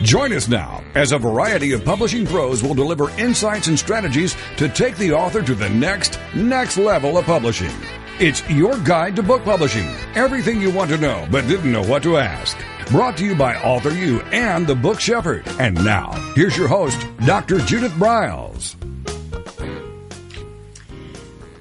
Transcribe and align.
Join 0.00 0.32
us 0.32 0.48
now 0.48 0.82
as 0.94 1.12
a 1.12 1.18
variety 1.18 1.72
of 1.72 1.84
publishing 1.84 2.26
pros 2.26 2.62
will 2.62 2.74
deliver 2.74 3.10
insights 3.20 3.68
and 3.68 3.78
strategies 3.78 4.36
to 4.56 4.68
take 4.68 4.96
the 4.96 5.12
author 5.12 5.42
to 5.42 5.54
the 5.54 5.68
next, 5.68 6.18
next 6.34 6.76
level 6.76 7.18
of 7.18 7.24
publishing. 7.24 7.74
It's 8.18 8.48
your 8.48 8.78
guide 8.80 9.16
to 9.16 9.22
book 9.22 9.44
publishing. 9.44 9.88
Everything 10.14 10.60
you 10.60 10.70
want 10.70 10.90
to 10.90 10.98
know 10.98 11.26
but 11.30 11.46
didn't 11.46 11.72
know 11.72 11.84
what 11.84 12.02
to 12.04 12.16
ask. 12.16 12.56
Brought 12.88 13.16
to 13.18 13.24
you 13.24 13.34
by 13.34 13.56
Author 13.56 13.90
U 13.90 14.20
and 14.32 14.66
the 14.66 14.74
Book 14.74 15.00
Shepherd. 15.00 15.46
And 15.58 15.82
now, 15.84 16.12
here's 16.34 16.56
your 16.56 16.68
host, 16.68 17.06
Dr. 17.24 17.58
Judith 17.58 17.92
Briles. 17.92 18.76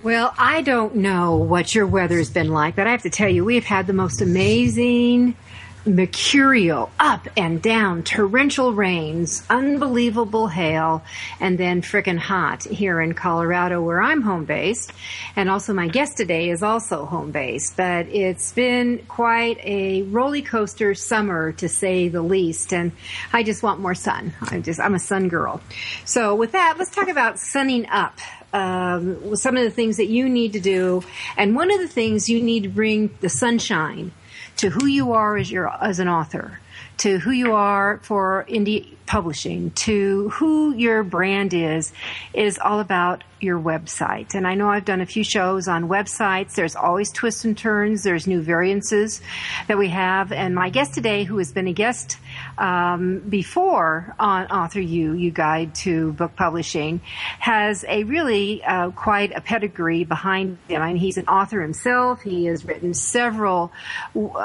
Well, 0.04 0.34
I 0.38 0.62
don't 0.62 0.96
know 0.96 1.38
what 1.38 1.76
your 1.76 1.86
weather's 1.86 2.32
been 2.32 2.50
like, 2.50 2.76
but 2.76 2.88
I 2.88 2.92
have 2.92 3.04
to 3.04 3.10
tell 3.10 3.30
you, 3.30 3.46
we 3.46 3.56
have 3.56 3.66
had 3.66 3.86
the 3.86 3.94
most 3.94 4.20
amazing 4.20 5.36
mercurial, 5.86 6.92
up 7.00 7.28
and 7.36 7.62
down, 7.62 8.04
torrential 8.04 8.74
rains, 8.74 9.44
unbelievable 9.50 10.48
hail, 10.48 11.04
and 11.40 11.58
then 11.58 11.82
frickin' 11.82 12.20
hot 12.20 12.64
here 12.64 13.02
in 13.02 13.14
Colorado 13.14 13.82
where 13.82 14.02
I'm 14.02 14.22
home 14.22 14.46
based. 14.46 14.94
And 15.36 15.50
also 15.50 15.74
my 15.74 15.88
guest 15.88 16.18
today 16.18 16.50
is 16.50 16.62
also 16.62 17.06
home 17.06 17.32
based, 17.32 17.78
but 17.78 18.08
it's 18.08 18.52
been 18.52 19.00
quite 19.08 19.58
a 19.64 20.04
roller 20.04 20.42
coaster 20.42 20.94
summer 20.94 21.52
to 21.54 21.68
say 21.68 22.08
the 22.08 22.22
least. 22.22 22.74
And 22.74 22.92
I 23.34 23.44
just 23.44 23.64
want 23.64 23.80
more 23.80 23.96
sun. 23.96 24.34
I'm 24.42 24.64
just, 24.64 24.80
I'm 24.80 24.96
a 24.96 25.00
sun 25.00 25.30
girl. 25.30 25.62
So 26.06 26.36
with 26.36 26.52
that, 26.52 26.76
let's 26.78 26.92
talk 26.92 27.08
about 27.08 27.40
sunning 27.40 27.88
up. 27.88 28.20
Um, 28.54 29.36
some 29.38 29.56
of 29.56 29.64
the 29.64 29.72
things 29.72 29.98
that 29.98 30.08
you 30.08 30.28
need 30.28 30.54
to 30.54 30.60
do. 30.60 31.04
And 31.38 31.56
one 31.56 31.72
of 31.72 31.80
the 31.80 31.88
things 31.88 32.30
you 32.30 32.42
need 32.42 32.64
to 32.64 32.70
bring 32.70 33.10
the 33.22 33.30
sunshine 33.30 34.12
to 34.58 34.70
who 34.70 34.86
you 34.86 35.12
are 35.14 35.38
as 35.38 35.52
your 35.52 35.70
as 35.84 36.00
an 36.00 36.08
author, 36.08 36.60
to 36.98 37.20
who 37.20 37.32
you 37.32 37.54
are 37.54 38.00
for 38.04 38.46
indie 38.48 38.96
publishing, 39.12 39.72
to 39.72 40.30
who 40.30 40.74
your 40.74 41.04
brand 41.04 41.54
is, 41.54 41.92
is 42.34 42.58
all 42.58 42.80
about 42.80 43.26
your 43.42 43.60
website. 43.60 44.36
And 44.36 44.48
I 44.48 44.54
know 44.54 44.70
I've 44.70 44.86
done 44.86 45.02
a 45.02 45.06
few 45.06 45.24
shows 45.24 45.68
on 45.68 45.90
websites. 45.90 46.54
There's 46.54 46.76
always 46.76 47.12
twists 47.12 47.44
and 47.44 47.58
turns. 47.58 48.04
There's 48.04 48.26
new 48.28 48.42
variances 48.42 49.20
that 49.68 49.78
we 49.78 49.90
have. 49.90 50.32
And 50.32 50.54
my 50.56 50.70
guest 50.70 50.94
today, 50.94 51.24
who 51.24 51.40
has 51.40 51.52
been 51.52 51.68
a 51.68 51.74
guest 51.74 52.18
um, 52.58 53.20
before 53.28 54.16
on 54.20 54.46
Author 54.46 54.80
U, 54.80 55.14
You 55.14 55.32
Guide 55.32 55.74
to 55.84 56.14
Book 56.14 56.36
Publishing, 56.36 57.02
has 57.40 57.84
a 57.90 58.04
really 58.04 58.64
uh, 58.64 58.92
quite 58.92 59.36
a 59.36 59.42
pedigree 59.42 60.04
behind 60.06 60.58
him. 60.68 60.96
He's 60.96 61.18
an 61.18 61.28
author 61.28 61.62
himself. 61.62 62.22
He 62.22 62.46
has 62.46 62.64
written 62.64 62.94
several 62.94 63.72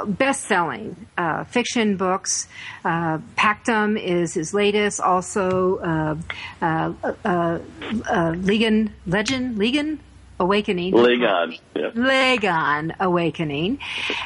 best-selling 0.07 1.07
uh, 1.19 1.45
fiction 1.45 1.97
books. 1.99 2.49
Uh, 2.83 3.19
Pactum 3.37 4.01
is 4.03 4.33
his 4.33 4.55
latest. 4.57 5.01
Also, 5.01 5.79
uh, 5.79 6.17
uh, 6.63 6.93
uh, 7.05 7.29
uh 7.29 8.33
Legan 8.33 8.91
Legend 9.07 9.57
Legan 9.59 9.99
Awakening. 10.39 10.93
Legon. 10.93 11.59
Yeah. 11.75 11.91
Legon 11.95 12.95
Awakening. 13.01 13.79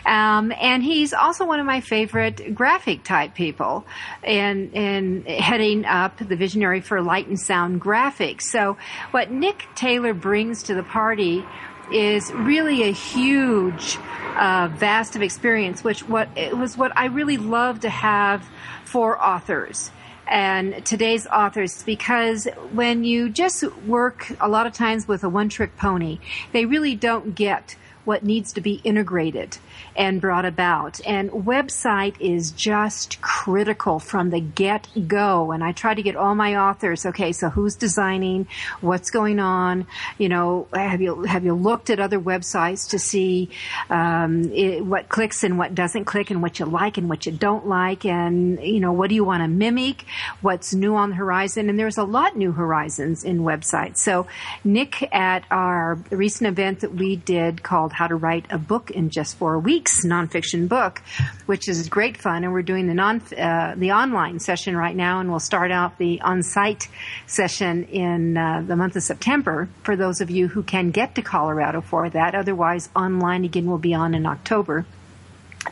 Um, 0.04 0.52
and 0.60 0.82
he's 0.82 1.12
also 1.12 1.46
one 1.46 1.60
of 1.60 1.66
my 1.66 1.80
favorite 1.80 2.52
graphic 2.52 3.04
type 3.04 3.34
people 3.34 3.86
and, 4.24 4.74
and 4.74 5.26
heading 5.28 5.84
up 5.84 6.18
the 6.18 6.34
visionary 6.34 6.80
for 6.80 7.00
light 7.00 7.28
and 7.28 7.38
sound 7.38 7.80
graphics. 7.80 8.42
So 8.42 8.76
what 9.12 9.30
Nick 9.30 9.66
Taylor 9.76 10.12
brings 10.12 10.64
to 10.64 10.74
the 10.74 10.82
party 10.82 11.44
is 11.92 12.32
really 12.32 12.82
a 12.82 12.92
huge, 12.92 13.96
uh, 14.36 14.68
vast 14.74 15.14
of 15.14 15.22
experience, 15.22 15.84
which 15.84 16.08
what 16.08 16.28
it 16.36 16.56
was 16.56 16.76
what 16.76 16.92
I 16.96 17.06
really 17.06 17.36
love 17.36 17.80
to 17.80 17.90
have 17.90 18.48
for 18.84 19.20
authors 19.22 19.92
and 20.30 20.86
today's 20.86 21.26
authors 21.26 21.82
because 21.82 22.46
when 22.72 23.02
you 23.02 23.28
just 23.28 23.64
work 23.84 24.32
a 24.40 24.48
lot 24.48 24.66
of 24.66 24.72
times 24.72 25.08
with 25.08 25.24
a 25.24 25.28
one 25.28 25.48
trick 25.48 25.76
pony, 25.76 26.20
they 26.52 26.64
really 26.64 26.94
don't 26.94 27.34
get 27.34 27.76
what 28.04 28.22
needs 28.22 28.52
to 28.54 28.60
be 28.60 28.80
integrated 28.84 29.58
and 29.96 30.20
brought 30.20 30.44
about. 30.44 31.00
And 31.06 31.30
website 31.30 32.20
is 32.20 32.50
just 32.52 33.20
critical 33.20 33.98
from 33.98 34.30
the 34.30 34.40
get 34.40 34.88
go. 35.06 35.52
And 35.52 35.62
I 35.62 35.72
try 35.72 35.94
to 35.94 36.02
get 36.02 36.16
all 36.16 36.34
my 36.34 36.56
authors, 36.56 37.06
okay, 37.06 37.32
so 37.32 37.48
who's 37.48 37.76
designing? 37.76 38.46
What's 38.80 39.10
going 39.10 39.38
on? 39.40 39.86
You 40.18 40.28
know, 40.28 40.68
have 40.72 41.00
you, 41.00 41.22
have 41.24 41.44
you 41.44 41.54
looked 41.54 41.90
at 41.90 42.00
other 42.00 42.18
websites 42.18 42.90
to 42.90 42.98
see, 42.98 43.50
um, 43.88 44.50
it, 44.52 44.84
what 44.84 45.08
clicks 45.08 45.44
and 45.44 45.58
what 45.58 45.74
doesn't 45.74 46.04
click 46.04 46.30
and 46.30 46.42
what 46.42 46.58
you 46.58 46.66
like 46.66 46.98
and 46.98 47.08
what 47.08 47.26
you 47.26 47.32
don't 47.32 47.66
like? 47.66 48.04
And, 48.04 48.60
you 48.60 48.80
know, 48.80 48.92
what 48.92 49.08
do 49.08 49.14
you 49.14 49.24
want 49.24 49.42
to 49.42 49.48
mimic? 49.48 50.04
What's 50.40 50.72
new 50.74 50.94
on 50.96 51.10
the 51.10 51.16
horizon? 51.16 51.68
And 51.68 51.78
there's 51.78 51.98
a 51.98 52.04
lot 52.04 52.36
new 52.36 52.52
horizons 52.52 53.24
in 53.24 53.40
websites. 53.40 53.98
So 53.98 54.26
Nick 54.64 55.02
at 55.14 55.44
our 55.50 55.98
recent 56.10 56.48
event 56.48 56.80
that 56.80 56.94
we 56.94 57.16
did 57.16 57.62
called 57.62 57.89
How 57.92 58.06
to 58.06 58.14
Write 58.14 58.46
a 58.50 58.58
Book 58.58 58.90
in 58.90 59.10
Just 59.10 59.36
Four 59.36 59.58
Weeks 59.58 59.70
week's 59.70 60.04
nonfiction 60.04 60.68
book, 60.68 61.00
which 61.46 61.68
is 61.68 61.88
great 61.88 62.16
fun. 62.16 62.44
And 62.44 62.52
we're 62.52 62.62
doing 62.62 62.86
the 62.86 62.94
non 62.94 63.20
uh, 63.36 63.74
the 63.76 63.92
online 63.92 64.40
session 64.40 64.76
right 64.76 64.96
now, 64.96 65.20
and 65.20 65.30
we'll 65.30 65.38
start 65.38 65.70
out 65.70 65.96
the 65.98 66.20
on 66.22 66.42
site 66.42 66.88
session 67.26 67.84
in 67.84 68.36
uh, 68.36 68.62
the 68.66 68.76
month 68.76 68.96
of 68.96 69.02
September 69.02 69.68
for 69.82 69.96
those 69.96 70.20
of 70.20 70.30
you 70.30 70.48
who 70.48 70.62
can 70.62 70.90
get 70.90 71.14
to 71.14 71.22
Colorado 71.22 71.80
for 71.80 72.10
that. 72.10 72.34
Otherwise, 72.34 72.88
online 72.94 73.44
again 73.44 73.66
will 73.66 73.78
be 73.78 73.94
on 73.94 74.14
in 74.14 74.26
October. 74.26 74.84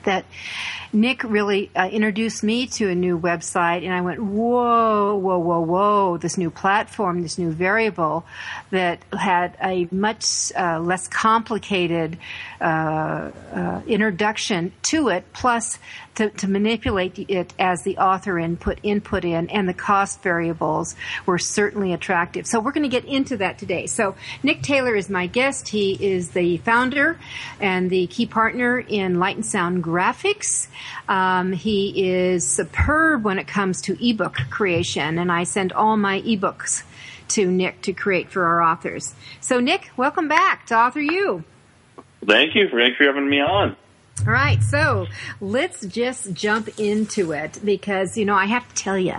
That 0.04 0.24
Nick 0.93 1.22
really 1.22 1.71
uh, 1.76 1.88
introduced 1.88 2.43
me 2.43 2.66
to 2.66 2.88
a 2.88 2.94
new 2.94 3.19
website, 3.19 3.84
and 3.84 3.93
I 3.93 4.00
went, 4.00 4.22
whoa, 4.22 5.16
whoa, 5.16 5.38
whoa, 5.38 5.60
whoa, 5.60 6.16
this 6.16 6.38
new 6.38 6.50
platform, 6.50 7.22
this 7.22 7.38
new 7.38 7.50
variable 7.50 8.25
that 8.71 9.03
had 9.12 9.56
a 9.62 9.87
much 9.91 10.50
uh, 10.56 10.81
less 10.81 11.09
complicated 11.09 12.19
uh, 12.60 13.31
uh 13.53 13.81
introduction 13.87 14.72
to 14.82 15.09
it, 15.09 15.25
plus 15.32 15.78
to, 16.16 16.31
to, 16.31 16.49
manipulate 16.49 17.16
it 17.31 17.55
as 17.60 17.82
the 17.82 17.99
author 17.99 18.38
input 18.38 18.81
input 18.82 19.25
in, 19.25 19.49
and 19.50 19.69
the 19.69 19.75
cost 19.75 20.20
variables 20.22 20.97
were 21.26 21.38
certainly 21.38 21.93
attractive. 21.93 22.47
So 22.47 22.59
we're 22.59 22.72
going 22.72 22.82
to 22.82 22.88
get 22.88 23.05
into 23.05 23.37
that 23.37 23.59
today. 23.59 23.87
So 23.87 24.16
Nick 24.43 24.62
Taylor 24.62 24.97
is 24.97 25.09
my 25.09 25.28
guest. 25.28 25.69
He 25.69 25.93
is 25.93 26.31
the 26.31 26.56
founder 26.59 27.20
and 27.60 27.88
the 27.88 28.09
key 28.09 28.26
partner 28.26 28.81
in 28.81 29.20
Light 29.20 29.37
and 29.37 29.47
Sound 29.47 29.84
Graphics. 29.84 30.66
Um, 31.08 31.52
he 31.52 32.10
is 32.10 32.46
superb 32.46 33.24
when 33.24 33.38
it 33.38 33.46
comes 33.46 33.82
to 33.82 33.96
ebook 34.06 34.34
creation, 34.50 35.18
and 35.18 35.30
I 35.30 35.44
send 35.44 35.72
all 35.72 35.96
my 35.96 36.20
ebooks 36.22 36.82
to 37.28 37.50
Nick 37.50 37.82
to 37.82 37.92
create 37.92 38.30
for 38.30 38.44
our 38.46 38.62
authors. 38.62 39.14
So, 39.40 39.60
Nick, 39.60 39.90
welcome 39.96 40.28
back 40.28 40.66
to 40.66 40.76
Author 40.76 41.00
U. 41.00 41.44
Thank 42.24 42.54
you. 42.54 42.68
Thanks 42.68 42.96
for 42.96 43.04
having 43.04 43.28
me 43.28 43.40
on. 43.40 43.76
All 44.26 44.32
right, 44.32 44.60
so 44.62 45.06
let's 45.40 45.86
just 45.86 46.32
jump 46.32 46.80
into 46.80 47.30
it 47.32 47.60
because, 47.64 48.16
you 48.16 48.24
know, 48.24 48.34
I 48.34 48.46
have 48.46 48.68
to 48.68 48.74
tell 48.74 48.98
you, 48.98 49.14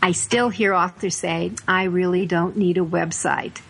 I 0.00 0.12
still 0.12 0.48
hear 0.48 0.74
authors 0.74 1.16
say, 1.16 1.52
I 1.66 1.84
really 1.84 2.24
don't 2.24 2.56
need 2.56 2.78
a 2.78 2.84
website 2.84 3.60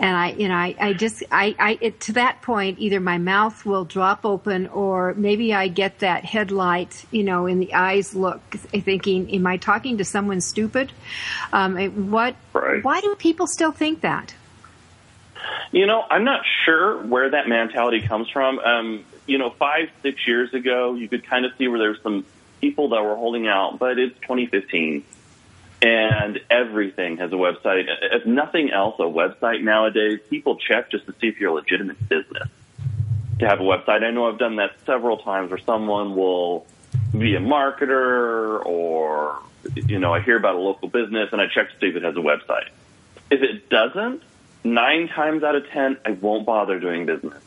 and 0.00 0.16
I, 0.16 0.30
you 0.30 0.48
know, 0.48 0.54
I, 0.54 0.76
I 0.80 0.92
just, 0.92 1.24
I, 1.30 1.56
I, 1.58 1.78
it, 1.80 2.00
to 2.02 2.12
that 2.12 2.40
point, 2.42 2.78
either 2.78 3.00
my 3.00 3.18
mouth 3.18 3.64
will 3.66 3.84
drop 3.84 4.24
open 4.24 4.68
or 4.68 5.14
maybe 5.14 5.52
I 5.52 5.68
get 5.68 6.00
that 6.00 6.24
headlight, 6.24 7.04
you 7.10 7.24
know, 7.24 7.46
in 7.46 7.58
the 7.58 7.74
eyes 7.74 8.14
look, 8.14 8.40
thinking, 8.50 9.34
am 9.34 9.46
I 9.46 9.56
talking 9.56 9.98
to 9.98 10.04
someone 10.04 10.40
stupid? 10.40 10.92
Um, 11.52 12.10
what, 12.10 12.36
right. 12.52 12.82
why 12.84 13.00
do 13.00 13.16
people 13.16 13.48
still 13.48 13.72
think 13.72 14.02
that? 14.02 14.34
You 15.72 15.86
know, 15.86 16.04
I'm 16.08 16.24
not 16.24 16.42
sure 16.64 17.02
where 17.04 17.30
that 17.30 17.48
mentality 17.48 18.00
comes 18.00 18.28
from. 18.30 18.58
Um, 18.60 19.04
you 19.26 19.38
know, 19.38 19.50
five, 19.50 19.90
six 20.02 20.26
years 20.26 20.54
ago, 20.54 20.94
you 20.94 21.08
could 21.08 21.26
kind 21.26 21.44
of 21.44 21.52
see 21.58 21.68
where 21.68 21.78
there's 21.78 22.00
some 22.02 22.24
people 22.60 22.90
that 22.90 23.02
were 23.02 23.16
holding 23.16 23.46
out, 23.46 23.78
but 23.78 23.98
it's 23.98 24.18
2015 24.20 25.04
and 25.80 26.40
everything 26.50 27.18
has 27.18 27.30
a 27.32 27.36
website. 27.36 27.84
If 28.12 28.26
nothing 28.26 28.70
else, 28.70 28.96
a 28.98 29.02
website 29.02 29.62
nowadays, 29.62 30.20
people 30.28 30.56
check 30.56 30.90
just 30.90 31.06
to 31.06 31.12
see 31.20 31.28
if 31.28 31.38
you're 31.38 31.50
a 31.50 31.54
legitimate 31.54 32.08
business 32.08 32.48
to 33.38 33.46
have 33.46 33.60
a 33.60 33.62
website. 33.62 34.02
I 34.02 34.10
know 34.10 34.28
I've 34.28 34.38
done 34.38 34.56
that 34.56 34.72
several 34.86 35.18
times 35.18 35.50
where 35.50 35.60
someone 35.64 36.16
will 36.16 36.66
be 37.12 37.36
a 37.36 37.40
marketer 37.40 38.64
or, 38.66 39.38
you 39.74 39.98
know, 40.00 40.12
I 40.12 40.20
hear 40.20 40.36
about 40.36 40.56
a 40.56 40.58
local 40.58 40.88
business 40.88 41.28
and 41.32 41.40
I 41.40 41.46
check 41.46 41.70
to 41.70 41.74
see 41.80 41.86
if 41.86 41.96
it 41.96 42.02
has 42.02 42.16
a 42.16 42.20
website. 42.20 42.68
If 43.30 43.42
it 43.42 43.68
doesn't, 43.68 44.22
nine 44.64 45.08
times 45.08 45.44
out 45.44 45.54
of 45.54 45.68
ten, 45.70 45.98
I 46.04 46.10
won't 46.12 46.44
bother 46.44 46.80
doing 46.80 47.06
business 47.06 47.42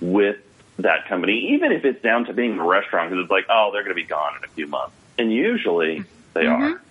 with 0.00 0.36
that 0.78 1.08
company, 1.08 1.52
even 1.54 1.72
if 1.72 1.84
it's 1.84 2.02
down 2.02 2.26
to 2.26 2.32
being 2.34 2.58
a 2.58 2.64
restaurant, 2.64 3.10
because 3.10 3.22
it's 3.22 3.30
like, 3.30 3.46
oh, 3.48 3.70
they're 3.72 3.84
going 3.84 3.96
to 3.96 4.00
be 4.02 4.06
gone 4.06 4.32
in 4.36 4.44
a 4.44 4.48
few 4.48 4.66
months, 4.66 4.94
and 5.16 5.32
usually 5.32 6.04
they 6.34 6.46
Mm-hmm. 6.46 6.62
are. 6.62 6.82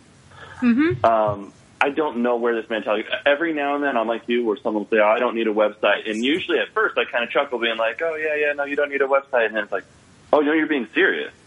Mm-hmm. 0.61 1.05
Um, 1.05 1.53
I 1.81 1.89
don't 1.89 2.17
know 2.23 2.37
where 2.37 2.55
this 2.59 2.69
mentality. 2.69 3.03
Every 3.25 3.53
now 3.53 3.75
and 3.75 3.83
then, 3.83 3.97
I'm 3.97 4.07
like 4.07 4.23
you, 4.27 4.45
where 4.45 4.55
someone 4.57 4.83
will 4.83 4.89
say, 4.89 4.99
"Oh, 5.01 5.07
I 5.07 5.19
don't 5.19 5.35
need 5.35 5.47
a 5.47 5.53
website," 5.53 6.09
and 6.09 6.23
usually 6.23 6.59
at 6.59 6.69
first, 6.73 6.97
I 6.97 7.03
kind 7.05 7.23
of 7.25 7.29
chuckle, 7.29 7.59
being 7.59 7.77
like, 7.77 8.01
"Oh 8.01 8.15
yeah, 8.15 8.35
yeah, 8.35 8.53
no, 8.53 8.63
you 8.63 8.75
don't 8.77 8.89
need 8.89 9.01
a 9.01 9.07
website," 9.07 9.47
and 9.47 9.55
then 9.55 9.63
it's 9.63 9.71
like, 9.71 9.83
"Oh, 10.31 10.39
no, 10.39 10.53
you're 10.53 10.67
being 10.67 10.87
serious." 10.93 11.33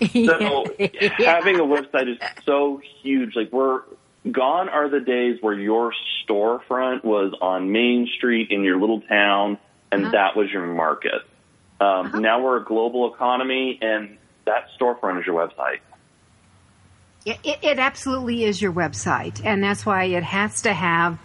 So 0.00 0.66
having 1.18 1.56
a 1.56 1.64
website 1.64 2.08
is 2.08 2.18
so 2.44 2.80
huge. 3.02 3.34
Like 3.34 3.52
we're 3.52 3.82
gone 4.30 4.68
are 4.68 4.88
the 4.88 5.00
days 5.00 5.38
where 5.40 5.54
your 5.54 5.92
storefront 6.24 7.02
was 7.04 7.32
on 7.40 7.72
Main 7.72 8.06
Street 8.16 8.50
in 8.50 8.62
your 8.62 8.78
little 8.80 9.00
town, 9.02 9.58
and 9.90 10.02
Uh-huh. 10.02 10.12
that 10.12 10.36
was 10.36 10.50
your 10.52 10.66
market. 10.66 11.22
Um, 11.80 12.06
Uh-huh. 12.06 12.18
Now 12.20 12.40
we're 12.42 12.58
a 12.58 12.64
global 12.64 13.12
economy, 13.12 13.78
and 13.82 14.18
that 14.44 14.68
storefront 14.78 15.20
is 15.20 15.26
your 15.26 15.36
website. 15.46 15.78
It, 17.28 17.38
it, 17.44 17.58
it 17.62 17.78
absolutely 17.78 18.44
is 18.44 18.60
your 18.62 18.72
website, 18.72 19.40
and 19.44 19.62
that's 19.62 19.84
why 19.84 20.04
it 20.04 20.22
has 20.22 20.62
to 20.62 20.72
have 20.72 21.18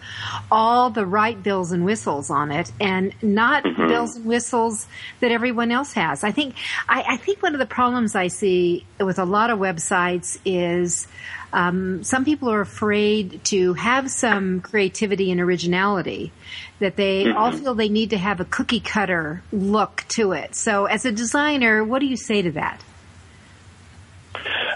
all 0.50 0.90
the 0.90 1.06
right 1.06 1.40
bells 1.42 1.72
and 1.72 1.84
whistles 1.84 2.28
on 2.30 2.50
it, 2.52 2.70
and 2.78 3.14
not 3.22 3.64
Mhm. 3.64 3.88
bells 3.88 4.16
and 4.16 4.24
whistles 4.26 4.86
that 5.20 5.30
everyone 5.30 5.70
else 5.72 5.94
has. 5.94 6.22
I 6.22 6.30
think 6.30 6.56
I, 6.88 7.04
I 7.08 7.16
think 7.16 7.42
one 7.42 7.54
of 7.54 7.58
the 7.58 7.66
problems 7.66 8.14
I 8.14 8.26
see 8.28 8.84
with 9.00 9.18
a 9.18 9.24
lot 9.24 9.48
of 9.50 9.58
websites 9.58 10.38
is 10.44 11.06
um, 11.54 12.02
some 12.02 12.24
people 12.24 12.50
are 12.50 12.60
afraid 12.60 13.42
to 13.44 13.74
have 13.74 14.10
some 14.10 14.60
creativity 14.60 15.30
and 15.30 15.40
originality. 15.40 16.32
That 16.80 16.96
they 16.96 17.30
all 17.30 17.52
Mhm. 17.52 17.60
feel 17.60 17.74
they 17.74 17.88
need 17.88 18.10
to 18.10 18.18
have 18.18 18.40
a 18.40 18.44
cookie 18.44 18.80
cutter 18.80 19.42
look 19.52 20.04
to 20.16 20.32
it. 20.32 20.54
So, 20.56 20.84
as 20.86 21.04
a 21.06 21.12
designer, 21.12 21.82
what 21.84 22.00
do 22.00 22.06
you 22.06 22.16
say 22.16 22.42
to 22.42 22.50
that? 22.52 22.80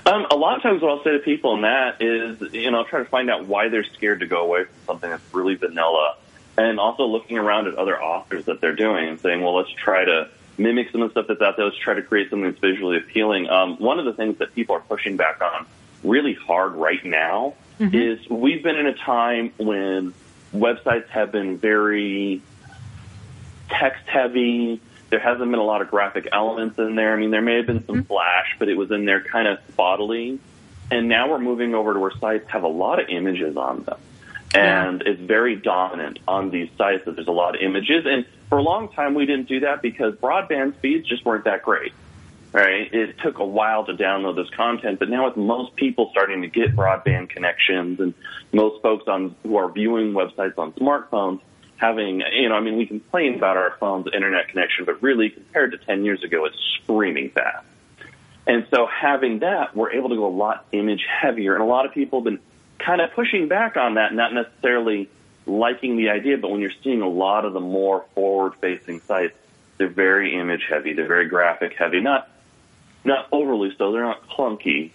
Um, 0.07 0.27
a 0.31 0.37
lot 0.37 0.57
of 0.57 0.63
times, 0.63 0.81
what 0.83 0.91
I'll 0.91 1.05
say 1.05 1.13
to 1.13 1.19
people 1.19 1.55
in 1.55 1.63
that 1.63 2.01
is, 2.01 2.55
you 2.55 2.71
know, 2.71 2.79
I'll 2.79 2.85
try 2.85 3.01
to 3.01 3.05
find 3.05 3.29
out 3.31 3.47
why 3.47 3.69
they're 3.69 3.85
scared 3.85 4.21
to 4.21 4.27
go 4.27 4.43
away 4.43 4.65
from 4.65 4.75
something 4.87 5.11
that's 5.11 5.35
really 5.35 5.55
vanilla, 5.57 6.17
and 6.57 6.81
also 6.81 7.05
looking 7.05 7.39
around 7.39 7.67
at 7.67 7.75
other 7.75 8.01
authors 8.01 8.47
that 8.47 8.61
they're 8.61 8.77
doing 8.77 9.09
and 9.09 9.21
saying, 9.21 9.43
well, 9.43 9.57
let's 9.57 9.71
try 9.71 10.05
to 10.05 10.29
mimic 10.57 10.91
some 10.91 11.03
of 11.03 11.09
the 11.09 11.13
stuff 11.13 11.27
that's 11.29 11.41
out 11.41 11.57
there. 11.57 11.67
Let's 11.67 11.79
try 11.79 11.95
to 11.95 12.03
create 12.03 12.31
something 12.31 12.51
that's 12.51 12.61
visually 12.61 12.97
appealing. 12.97 13.49
Um, 13.49 13.77
one 13.79 13.99
of 13.99 14.05
the 14.05 14.13
things 14.13 14.39
that 14.39 14.55
people 14.55 14.77
are 14.77 14.81
pushing 14.81 15.17
back 15.17 15.41
on 15.41 15.67
really 16.03 16.35
hard 16.35 16.75
right 16.75 17.05
now 17.05 17.55
is 17.93 18.29
we've 18.29 18.63
been 18.63 18.77
in 18.77 18.87
a 18.87 18.95
time 18.95 19.53
when 19.57 20.13
websites 20.53 21.09
have 21.09 21.31
been 21.31 21.59
very 21.59 22.43
text 23.69 24.05
heavy. 24.07 24.81
There 25.11 25.21
hasn't 25.21 25.51
been 25.51 25.61
a 25.61 25.65
lot 25.65 25.81
of 25.81 25.91
graphic 25.91 26.29
elements 26.33 26.79
in 26.79 26.95
there. 26.95 27.15
I 27.15 27.17
mean, 27.19 27.31
there 27.31 27.43
may 27.43 27.57
have 27.57 27.67
been 27.67 27.85
some 27.87 27.97
mm-hmm. 27.97 28.07
flash, 28.07 28.57
but 28.59 28.69
it 28.69 28.77
was 28.77 28.91
in 28.91 29.05
there 29.05 29.23
kind 29.23 29.49
of 29.49 29.59
spottily. 29.73 30.39
And 30.91 31.09
now 31.09 31.31
we're 31.31 31.39
moving 31.39 31.75
over 31.75 31.95
to 31.95 32.01
where 32.01 32.13
sites 32.19 32.49
have 32.51 32.63
a 32.63 32.69
lot 32.69 33.01
of 33.01 33.09
images 33.09 33.57
on 33.57 33.85
them. 33.85 33.99
And 34.55 35.03
it's 35.03 35.21
very 35.21 35.57
dominant 35.57 36.21
on 36.27 36.51
these 36.51 36.71
sites 36.79 37.05
that 37.05 37.17
there's 37.17 37.29
a 37.29 37.33
lot 37.33 37.55
of 37.55 37.61
images. 37.61 38.07
And 38.07 38.25
for 38.49 38.59
a 38.59 38.63
long 38.63 38.89
time, 38.91 39.15
we 39.15 39.27
didn't 39.27 39.49
do 39.49 39.61
that 39.61 39.83
because 39.83 40.15
broadband 40.15 40.77
speeds 40.77 41.07
just 41.07 41.25
weren't 41.25 41.45
that 41.45 41.63
great. 41.63 41.93
Right? 42.51 42.93
It 42.93 43.19
took 43.19 43.39
a 43.39 43.45
while 43.45 43.85
to 43.85 43.93
download 43.93 44.37
this 44.37 44.49
content, 44.57 44.99
but 44.99 45.11
now 45.11 45.27
with 45.27 45.37
most 45.37 45.77
people 45.77 46.09
starting 46.13 46.41
to 46.41 46.49
get 46.49 46.75
broadband 46.75 47.29
connections 47.29 48.01
and 48.01 48.15
most 48.53 48.83
folks 48.83 49.07
on 49.07 49.37
who 49.43 49.57
are 49.57 49.71
viewing 49.71 50.15
websites 50.15 50.57
on 50.57 50.73
smartphones 50.73 51.41
having, 51.79 52.23
you 52.33 52.49
know, 52.49 52.57
I 52.57 52.61
mean, 52.61 52.77
we 52.77 52.87
complain 52.87 53.37
about 53.37 53.57
our 53.57 53.77
phone's 53.79 54.07
internet 54.13 54.49
connection, 54.49 54.85
but 54.85 55.03
really 55.03 55.31
compared 55.31 55.73
to 55.73 55.79
10 55.79 56.05
years 56.05 56.23
ago, 56.23 56.45
it's 56.45 56.59
screaming 56.83 57.31
fast. 57.31 57.65
And 58.47 58.67
so 58.71 58.87
having 58.87 59.41
that, 59.41 59.77
we're 59.77 59.93
able 59.93 60.09
to 60.09 60.17
go 60.17 60.27
a 60.27 60.37
lot 60.37 60.67
image 60.73 61.05
heavier. 61.09 61.55
And 61.55 61.63
a 61.63 61.67
lot 61.67 61.87
of 61.87 61.93
people 61.93 62.21
have 62.21 62.25
been 62.25 62.41
kind 62.79 63.01
of 63.01 63.13
pushing 63.13 63.49
back 63.49 63.77
on 63.77 63.95
that, 63.95 64.13
not 64.13 64.33
necessarily 64.33 65.09
liking 65.47 65.97
the 65.97 66.11
idea, 66.11 66.37
but 66.39 66.51
when 66.51 66.61
you're 66.61 66.73
seeing 66.83 67.01
a 67.01 67.09
lot 67.09 67.45
of 67.45 67.53
the 67.53 67.61
more 67.61 68.05
forward 68.15 68.55
facing 68.57 69.01
sites, 69.01 69.37
they're 69.77 69.89
very 69.89 70.35
image 70.35 70.65
heavy. 70.69 70.95
They're 70.95 71.07
very 71.07 71.29
graphic 71.29 71.75
heavy. 71.75 72.01
Not, 72.01 72.29
not 73.05 73.29
overly 73.31 73.75
so. 73.79 73.93
They're 73.93 74.03
not 74.03 74.29
clunky, 74.29 74.91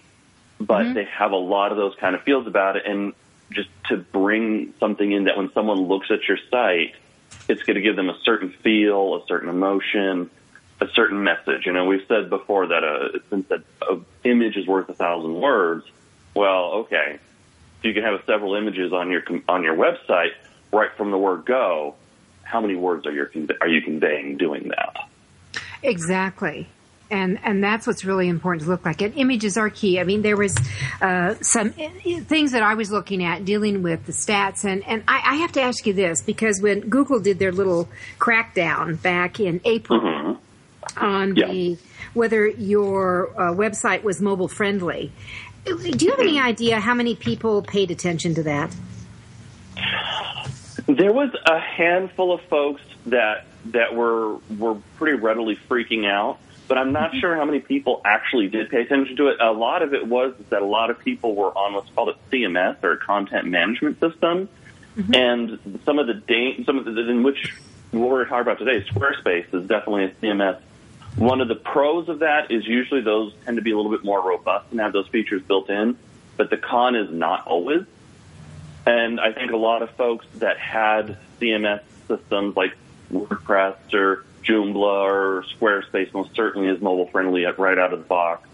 but 0.60 0.82
mm-hmm. 0.82 0.94
they 0.94 1.04
have 1.04 1.32
a 1.32 1.36
lot 1.36 1.70
of 1.70 1.78
those 1.78 1.94
kind 1.94 2.14
of 2.14 2.22
feels 2.22 2.46
about 2.46 2.76
it. 2.76 2.82
And 2.86 3.14
just 3.50 3.68
to 3.88 3.96
bring 3.96 4.74
something 4.80 5.10
in 5.10 5.24
that 5.24 5.36
when 5.36 5.52
someone 5.52 5.82
looks 5.82 6.10
at 6.10 6.26
your 6.28 6.38
site, 6.50 6.94
it's 7.48 7.62
going 7.62 7.76
to 7.76 7.82
give 7.82 7.96
them 7.96 8.08
a 8.08 8.18
certain 8.24 8.50
feel, 8.50 9.16
a 9.16 9.26
certain 9.26 9.48
emotion, 9.48 10.30
a 10.80 10.88
certain 10.94 11.22
message. 11.22 11.66
You 11.66 11.72
know, 11.72 11.84
we've 11.84 12.06
said 12.08 12.30
before 12.30 12.68
that 12.68 12.84
a, 12.84 13.10
it's 13.14 13.26
been 13.26 13.46
said 13.46 13.64
an 13.88 14.04
image 14.24 14.56
is 14.56 14.66
worth 14.66 14.88
a 14.88 14.94
thousand 14.94 15.34
words. 15.34 15.84
Well, 16.34 16.72
okay, 16.72 17.18
so 17.82 17.88
you 17.88 17.94
can 17.94 18.02
have 18.02 18.20
several 18.26 18.54
images 18.54 18.92
on 18.92 19.10
your 19.10 19.22
on 19.48 19.62
your 19.62 19.76
website 19.76 20.32
right 20.72 20.90
from 20.96 21.10
the 21.10 21.18
word 21.18 21.44
go. 21.44 21.94
How 22.42 22.60
many 22.60 22.76
words 22.76 23.06
are 23.06 23.12
you 23.12 23.48
are 23.60 23.68
you 23.68 23.82
conveying 23.82 24.36
doing 24.36 24.68
that? 24.68 25.08
Exactly. 25.82 26.66
And 27.14 27.38
and 27.44 27.62
that's 27.62 27.86
what's 27.86 28.04
really 28.04 28.28
important 28.28 28.64
to 28.64 28.68
look 28.68 28.84
like. 28.84 29.00
And 29.00 29.14
images 29.16 29.56
are 29.56 29.70
key. 29.70 30.00
I 30.00 30.04
mean, 30.04 30.22
there 30.22 30.36
was 30.36 30.56
uh, 31.00 31.34
some 31.42 31.70
things 31.70 32.50
that 32.52 32.62
I 32.64 32.74
was 32.74 32.90
looking 32.90 33.22
at 33.24 33.44
dealing 33.44 33.84
with 33.84 34.04
the 34.06 34.12
stats, 34.12 34.64
and 34.64 34.82
and 34.84 35.04
I, 35.06 35.20
I 35.24 35.34
have 35.36 35.52
to 35.52 35.62
ask 35.62 35.86
you 35.86 35.92
this 35.92 36.22
because 36.22 36.60
when 36.60 36.80
Google 36.80 37.20
did 37.20 37.38
their 37.38 37.52
little 37.52 37.88
crackdown 38.18 39.00
back 39.00 39.38
in 39.38 39.60
April 39.64 40.00
Mhm. 40.00 40.38
on 40.96 41.36
Yeah. 41.36 41.46
the 41.46 41.78
whether 42.14 42.48
your 42.48 43.30
uh, 43.40 43.52
website 43.54 44.02
was 44.02 44.20
mobile 44.20 44.48
friendly, 44.48 45.12
do 45.64 45.76
you 46.04 46.10
have 46.10 46.18
any 46.20 46.40
idea 46.40 46.80
how 46.80 46.94
many 46.94 47.14
people 47.14 47.62
paid 47.62 47.92
attention 47.92 48.34
to 48.34 48.42
that? 48.42 48.74
There 50.88 51.12
was 51.12 51.30
a 51.46 51.60
handful 51.60 52.32
of 52.34 52.40
folks 52.50 52.82
that 53.06 53.46
that 53.66 53.94
were 53.94 54.36
were 54.58 54.74
pretty 54.98 55.16
readily 55.20 55.56
freaking 55.70 56.06
out, 56.06 56.38
but 56.66 56.78
I'm 56.78 56.92
not 56.92 57.14
sure 57.14 57.36
how 57.36 57.44
many 57.44 57.60
people 57.60 58.00
actually 58.04 58.48
did 58.48 58.70
pay 58.70 58.82
attention 58.82 59.16
to 59.16 59.28
it. 59.28 59.40
A 59.40 59.52
lot 59.52 59.82
of 59.82 59.92
it 59.92 60.06
was 60.06 60.34
that 60.50 60.62
a 60.62 60.66
lot 60.66 60.90
of 60.90 60.98
people 60.98 61.34
were 61.34 61.56
on 61.56 61.74
what's 61.74 61.90
called 61.90 62.10
a 62.10 62.30
CMS 62.30 62.82
or 62.82 62.92
a 62.92 62.98
content 62.98 63.46
management 63.46 64.00
system, 64.00 64.48
mm-hmm. 64.96 65.14
and 65.14 65.80
some 65.84 65.98
of 65.98 66.06
the 66.06 66.14
da- 66.14 66.64
some 66.64 66.78
of 66.78 66.84
the 66.84 67.10
in 67.10 67.22
which 67.22 67.54
what 67.90 68.10
we're 68.10 68.24
talking 68.24 68.40
about 68.40 68.58
today, 68.58 68.84
Squarespace 68.88 69.52
is 69.54 69.68
definitely 69.68 70.04
a 70.04 70.10
CMS. 70.10 70.60
One 71.16 71.40
of 71.40 71.48
the 71.48 71.54
pros 71.54 72.08
of 72.08 72.20
that 72.20 72.50
is 72.50 72.66
usually 72.66 73.00
those 73.00 73.32
tend 73.44 73.56
to 73.56 73.62
be 73.62 73.70
a 73.70 73.76
little 73.76 73.92
bit 73.92 74.04
more 74.04 74.20
robust 74.20 74.70
and 74.72 74.80
have 74.80 74.92
those 74.92 75.06
features 75.08 75.42
built 75.42 75.70
in, 75.70 75.96
but 76.36 76.50
the 76.50 76.56
con 76.56 76.96
is 76.96 77.10
not 77.12 77.46
always. 77.46 77.84
And 78.86 79.20
I 79.20 79.32
think 79.32 79.52
a 79.52 79.56
lot 79.56 79.82
of 79.82 79.90
folks 79.90 80.26
that 80.36 80.58
had 80.58 81.16
CMS 81.40 81.82
systems 82.08 82.56
like 82.56 82.76
WordPress 83.12 83.94
or 83.94 84.24
Joomla 84.44 85.04
or 85.04 85.44
Squarespace 85.58 86.12
most 86.12 86.34
certainly 86.34 86.68
is 86.68 86.80
mobile 86.80 87.06
friendly 87.06 87.46
at 87.46 87.58
right 87.58 87.78
out 87.78 87.92
of 87.92 88.00
the 88.00 88.04
box. 88.04 88.48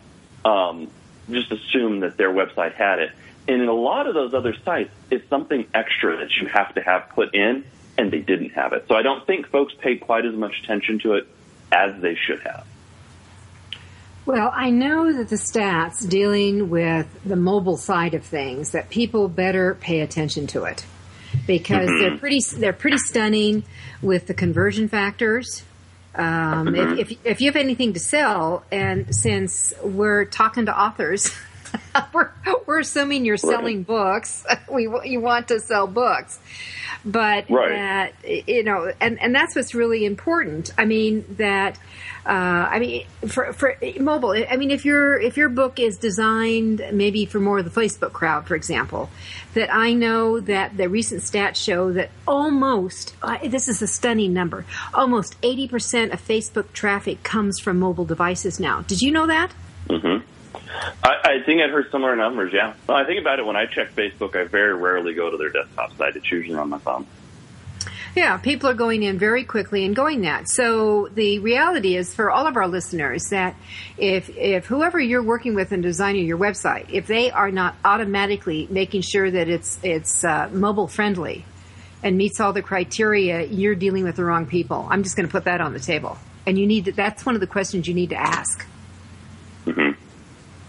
Um, 0.45 0.89
just 1.29 1.53
assume 1.53 2.01
that 2.01 2.17
their 2.17 2.31
website 2.31 2.75
had 2.75 2.99
it. 2.99 3.11
And 3.49 3.63
in 3.63 3.69
a 3.69 3.75
lot 3.75 4.07
of 4.07 4.15
those 4.15 4.35
other 4.35 4.55
sites, 4.65 4.91
it's 5.11 5.29
something 5.29 5.67
extra 5.75 6.19
that 6.19 6.31
you 6.41 6.47
have 6.49 6.75
to 6.75 6.81
have 6.83 7.09
put 7.11 7.35
in, 7.35 7.65
and 7.99 8.11
they 8.11 8.21
didn't 8.21 8.51
have 8.51 8.73
it. 8.73 8.87
So 8.89 8.95
I 8.95 9.03
don't 9.03 9.27
think 9.27 9.49
folks 9.49 9.75
paid 9.75 10.01
quite 10.01 10.25
as 10.25 10.35
much 10.35 10.61
attention 10.63 10.99
to 11.01 11.15
it 11.15 11.29
as 11.73 12.01
they 12.01 12.15
should 12.15 12.41
have. 12.41 12.67
Well, 14.27 14.53
I 14.55 14.71
know 14.71 15.13
that 15.13 15.29
the 15.29 15.37
stats 15.37 16.09
dealing 16.09 16.69
with 16.69 17.09
the 17.25 17.37
mobile 17.37 17.77
side 17.77 18.15
of 18.15 18.25
things 18.25 18.73
that 18.73 18.91
people 18.91 19.29
better 19.29 19.75
pay 19.75 20.01
attention 20.01 20.47
to 20.49 20.65
it 20.65 20.85
because 21.47 21.89
they're 21.89 22.19
pretty 22.19 22.41
they're 22.57 22.73
pretty 22.73 22.99
stunning 22.99 23.65
with 24.03 24.27
the 24.27 24.35
conversion 24.35 24.89
factors. 24.89 25.65
Um, 26.15 26.75
if, 26.75 26.99
if 27.11 27.19
if 27.25 27.41
you 27.41 27.49
have 27.49 27.57
anything 27.57 27.93
to 27.93 28.01
sell, 28.01 28.65
and 28.71 29.15
since 29.15 29.73
we're 29.83 30.25
talking 30.25 30.67
to 30.67 30.79
authors, 30.79 31.31
we're 32.15 32.31
we're 32.67 32.81
assuming 32.81 33.25
you're 33.25 33.37
selling 33.37 33.83
books. 33.83 34.45
We 34.71 34.89
you 35.05 35.21
want 35.21 35.49
to 35.49 35.59
sell 35.61 35.87
books, 35.89 36.39
but 37.05 37.51
Right. 37.51 37.71
that 38.23 38.49
you 38.49 38.63
know, 38.63 38.93
and 39.01 39.21
and 39.21 39.35
that's 39.35 39.57
what's 39.57 39.75
really 39.75 40.05
important. 40.05 40.73
I 40.79 40.85
mean 40.85 41.25
that. 41.39 41.79
Uh, 42.27 42.69
I 42.71 42.79
mean, 42.81 43.07
for 43.29 43.53
for 43.55 43.77
mobile. 43.99 44.33
I 44.49 44.57
mean, 44.59 44.71
if 44.71 44.85
your 44.85 45.19
if 45.19 45.39
your 45.39 45.49
book 45.49 45.81
is 45.81 45.97
designed 45.97 46.83
maybe 46.93 47.25
for 47.25 47.41
more 47.41 47.59
of 47.61 47.65
the 47.65 47.81
Facebook 47.81 48.13
crowd, 48.13 48.47
for 48.47 48.55
example, 48.55 49.09
that 49.55 49.73
I 49.75 49.95
know 49.95 50.39
that 50.39 50.77
the 50.77 50.89
recent 50.91 51.23
stats 51.23 51.57
show 51.57 51.93
that 51.95 52.11
almost 52.29 53.15
uh, 53.23 53.39
this 53.49 53.69
is 53.69 53.81
a 53.81 53.87
stunning 53.87 54.35
number. 54.35 54.67
Almost 54.93 55.35
eighty 55.43 55.67
percent 55.67 56.13
of 56.13 56.21
Facebook 56.25 56.73
traffic 56.75 57.23
comes 57.23 57.59
from 57.59 57.79
mobile 57.81 58.05
devices 58.05 58.61
now. 58.61 58.83
Did 58.83 59.01
you 59.01 59.11
know 59.11 59.27
that? 59.27 59.51
hmm 59.89 60.19
I, 61.03 61.17
I 61.25 61.43
think 61.45 61.63
I'd 61.63 61.71
heard 61.71 61.91
similar 61.91 62.17
numbers. 62.17 62.53
Yeah. 62.53 62.75
Well, 62.87 62.97
I 62.97 63.05
think 63.05 63.21
about 63.21 63.39
it 63.39 63.47
when 63.47 63.57
I 63.57 63.67
check 63.67 63.95
Facebook. 63.95 64.37
I 64.37 64.45
very 64.45 64.75
rarely 64.75 65.15
go 65.15 65.31
to 65.31 65.37
their 65.37 65.51
desktop 65.51 65.97
site. 65.97 66.17
It's 66.17 66.31
usually 66.31 66.59
on 66.59 66.69
my 66.69 66.79
phone. 66.79 67.07
Yeah, 68.17 68.39
people 68.39 68.69
are 68.69 68.75
going 68.75 69.05
in 69.05 69.19
very 69.19 69.45
quickly 69.45 69.85
and 69.85 69.95
going 69.95 70.23
that. 70.23 70.49
So 70.49 71.09
the 71.15 71.39
reality 71.39 71.97
is 71.97 72.13
for 72.13 72.31
all 72.31 72.47
of 72.47 72.57
our 72.57 72.67
listeners 72.67 73.23
that 73.31 73.55
if 73.97 74.29
if 74.31 74.67
whoever 74.67 74.99
you're 74.99 75.23
working 75.23 75.55
with 75.55 75.71
in 75.73 75.81
designing 75.81 76.27
your 76.27 76.39
website, 76.39 76.91
if 76.91 77.07
they 77.07 77.31
are 77.31 77.53
not 77.53 77.77
automatically 77.85 78.67
making 78.69 79.03
sure 79.03 79.31
that 79.31 79.49
it's 79.49 79.79
it's 79.85 80.25
uh, 80.25 80.49
mobile 80.53 80.89
friendly 80.89 81.45
and 82.03 82.17
meets 82.17 82.41
all 82.41 82.53
the 82.53 82.63
criteria, 82.63 83.45
you're 83.45 83.75
dealing 83.75 84.05
with 84.05 84.17
the 84.17 84.25
wrong 84.25 84.47
people. 84.47 84.89
I'm 84.91 85.03
just 85.03 85.17
going 85.17 85.27
to 85.29 85.33
put 85.33 85.45
that 85.45 85.61
on 85.61 85.73
the 85.73 85.81
table. 85.81 86.19
And 86.47 86.59
you 86.59 86.67
need 86.67 86.87
to, 86.87 86.93
that's 86.93 87.27
one 87.27 87.35
of 87.35 87.41
the 87.41 87.47
questions 87.47 87.87
you 87.87 87.95
need 87.95 88.11
to 88.11 88.17
ask. 88.17 88.67
Mm-hmm. 89.67 90.00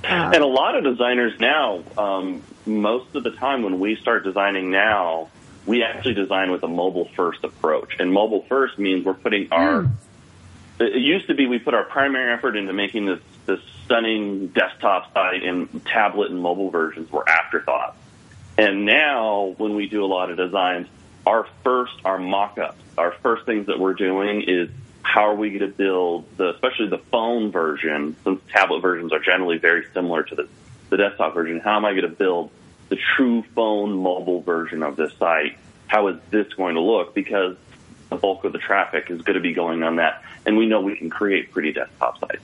Uh, 0.04 0.32
and 0.34 0.44
a 0.44 0.48
lot 0.48 0.76
of 0.76 0.84
designers 0.84 1.40
now, 1.40 1.84
um, 1.98 2.42
most 2.66 3.16
of 3.16 3.24
the 3.24 3.32
time 3.32 3.64
when 3.64 3.80
we 3.80 3.96
start 3.96 4.24
designing 4.24 4.72
now, 4.72 5.30
we 5.66 5.84
actually 5.84 6.16
design 6.16 6.52
with 6.52 6.64
a 6.64 6.68
mobile 6.68 7.08
first 7.16 7.44
approach. 7.44 7.96
And 8.00 8.12
mobile 8.12 8.44
first 8.50 8.80
means 8.80 9.06
we're 9.06 9.14
putting 9.14 9.52
our, 9.52 9.84
mm. 9.84 9.92
it 10.80 11.02
used 11.02 11.28
to 11.28 11.36
be 11.36 11.46
we 11.46 11.60
put 11.60 11.74
our 11.74 11.84
primary 11.84 12.34
effort 12.34 12.56
into 12.58 12.74
making 12.74 13.06
this, 13.06 13.20
this 13.46 13.60
stunning 13.86 14.48
desktop 14.48 15.14
site 15.14 15.44
and 15.44 15.86
tablet 15.86 16.32
and 16.32 16.42
mobile 16.42 16.72
versions 16.72 17.12
were 17.12 17.28
afterthoughts. 17.28 17.98
And 18.58 18.86
now 18.86 19.54
when 19.58 19.76
we 19.76 19.88
do 19.88 20.04
a 20.04 20.08
lot 20.08 20.32
of 20.32 20.38
designs, 20.38 20.88
our 21.26 21.48
first, 21.64 21.94
our 22.04 22.18
mock-ups, 22.18 22.82
our 22.98 23.12
first 23.22 23.46
things 23.46 23.68
that 23.68 23.80
we're 23.80 23.94
doing 23.94 24.42
is 24.48 24.70
how 25.04 25.30
are 25.30 25.36
we 25.36 25.50
going 25.50 25.72
to 25.72 25.78
build 25.78 26.26
the, 26.38 26.54
especially 26.54 26.88
the 26.88 26.98
phone 26.98 27.52
version, 27.52 28.16
since 28.24 28.40
tablet 28.52 28.82
versions 28.82 29.12
are 29.12 29.20
generally 29.20 29.58
very 29.58 29.86
similar 29.94 30.24
to 30.24 30.36
the, 30.36 30.48
the 30.90 30.98
desktop 30.98 31.34
version, 31.34 31.60
how 31.60 31.78
am 31.78 31.86
I 31.86 31.92
going 31.92 32.04
to 32.04 32.10
build 32.10 32.52
the 32.90 32.98
true 33.16 33.44
phone 33.56 33.94
mobile 33.94 34.42
version 34.42 34.84
of 34.84 34.98
this 34.98 35.14
site, 35.14 35.58
how 35.88 36.08
is 36.10 36.18
this 36.30 36.52
going 36.54 36.76
to 36.76 36.82
look? 36.82 37.16
Because 37.16 37.56
the 38.10 38.18
bulk 38.18 38.44
of 38.44 38.52
the 38.52 38.60
traffic 38.60 39.10
is 39.10 39.22
going 39.22 39.36
to 39.36 39.42
be 39.42 39.54
going 39.54 39.82
on 39.84 39.96
that, 39.96 40.24
and 40.46 40.58
we 40.58 40.68
know 40.68 40.82
we 40.82 40.98
can 40.98 41.10
create 41.10 41.52
pretty 41.52 41.72
desktop 41.72 42.20
sites. 42.20 42.44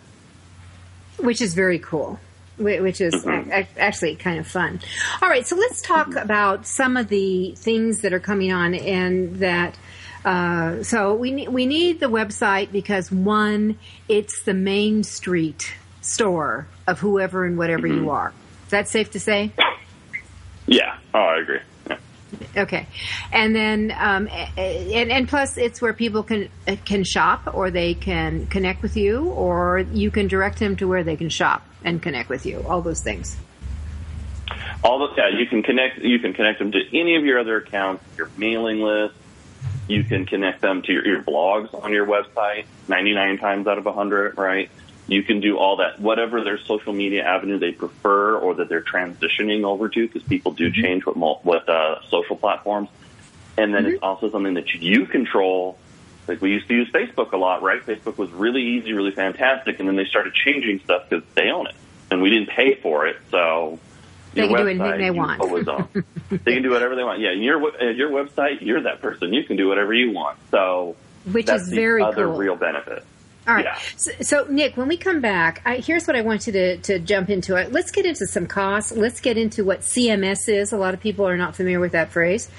Which 1.18 1.42
is 1.42 1.54
very 1.54 1.80
cool. 1.80 2.20
Which 2.58 3.02
is 3.02 3.14
mm-hmm. 3.14 3.52
actually 3.78 4.16
kind 4.16 4.40
of 4.40 4.48
fun. 4.48 4.80
All 5.22 5.30
right, 5.30 5.46
so 5.46 5.56
let's 5.56 5.82
talk 5.82 6.08
mm-hmm. 6.08 6.18
about 6.18 6.66
some 6.66 6.98
of 6.98 7.10
the 7.10 7.54
things 7.58 8.02
that 8.02 8.14
are 8.14 8.20
coming 8.20 8.52
on 8.52 8.74
and 8.74 9.36
that 9.38 9.78
uh, 10.26 10.84
so 10.84 11.16
we 11.16 11.32
need, 11.32 11.50
we 11.50 11.66
need 11.66 12.00
the 12.00 12.08
website 12.08 12.72
because 12.72 13.12
one, 13.12 13.78
it's 14.08 14.44
the 14.44 14.54
main 14.54 15.04
street 15.04 15.74
store 16.02 16.68
of 16.88 17.00
whoever 17.00 17.46
and 17.46 17.58
whatever 17.58 17.88
mm-hmm. 17.88 18.06
you 18.06 18.10
are. 18.10 18.34
Is 18.66 18.72
that 18.72 18.88
safe 18.88 19.12
to 19.12 19.20
say? 19.20 19.52
Yeah. 20.66 20.98
Oh, 21.14 21.20
I 21.20 21.40
agree. 21.40 21.60
Yeah. 21.90 21.98
Okay, 22.58 22.88
and 23.32 23.56
then 23.56 23.96
um, 23.98 24.28
and, 24.58 25.12
and 25.12 25.30
plus 25.30 25.58
it's 25.58 25.82
where 25.82 25.94
people 25.94 26.24
can 26.24 26.50
can 26.84 27.06
shop 27.06 27.54
or 27.54 27.72
they 27.72 27.94
can 27.94 28.48
connect 28.48 28.82
with 28.82 28.98
you 28.98 29.30
or 29.30 29.80
you 29.80 30.12
can 30.12 30.28
direct 30.28 30.60
them 30.60 30.76
to 30.76 30.88
where 30.88 31.04
they 31.04 31.16
can 31.16 31.30
shop 31.30 31.66
and 31.86 32.02
connect 32.02 32.28
with 32.28 32.46
you. 32.46 32.64
All 32.68 32.82
those 32.82 33.00
things. 33.00 33.38
All 34.84 35.00
the 35.00 35.16
yeah, 35.16 35.30
you 35.30 35.46
can 35.48 35.64
connect 35.64 36.00
you 36.00 36.20
can 36.20 36.34
connect 36.34 36.60
them 36.60 36.74
to 36.74 36.80
any 37.00 37.16
of 37.16 37.24
your 37.24 37.40
other 37.40 37.58
accounts, 37.58 38.04
your 38.18 38.30
mailing 38.38 38.82
list. 38.82 39.16
You 39.88 40.04
can 40.04 40.26
connect 40.26 40.62
them 40.62 40.82
to 40.84 40.92
your, 40.92 41.08
your 41.08 41.24
blogs 41.24 41.74
on 41.84 41.94
your 41.94 42.06
website. 42.06 42.66
Ninety 42.88 43.14
nine 43.14 43.38
times 43.38 43.68
out 43.68 43.78
of 43.78 43.86
hundred, 43.86 44.38
right? 44.38 44.70
You 45.08 45.24
can 45.24 45.40
do 45.40 45.58
all 45.58 45.78
that, 45.78 46.02
whatever 46.02 46.44
their 46.44 46.58
social 46.58 46.92
media 46.92 47.24
avenue 47.24 47.58
they 47.58 47.72
prefer 47.72 48.38
or 48.38 48.56
that 48.56 48.68
they're 48.68 48.82
transitioning 48.82 49.64
over 49.64 49.88
to, 49.88 50.08
because 50.08 50.24
people 50.24 50.52
do 50.52 50.70
mm-hmm. 50.70 50.82
change 50.82 51.06
with, 51.06 51.16
with 51.16 51.70
uh, 51.70 52.02
social 52.10 52.36
platforms. 52.36 52.90
And 53.58 53.74
then 53.74 53.86
mm-hmm. 53.86 53.94
it's 53.94 54.04
also 54.04 54.30
something 54.30 54.56
that 54.56 54.74
you 54.74 55.06
control. 55.06 55.78
Like 56.28 56.42
we 56.42 56.52
used 56.52 56.68
to 56.68 56.74
use 56.74 56.92
Facebook 56.92 57.32
a 57.32 57.38
lot, 57.38 57.62
right? 57.62 57.82
Facebook 57.82 58.18
was 58.18 58.30
really 58.32 58.62
easy, 58.62 58.92
really 58.92 59.12
fantastic, 59.12 59.80
and 59.80 59.88
then 59.88 59.96
they 59.96 60.04
started 60.04 60.34
changing 60.34 60.82
stuff 60.82 61.10
because 61.10 61.24
they 61.36 61.50
own 61.52 61.68
it, 61.68 61.76
and 62.12 62.22
we 62.22 62.30
didn't 62.30 62.50
pay 62.50 62.76
for 62.76 63.08
it, 63.08 63.16
so 63.32 63.80
they 64.38 64.48
can 64.48 64.58
website, 64.58 64.78
do 64.78 64.84
anything 64.84 64.98
they 65.00 65.12
want. 65.12 65.42
They 66.30 66.54
can 66.54 66.64
do 66.64 66.72
whatever 66.72 66.96
they 66.96 67.04
want. 67.04 67.22
Yeah, 67.22 67.32
your 67.32 67.60
your 67.92 68.10
website, 68.10 68.62
you're 68.62 68.84
that 68.84 69.02
person. 69.02 69.34
You 69.34 69.44
can 69.46 69.56
do 69.56 69.68
whatever 69.70 69.94
you 69.94 70.12
want. 70.12 70.38
So 70.52 70.98
which 71.32 71.50
is 71.50 71.70
very 71.70 72.04
other 72.04 72.26
cool. 72.26 72.38
real 72.38 72.56
benefit. 72.56 73.06
All 73.48 73.56
right. 73.56 73.66
Yeah. 73.66 73.80
So, 73.96 74.12
so, 74.22 74.46
Nick, 74.50 74.76
when 74.76 74.90
we 74.90 74.98
come 74.98 75.22
back, 75.22 75.62
I, 75.66 75.78
here's 75.78 76.06
what 76.06 76.18
I 76.18 76.22
want 76.22 76.48
you 76.48 76.54
to, 76.54 76.78
to 76.78 77.00
jump 77.00 77.30
into. 77.30 77.56
It. 77.56 77.72
Let's 77.72 77.92
get 77.92 78.06
into 78.06 78.28
some 78.28 78.46
costs. 78.46 78.92
Let's 78.92 79.22
get 79.22 79.38
into 79.38 79.64
what 79.64 79.80
CMS 79.82 80.50
is. 80.50 80.74
A 80.74 80.78
lot 80.78 80.94
of 80.94 81.00
people 81.00 81.26
are 81.26 81.38
not 81.38 81.56
familiar 81.56 81.80
with 81.80 81.94
that 81.94 82.12
phrase, 82.12 82.50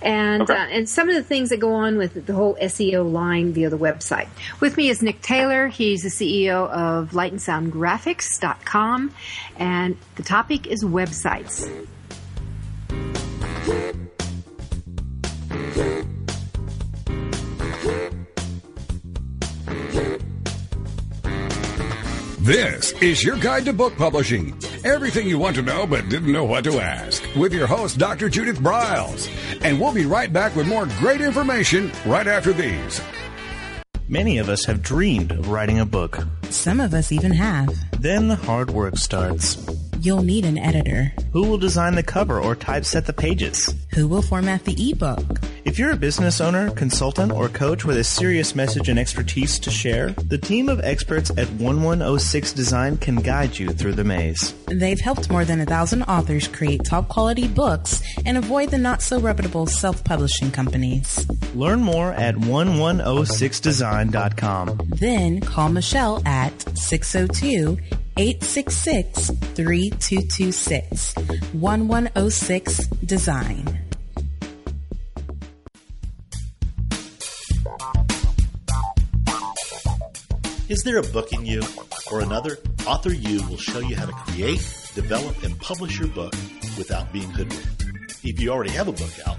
and 0.00 0.42
okay. 0.42 0.54
uh, 0.54 0.68
and 0.68 0.88
some 0.88 1.08
of 1.08 1.16
the 1.16 1.24
things 1.24 1.48
that 1.48 1.58
go 1.58 1.74
on 1.74 1.98
with 1.98 2.26
the 2.26 2.32
whole 2.32 2.54
SEO 2.62 3.10
line 3.10 3.52
via 3.52 3.70
the 3.70 3.78
website. 3.78 4.28
With 4.60 4.76
me 4.76 4.88
is 4.88 5.02
Nick 5.02 5.20
Taylor. 5.20 5.66
He's 5.66 6.04
the 6.04 6.10
CEO 6.10 6.70
of 6.70 7.10
LightandSoundGraphics.com, 7.10 9.14
and 9.58 9.96
the 10.14 10.22
topic 10.22 10.68
is 10.68 10.84
websites. 10.84 11.68
This 22.46 22.92
is 23.02 23.24
your 23.24 23.36
guide 23.38 23.64
to 23.64 23.72
book 23.72 23.96
publishing. 23.96 24.56
Everything 24.84 25.26
you 25.26 25.36
want 25.36 25.56
to 25.56 25.62
know 25.62 25.84
but 25.84 26.08
didn't 26.08 26.30
know 26.30 26.44
what 26.44 26.62
to 26.62 26.78
ask 26.78 27.20
with 27.34 27.52
your 27.52 27.66
host, 27.66 27.98
Dr. 27.98 28.28
Judith 28.28 28.60
Briles. 28.60 29.28
And 29.64 29.80
we'll 29.80 29.92
be 29.92 30.06
right 30.06 30.32
back 30.32 30.54
with 30.54 30.68
more 30.68 30.86
great 31.00 31.20
information 31.20 31.90
right 32.06 32.28
after 32.28 32.52
these. 32.52 33.02
Many 34.06 34.38
of 34.38 34.48
us 34.48 34.64
have 34.66 34.80
dreamed 34.80 35.32
of 35.32 35.48
writing 35.48 35.80
a 35.80 35.84
book. 35.84 36.24
Some 36.50 36.78
of 36.78 36.94
us 36.94 37.10
even 37.10 37.32
have. 37.32 37.74
Then 38.00 38.28
the 38.28 38.36
hard 38.36 38.70
work 38.70 38.96
starts. 38.96 39.66
You'll 39.98 40.22
need 40.22 40.44
an 40.44 40.56
editor. 40.56 41.12
Who 41.32 41.48
will 41.48 41.58
design 41.58 41.96
the 41.96 42.04
cover 42.04 42.40
or 42.40 42.54
typeset 42.54 43.06
the 43.06 43.12
pages? 43.12 43.74
Who 43.92 44.06
will 44.06 44.22
format 44.22 44.64
the 44.64 44.90
ebook? 44.92 45.40
If 45.66 45.78
you're 45.80 45.90
a 45.90 45.96
business 45.96 46.40
owner, 46.40 46.70
consultant, 46.70 47.32
or 47.32 47.48
coach 47.48 47.84
with 47.84 47.98
a 47.98 48.04
serious 48.04 48.54
message 48.54 48.88
and 48.88 49.00
expertise 49.00 49.58
to 49.58 49.68
share, 49.68 50.10
the 50.10 50.38
team 50.38 50.68
of 50.68 50.78
experts 50.84 51.30
at 51.30 51.50
1106 51.58 52.52
Design 52.52 52.96
can 52.98 53.16
guide 53.16 53.58
you 53.58 53.70
through 53.70 53.94
the 53.94 54.04
maze. 54.04 54.54
They've 54.68 55.00
helped 55.00 55.28
more 55.28 55.44
than 55.44 55.60
a 55.60 55.66
thousand 55.66 56.04
authors 56.04 56.46
create 56.46 56.84
top 56.84 57.08
quality 57.08 57.48
books 57.48 58.00
and 58.24 58.38
avoid 58.38 58.70
the 58.70 58.78
not 58.78 59.02
so 59.02 59.18
reputable 59.18 59.66
self 59.66 60.04
publishing 60.04 60.52
companies. 60.52 61.26
Learn 61.56 61.80
more 61.80 62.12
at 62.12 62.36
1106design.com. 62.36 64.80
Then 65.00 65.40
call 65.40 65.70
Michelle 65.70 66.22
at 66.24 66.78
602 66.78 67.76
866 68.16 69.30
3226 69.30 71.16
1106 71.52 72.86
Design. 72.86 73.85
Is 80.68 80.82
there 80.82 80.98
a 80.98 81.02
book 81.02 81.32
in 81.32 81.46
you 81.46 81.62
or 82.10 82.22
another? 82.22 82.58
Author 82.88 83.12
U 83.12 83.46
will 83.48 83.56
show 83.56 83.78
you 83.78 83.94
how 83.94 84.06
to 84.06 84.12
create, 84.12 84.58
develop, 84.96 85.44
and 85.44 85.56
publish 85.60 85.96
your 86.00 86.08
book 86.08 86.32
without 86.76 87.12
being 87.12 87.30
hoodwinked. 87.30 87.84
If 88.24 88.40
you 88.40 88.50
already 88.50 88.72
have 88.72 88.88
a 88.88 88.92
book 88.92 89.12
out, 89.28 89.38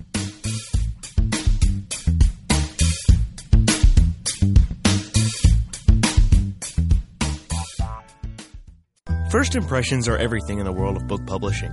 First 9.31 9.55
impressions 9.55 10.09
are 10.09 10.17
everything 10.17 10.59
in 10.59 10.65
the 10.65 10.73
world 10.73 10.97
of 10.97 11.07
book 11.07 11.25
publishing. 11.25 11.71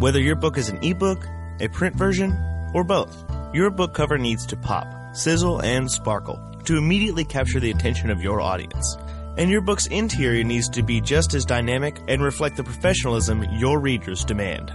Whether 0.00 0.18
your 0.18 0.34
book 0.34 0.58
is 0.58 0.70
an 0.70 0.82
ebook, 0.82 1.24
a 1.60 1.68
print 1.68 1.94
version, 1.94 2.36
or 2.74 2.82
both, 2.82 3.24
your 3.54 3.70
book 3.70 3.94
cover 3.94 4.18
needs 4.18 4.44
to 4.46 4.56
pop, 4.56 5.14
sizzle, 5.14 5.62
and 5.62 5.88
sparkle 5.88 6.36
to 6.64 6.76
immediately 6.76 7.24
capture 7.24 7.60
the 7.60 7.70
attention 7.70 8.10
of 8.10 8.20
your 8.20 8.40
audience. 8.40 8.96
And 9.38 9.48
your 9.48 9.60
book's 9.60 9.86
interior 9.86 10.42
needs 10.42 10.68
to 10.70 10.82
be 10.82 11.00
just 11.00 11.32
as 11.34 11.44
dynamic 11.44 11.96
and 12.08 12.24
reflect 12.24 12.56
the 12.56 12.64
professionalism 12.64 13.44
your 13.52 13.78
readers 13.78 14.24
demand. 14.24 14.72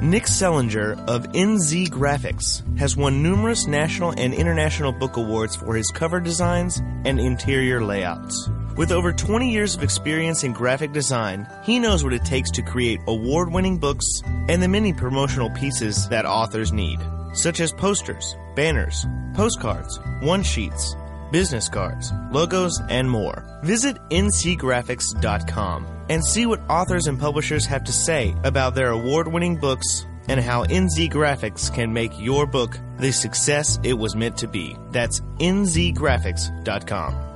Nick 0.00 0.24
Zelinger 0.24 0.98
of 1.06 1.26
NZ 1.32 1.90
Graphics 1.90 2.78
has 2.78 2.96
won 2.96 3.22
numerous 3.22 3.66
national 3.66 4.14
and 4.16 4.32
international 4.32 4.92
book 4.92 5.18
awards 5.18 5.54
for 5.54 5.74
his 5.74 5.88
cover 5.88 6.20
designs 6.20 6.78
and 7.04 7.20
interior 7.20 7.84
layouts. 7.84 8.48
With 8.76 8.92
over 8.92 9.10
20 9.10 9.50
years 9.50 9.74
of 9.74 9.82
experience 9.82 10.44
in 10.44 10.52
graphic 10.52 10.92
design, 10.92 11.48
he 11.62 11.78
knows 11.78 12.04
what 12.04 12.12
it 12.12 12.26
takes 12.26 12.50
to 12.52 12.62
create 12.62 13.00
award 13.06 13.50
winning 13.50 13.78
books 13.78 14.04
and 14.48 14.62
the 14.62 14.68
many 14.68 14.92
promotional 14.92 15.48
pieces 15.48 16.06
that 16.10 16.26
authors 16.26 16.74
need, 16.74 17.00
such 17.32 17.60
as 17.60 17.72
posters, 17.72 18.36
banners, 18.54 19.06
postcards, 19.32 19.98
one 20.20 20.42
sheets, 20.42 20.94
business 21.32 21.70
cards, 21.70 22.12
logos, 22.30 22.78
and 22.90 23.10
more. 23.10 23.42
Visit 23.64 23.96
nzgraphics.com 24.10 25.86
and 26.10 26.22
see 26.22 26.44
what 26.44 26.60
authors 26.68 27.06
and 27.06 27.18
publishers 27.18 27.64
have 27.64 27.84
to 27.84 27.92
say 27.92 28.36
about 28.44 28.74
their 28.74 28.90
award 28.90 29.26
winning 29.26 29.56
books 29.56 30.04
and 30.28 30.38
how 30.38 30.64
NZ 30.64 31.10
Graphics 31.10 31.72
can 31.74 31.94
make 31.94 32.12
your 32.20 32.46
book 32.46 32.78
the 32.98 33.12
success 33.12 33.78
it 33.82 33.94
was 33.94 34.14
meant 34.14 34.36
to 34.38 34.48
be. 34.48 34.76
That's 34.90 35.20
nzgraphics.com. 35.38 37.35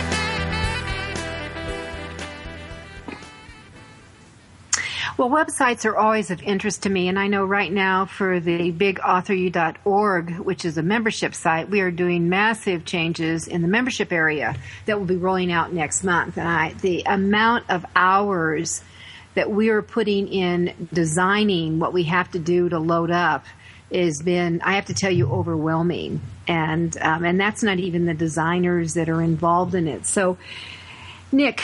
Well, 5.21 5.29
websites 5.29 5.85
are 5.85 5.95
always 5.95 6.31
of 6.31 6.41
interest 6.41 6.81
to 6.81 6.89
me, 6.89 7.07
and 7.07 7.19
I 7.19 7.27
know 7.27 7.45
right 7.45 7.71
now 7.71 8.07
for 8.07 8.39
the 8.39 8.71
bigauthorU.org, 8.71 10.39
which 10.39 10.65
is 10.65 10.79
a 10.79 10.81
membership 10.81 11.35
site, 11.35 11.69
we 11.69 11.81
are 11.81 11.91
doing 11.91 12.27
massive 12.27 12.85
changes 12.85 13.47
in 13.47 13.61
the 13.61 13.67
membership 13.67 14.11
area 14.11 14.55
that 14.87 14.97
will 14.97 15.05
be 15.05 15.17
rolling 15.17 15.51
out 15.51 15.73
next 15.73 16.03
month. 16.03 16.39
And 16.39 16.47
I, 16.47 16.73
the 16.73 17.03
amount 17.03 17.69
of 17.69 17.85
hours 17.95 18.81
that 19.35 19.51
we 19.51 19.69
are 19.69 19.83
putting 19.83 20.27
in 20.27 20.87
designing 20.91 21.77
what 21.77 21.93
we 21.93 22.05
have 22.05 22.31
to 22.31 22.39
do 22.39 22.69
to 22.69 22.79
load 22.79 23.11
up 23.11 23.45
has 23.93 24.23
been, 24.23 24.59
I 24.63 24.73
have 24.73 24.85
to 24.85 24.95
tell 24.95 25.11
you, 25.11 25.31
overwhelming. 25.31 26.19
And 26.47 26.97
um, 26.99 27.25
and 27.25 27.39
that's 27.39 27.61
not 27.61 27.77
even 27.77 28.07
the 28.07 28.15
designers 28.15 28.95
that 28.95 29.07
are 29.07 29.21
involved 29.21 29.75
in 29.75 29.87
it. 29.87 30.07
So, 30.07 30.39
Nick, 31.31 31.61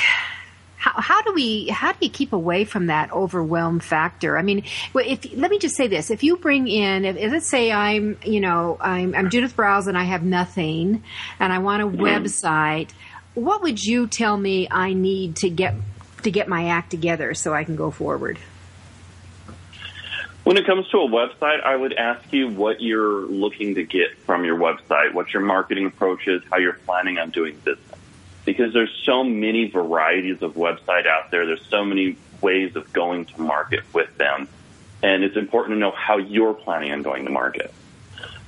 how, 0.78 1.02
how 1.02 1.22
do 1.24 1.34
we 1.34 1.68
how 1.68 1.92
do 1.92 1.98
you 2.02 2.10
keep 2.10 2.34
away 2.34 2.64
from 2.64 2.88
that 2.88 3.12
overwhelm 3.12 3.80
factor? 3.80 4.38
I 4.38 4.44
mean, 4.44 4.64
if 4.94 5.36
let 5.36 5.50
me 5.50 5.58
just 5.58 5.76
say 5.76 5.88
this: 5.88 6.12
if 6.12 6.24
you 6.24 6.38
bring 6.38 6.68
in, 6.68 7.04
if, 7.04 7.18
if 7.18 7.32
let's 7.32 7.50
say 7.50 7.72
I'm 7.72 8.18
you 8.24 8.40
know 8.40 8.78
I'm, 8.80 9.16
I'm 9.16 9.30
Judith 9.30 9.56
Briles 9.56 9.88
and 9.88 9.98
I 9.98 10.04
have 10.04 10.24
nothing, 10.24 11.04
and 11.40 11.52
I 11.52 11.60
want 11.60 11.82
a 11.82 11.88
mm-hmm. 11.88 12.00
website, 12.00 12.92
what 13.34 13.64
would 13.64 13.84
you 13.84 14.08
tell 14.08 14.38
me 14.38 14.68
I 14.70 14.94
need 14.94 15.38
to 15.38 15.50
get 15.50 15.74
to 16.22 16.32
get 16.32 16.48
my 16.48 16.68
act 16.68 16.92
together 16.92 17.34
so 17.34 17.54
I 17.56 17.64
can 17.64 17.76
go 17.76 17.90
forward? 17.90 18.38
When 20.44 20.56
it 20.56 20.66
comes 20.66 20.88
to 20.90 21.00
a 21.00 21.10
website, 21.10 21.62
I 21.62 21.76
would 21.76 21.92
ask 21.94 22.32
you 22.32 22.48
what 22.50 22.82
you're 22.82 23.26
looking 23.26 23.76
to 23.76 23.84
get 23.84 24.18
from 24.20 24.46
your 24.46 24.58
website, 24.58 25.14
what 25.14 25.34
your 25.34 25.42
marketing 25.42 25.88
approach 25.88 26.26
is, 26.28 26.42
how 26.50 26.58
you're 26.58 26.80
planning 26.86 27.18
on 27.18 27.32
doing 27.32 27.58
business 27.66 27.97
because 28.48 28.72
there's 28.72 28.98
so 29.04 29.26
many 29.26 29.70
varieties 29.70 30.42
of 30.42 30.54
website 30.54 31.06
out 31.06 31.32
there. 31.32 31.46
There's 31.46 31.66
so 31.70 31.84
many 31.84 32.16
ways 32.40 32.78
of 32.78 32.94
going 32.94 33.26
to 33.26 33.42
market 33.42 33.84
with 33.92 34.18
them. 34.18 34.48
And 35.04 35.22
it's 35.22 35.36
important 35.36 35.76
to 35.76 35.80
know 35.80 35.92
how 35.92 36.18
you're 36.18 36.54
planning 36.54 36.94
on 36.94 37.02
going 37.02 37.26
to 37.26 37.30
market. 37.30 37.74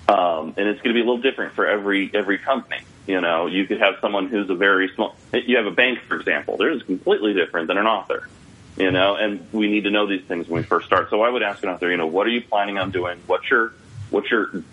Um, 0.08 0.54
and 0.56 0.70
it's 0.70 0.82
going 0.82 0.96
to 0.96 0.98
be 0.98 1.02
a 1.02 1.04
little 1.04 1.22
different 1.22 1.54
for 1.54 1.68
every 1.68 2.10
every 2.14 2.38
company. 2.38 2.80
You 3.08 3.20
know, 3.20 3.48
you 3.48 3.68
could 3.68 3.82
have 3.82 3.96
someone 4.00 4.28
who's 4.28 4.50
a 4.50 4.56
very 4.56 4.88
small. 4.96 5.18
You 5.34 5.58
have 5.58 5.66
a 5.66 5.72
bank, 5.72 6.00
for 6.08 6.16
example. 6.16 6.56
They're 6.56 6.80
completely 6.80 7.34
different 7.34 7.68
than 7.68 7.78
an 7.78 7.86
author. 7.86 8.30
You 8.78 8.92
know, 8.92 9.16
and 9.16 9.46
we 9.52 9.70
need 9.70 9.84
to 9.84 9.92
know 9.92 10.08
these 10.08 10.24
things 10.24 10.48
when 10.48 10.62
we 10.62 10.66
first 10.66 10.88
start. 10.88 11.10
So 11.10 11.22
I 11.24 11.30
would 11.30 11.44
ask 11.44 11.62
an 11.62 11.70
author, 11.70 11.92
you 11.92 11.98
know, 11.98 12.08
what 12.08 12.26
are 12.26 12.30
you 12.30 12.42
planning 12.42 12.78
on 12.78 12.92
doing? 12.92 13.20
What's 13.28 13.50
your 13.50 13.74
what's 14.12 14.32
your 14.32 14.64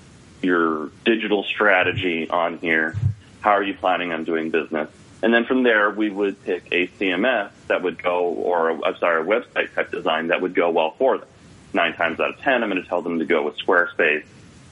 your 0.40 0.90
digital 1.04 1.42
strategy 1.42 2.30
on 2.30 2.58
here? 2.58 2.94
How 3.40 3.50
are 3.50 3.62
you 3.64 3.74
planning 3.74 4.12
on 4.12 4.22
doing 4.22 4.50
business? 4.50 4.88
And 5.22 5.32
then 5.32 5.44
from 5.44 5.62
there, 5.62 5.90
we 5.90 6.10
would 6.10 6.42
pick 6.44 6.68
a 6.72 6.88
CMS 6.88 7.50
that 7.68 7.82
would 7.82 8.02
go, 8.02 8.26
or 8.26 8.70
I'm 8.84 8.96
sorry, 8.98 9.22
a 9.22 9.24
website 9.24 9.74
type 9.74 9.90
design 9.90 10.28
that 10.28 10.42
would 10.42 10.54
go 10.54 10.70
well 10.70 10.92
for 10.98 11.18
them. 11.18 11.28
Nine 11.72 11.94
times 11.94 12.20
out 12.20 12.30
of 12.30 12.40
ten, 12.40 12.62
I'm 12.62 12.70
going 12.70 12.82
to 12.82 12.88
tell 12.88 13.02
them 13.02 13.18
to 13.18 13.24
go 13.24 13.42
with 13.42 13.56
Squarespace. 13.58 14.24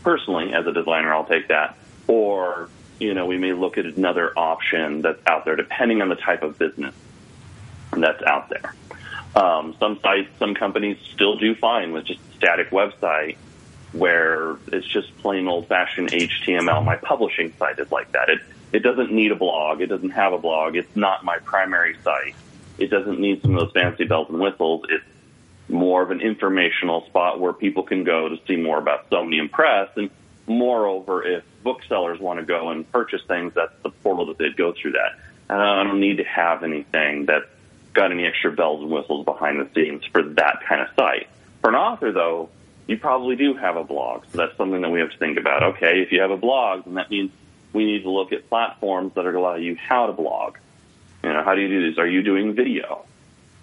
Personally, 0.02 0.52
as 0.52 0.66
a 0.66 0.72
designer, 0.72 1.12
I'll 1.12 1.24
take 1.24 1.48
that. 1.48 1.76
Or, 2.06 2.68
you 3.00 3.14
know, 3.14 3.26
we 3.26 3.38
may 3.38 3.52
look 3.52 3.78
at 3.78 3.86
another 3.86 4.32
option 4.36 5.02
that's 5.02 5.20
out 5.26 5.44
there, 5.44 5.56
depending 5.56 6.02
on 6.02 6.08
the 6.08 6.14
type 6.14 6.42
of 6.42 6.58
business 6.58 6.94
that's 7.92 8.22
out 8.22 8.50
there. 8.50 8.74
Um, 9.34 9.74
some 9.80 9.98
sites, 10.00 10.28
some 10.38 10.54
companies 10.54 10.98
still 11.12 11.36
do 11.36 11.54
fine 11.54 11.92
with 11.92 12.04
just 12.04 12.20
a 12.20 12.36
static 12.36 12.70
website 12.70 13.36
where 13.92 14.56
it's 14.68 14.86
just 14.86 15.16
plain 15.18 15.48
old 15.48 15.68
fashioned 15.68 16.10
HTML. 16.10 16.84
My 16.84 16.96
publishing 16.96 17.52
site 17.58 17.78
is 17.78 17.90
like 17.90 18.12
that. 18.12 18.28
It 18.74 18.82
doesn't 18.82 19.12
need 19.12 19.30
a 19.30 19.36
blog. 19.36 19.80
It 19.80 19.86
doesn't 19.86 20.10
have 20.10 20.32
a 20.32 20.38
blog. 20.38 20.74
It's 20.74 20.96
not 20.96 21.24
my 21.24 21.38
primary 21.38 21.96
site. 22.02 22.34
It 22.76 22.90
doesn't 22.90 23.20
need 23.20 23.40
some 23.40 23.54
of 23.56 23.60
those 23.60 23.72
fancy 23.72 24.04
bells 24.04 24.28
and 24.28 24.40
whistles. 24.40 24.84
It's 24.88 25.04
more 25.68 26.02
of 26.02 26.10
an 26.10 26.20
informational 26.20 27.06
spot 27.06 27.38
where 27.38 27.52
people 27.52 27.84
can 27.84 28.02
go 28.02 28.28
to 28.28 28.36
see 28.48 28.56
more 28.56 28.78
about 28.78 29.08
Somnium 29.10 29.48
Press. 29.48 29.90
And 29.94 30.10
moreover, 30.48 31.22
if 31.22 31.44
booksellers 31.62 32.18
want 32.18 32.40
to 32.40 32.44
go 32.44 32.70
and 32.70 32.90
purchase 32.90 33.22
things, 33.28 33.52
that's 33.54 33.72
the 33.84 33.90
portal 33.90 34.26
that 34.26 34.38
they'd 34.38 34.56
go 34.56 34.72
through 34.72 34.92
that. 34.92 35.20
I 35.48 35.84
don't 35.84 36.00
need 36.00 36.16
to 36.16 36.24
have 36.24 36.64
anything 36.64 37.26
that's 37.26 37.46
got 37.92 38.10
any 38.10 38.26
extra 38.26 38.50
bells 38.50 38.82
and 38.82 38.90
whistles 38.90 39.24
behind 39.24 39.60
the 39.60 39.68
scenes 39.72 40.04
for 40.06 40.20
that 40.20 40.64
kind 40.68 40.80
of 40.80 40.88
site. 40.96 41.28
For 41.60 41.70
an 41.70 41.76
author, 41.76 42.10
though, 42.10 42.48
you 42.88 42.98
probably 42.98 43.36
do 43.36 43.54
have 43.54 43.76
a 43.76 43.84
blog. 43.84 44.24
So 44.32 44.38
that's 44.38 44.56
something 44.56 44.80
that 44.80 44.90
we 44.90 44.98
have 44.98 45.12
to 45.12 45.18
think 45.18 45.38
about. 45.38 45.62
Okay, 45.62 46.02
if 46.02 46.10
you 46.10 46.20
have 46.22 46.32
a 46.32 46.36
blog, 46.36 46.86
then 46.86 46.94
that 46.94 47.08
means 47.08 47.30
we 47.74 47.84
need 47.84 48.04
to 48.04 48.10
look 48.10 48.32
at 48.32 48.48
platforms 48.48 49.12
that 49.14 49.26
are 49.26 49.32
going 49.32 49.44
to 49.44 49.48
allow 49.48 49.56
you 49.56 49.76
how 49.76 50.06
to 50.06 50.12
blog. 50.12 50.56
You 51.22 51.32
know, 51.32 51.42
how 51.42 51.54
do 51.54 51.60
you 51.60 51.68
do 51.68 51.90
this? 51.90 51.98
Are 51.98 52.06
you 52.06 52.22
doing 52.22 52.54
video? 52.54 53.04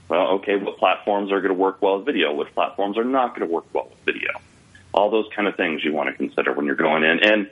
Well, 0.10 0.28
okay, 0.34 0.58
what 0.58 0.78
platforms 0.78 1.32
are 1.32 1.40
going 1.40 1.54
to 1.54 1.60
work 1.60 1.82
well 1.82 1.98
with 1.98 2.06
video? 2.06 2.34
Which 2.34 2.54
platforms 2.54 2.98
are 2.98 3.04
not 3.06 3.36
going 3.36 3.48
to 3.48 3.54
work 3.54 3.66
well 3.74 3.88
with 3.90 4.00
video? 4.06 4.32
All 4.94 5.10
those 5.10 5.28
kind 5.34 5.48
of 5.48 5.56
things 5.56 5.84
you 5.84 5.94
want 5.94 6.10
to 6.10 6.16
consider 6.16 6.54
when 6.54 6.66
you're 6.66 6.76
going 6.76 7.04
in. 7.04 7.24
And 7.24 7.50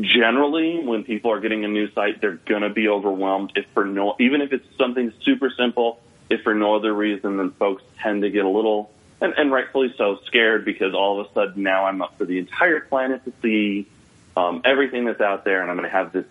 generally, 0.00 0.84
when 0.84 1.04
people 1.04 1.32
are 1.32 1.40
getting 1.40 1.64
a 1.64 1.68
new 1.68 1.90
site, 1.92 2.20
they're 2.20 2.32
going 2.32 2.62
to 2.62 2.70
be 2.70 2.88
overwhelmed. 2.88 3.52
If 3.56 3.64
for 3.72 3.86
no, 3.86 4.14
even 4.20 4.42
if 4.42 4.52
it's 4.52 4.66
something 4.76 5.12
super 5.22 5.50
simple, 5.56 6.00
if 6.28 6.42
for 6.42 6.54
no 6.54 6.76
other 6.76 6.92
reason, 6.92 7.38
than 7.38 7.52
folks 7.52 7.82
tend 8.02 8.22
to 8.22 8.30
get 8.30 8.44
a 8.44 8.48
little, 8.48 8.90
and, 9.22 9.32
and 9.38 9.50
rightfully 9.50 9.94
so, 9.96 10.18
scared 10.26 10.66
because 10.66 10.92
all 10.94 11.20
of 11.20 11.26
a 11.26 11.32
sudden 11.32 11.62
now 11.62 11.86
I'm 11.86 12.02
up 12.02 12.18
for 12.18 12.26
the 12.26 12.38
entire 12.38 12.80
planet 12.80 13.24
to 13.24 13.32
see 13.40 13.88
um, 14.36 14.62
everything 14.64 15.04
that's 15.04 15.20
out 15.20 15.44
there, 15.44 15.62
and 15.62 15.70
I'm 15.70 15.76
going 15.76 15.88
to 15.88 15.96
have 15.96 16.12
this 16.12 16.26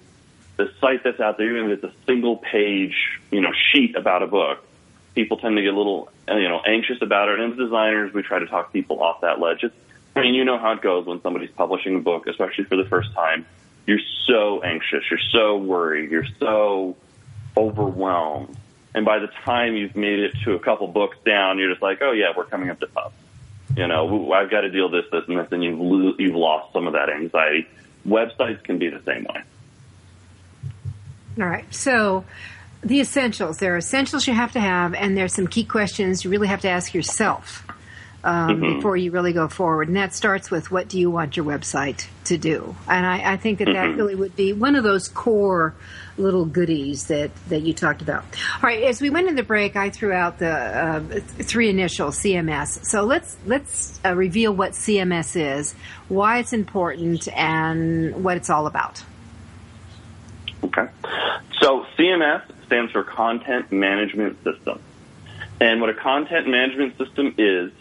this 0.58 0.70
site 0.80 1.04
that's 1.04 1.20
out 1.20 1.38
there, 1.38 1.56
even 1.56 1.72
if 1.72 1.84
it's 1.84 1.94
a 1.94 2.06
single 2.06 2.38
page, 2.38 2.96
you 3.32 3.42
know, 3.42 3.52
sheet 3.72 3.96
about 3.96 4.24
a 4.24 4.28
book. 4.28 4.64
People 5.16 5.38
tend 5.38 5.56
to 5.58 5.62
get 5.62 5.74
a 5.74 5.78
little, 5.78 6.10
uh, 6.30 6.36
you 6.36 6.48
know, 6.48 6.62
anxious 6.66 7.02
about 7.02 7.30
it. 7.30 7.40
And 7.40 7.54
as 7.54 7.58
designers, 7.58 8.14
we 8.14 8.22
try 8.22 8.40
to 8.40 8.46
talk 8.46 8.72
people 8.72 9.02
off 9.02 9.22
that 9.22 9.40
ledge. 9.40 9.64
It's, 9.64 9.76
I 10.16 10.22
mean, 10.22 10.34
you 10.34 10.46
know 10.46 10.58
how 10.58 10.74
it 10.74 10.82
goes 10.82 11.06
when 11.06 11.22
somebody's 11.22 11.52
publishing 11.52 11.96
a 11.96 12.00
book, 12.00 12.28
especially 12.28 12.66
for 12.66 12.76
the 12.76 12.86
first 12.86 13.14
time. 13.14 13.46
You're 13.88 14.00
so 14.28 14.62
anxious. 14.62 15.04
You're 15.10 15.20
so 15.32 15.58
worried. 15.58 16.12
You're 16.12 16.28
so 16.40 16.96
overwhelmed. 17.58 18.56
And 18.94 19.06
by 19.06 19.20
the 19.20 19.28
time 19.28 19.76
you've 19.76 19.96
made 19.96 20.20
it 20.20 20.34
to 20.44 20.54
a 20.54 20.60
couple 20.60 20.88
books 20.88 21.18
down, 21.26 21.58
you're 21.58 21.70
just 21.70 21.82
like, 21.82 22.00
oh 22.02 22.12
yeah, 22.12 22.34
we're 22.36 22.46
coming 22.46 22.70
up 22.70 22.80
to 22.82 22.88
pub. 22.88 23.14
You 23.76 23.88
know, 23.88 24.32
I've 24.34 24.52
got 24.52 24.62
to 24.62 24.70
deal 24.70 24.90
this, 24.90 25.06
this, 25.12 25.24
and 25.28 25.38
this, 25.38 25.48
and 25.52 25.64
you've 25.64 25.80
lo- 25.80 26.16
you've 26.20 26.36
lost 26.36 26.74
some 26.74 26.88
of 26.88 26.94
that 26.94 27.10
anxiety 27.10 27.68
websites 28.08 28.64
can 28.64 28.78
be 28.78 28.90
the 28.90 29.02
same 29.04 29.26
way. 29.26 29.42
All 31.40 31.48
right. 31.48 31.72
So 31.74 32.26
the 32.84 33.00
essentials. 33.00 33.58
There 33.58 33.74
are 33.76 33.78
essentials 33.78 34.28
you 34.28 34.34
have 34.34 34.52
to 34.54 34.60
have, 34.60 34.94
and 34.94 35.16
there's 35.16 35.34
some 35.34 35.48
key 35.48 35.64
questions 35.64 36.24
you 36.24 36.30
really 36.30 36.48
have 36.48 36.62
to 36.62 36.70
ask 36.70 36.94
yourself 36.94 37.66
um, 38.24 38.62
mm-hmm. 38.62 38.76
before 38.76 38.96
you 38.96 39.12
really 39.12 39.34
go 39.34 39.48
forward. 39.48 39.88
And 39.88 39.98
that 39.98 40.14
starts 40.14 40.52
with 40.52 40.72
what 40.72 40.88
do 40.88 41.00
you 41.00 41.10
want 41.10 41.36
your 41.36 41.46
website 41.46 42.06
to 42.26 42.38
do? 42.38 42.76
And 42.88 43.06
I, 43.06 43.34
I 43.34 43.38
think 43.38 43.60
that 43.60 43.68
mm-hmm. 43.68 43.92
that 43.92 43.96
really 43.96 44.16
would 44.16 44.36
be 44.36 44.54
one 44.54 44.76
of 44.76 44.84
those 44.84 45.08
core 45.08 45.74
little 46.18 46.46
goodies 46.46 47.08
that, 47.08 47.32
that 47.50 47.62
you 47.62 47.74
talked 47.74 48.02
about. 48.02 48.24
All 48.56 48.64
right, 48.64 48.84
as 48.84 49.02
we 49.02 49.10
went 49.10 49.28
in 49.28 49.36
the 49.36 49.44
break, 49.44 49.76
I 49.76 49.90
threw 49.90 50.12
out 50.12 50.40
the 50.40 50.52
uh, 50.52 51.00
three 51.44 51.70
initials 51.70 52.18
CMS. 52.20 52.86
So 52.86 53.04
let's 53.04 53.38
let's 53.46 54.00
uh, 54.06 54.16
reveal 54.16 54.54
what 54.54 54.72
CMS 54.72 55.36
is, 55.36 55.74
why 56.08 56.40
it's 56.40 56.54
important, 56.54 57.28
and 57.30 58.24
what 58.24 58.38
it's 58.38 58.50
all 58.50 58.68
about. 58.68 59.04
Okay. 60.64 60.88
So 61.60 61.86
CMS 61.98 62.44
stands 62.66 62.92
for 62.92 63.04
Content 63.04 63.72
Management 63.72 64.44
System. 64.44 64.80
And 65.60 65.80
what 65.80 65.90
a 65.90 65.94
content 65.94 66.48
management 66.48 66.98
system 66.98 67.36
is, 67.38 67.72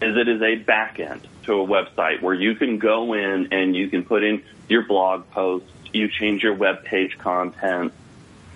is 0.00 0.16
it 0.16 0.28
is 0.28 0.40
a 0.40 0.62
backend 0.64 1.20
to 1.44 1.60
a 1.60 1.66
website 1.66 2.22
where 2.22 2.34
you 2.34 2.54
can 2.54 2.78
go 2.78 3.12
in 3.14 3.52
and 3.52 3.76
you 3.76 3.88
can 3.88 4.04
put 4.04 4.22
in 4.22 4.42
your 4.68 4.86
blog 4.86 5.28
posts, 5.30 5.70
you 5.92 6.08
change 6.08 6.42
your 6.42 6.54
web 6.54 6.84
page 6.84 7.18
content, 7.18 7.92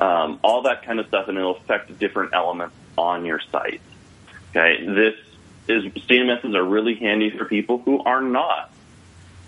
um, 0.00 0.40
all 0.42 0.62
that 0.62 0.84
kind 0.84 1.00
of 1.00 1.06
stuff, 1.06 1.28
and 1.28 1.36
it'll 1.36 1.56
affect 1.56 1.98
different 1.98 2.34
elements 2.34 2.74
on 2.96 3.24
your 3.24 3.40
site. 3.52 3.80
Okay, 4.50 4.84
this 4.86 5.14
is 5.68 5.84
CMSs 5.84 6.54
are 6.54 6.64
really 6.64 6.94
handy 6.94 7.30
for 7.30 7.44
people 7.44 7.78
who 7.78 8.02
are 8.02 8.20
not 8.20 8.72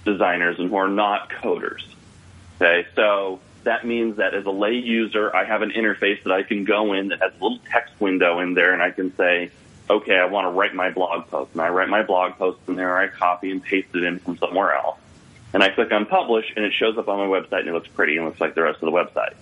designers 0.04 0.58
and 0.58 0.70
who 0.70 0.76
are 0.76 0.88
not 0.88 1.30
coders. 1.30 1.82
Okay, 2.56 2.86
so 2.94 3.40
that 3.64 3.86
means 3.86 4.16
that 4.16 4.34
as 4.34 4.46
a 4.46 4.50
lay 4.50 4.74
user, 4.74 5.34
I 5.34 5.44
have 5.44 5.62
an 5.62 5.70
interface 5.70 6.22
that 6.24 6.32
I 6.32 6.42
can 6.42 6.64
go 6.64 6.92
in 6.94 7.08
that 7.08 7.20
has 7.20 7.32
a 7.32 7.42
little 7.42 7.58
text 7.70 7.92
window 8.00 8.40
in 8.40 8.54
there, 8.54 8.72
and 8.72 8.82
I 8.82 8.90
can 8.90 9.14
say, 9.16 9.50
okay, 9.88 10.16
I 10.16 10.26
want 10.26 10.46
to 10.46 10.50
write 10.50 10.74
my 10.74 10.90
blog 10.90 11.28
post, 11.28 11.52
and 11.52 11.60
I 11.60 11.68
write 11.68 11.88
my 11.88 12.02
blog 12.02 12.32
post 12.36 12.58
in 12.68 12.76
there, 12.76 12.96
I 12.96 13.08
copy 13.08 13.50
and 13.50 13.62
paste 13.62 13.88
it 13.94 14.02
in 14.02 14.18
from 14.18 14.38
somewhere 14.38 14.74
else, 14.74 14.98
and 15.52 15.62
I 15.62 15.70
click 15.70 15.92
on 15.92 16.06
publish, 16.06 16.52
and 16.56 16.64
it 16.64 16.72
shows 16.72 16.98
up 16.98 17.08
on 17.08 17.18
my 17.18 17.26
website, 17.26 17.60
and 17.60 17.68
it 17.68 17.74
looks 17.74 17.88
pretty 17.88 18.16
and 18.16 18.26
looks 18.26 18.40
like 18.40 18.54
the 18.54 18.62
rest 18.62 18.82
of 18.82 18.86
the 18.86 18.96
website. 18.96 19.34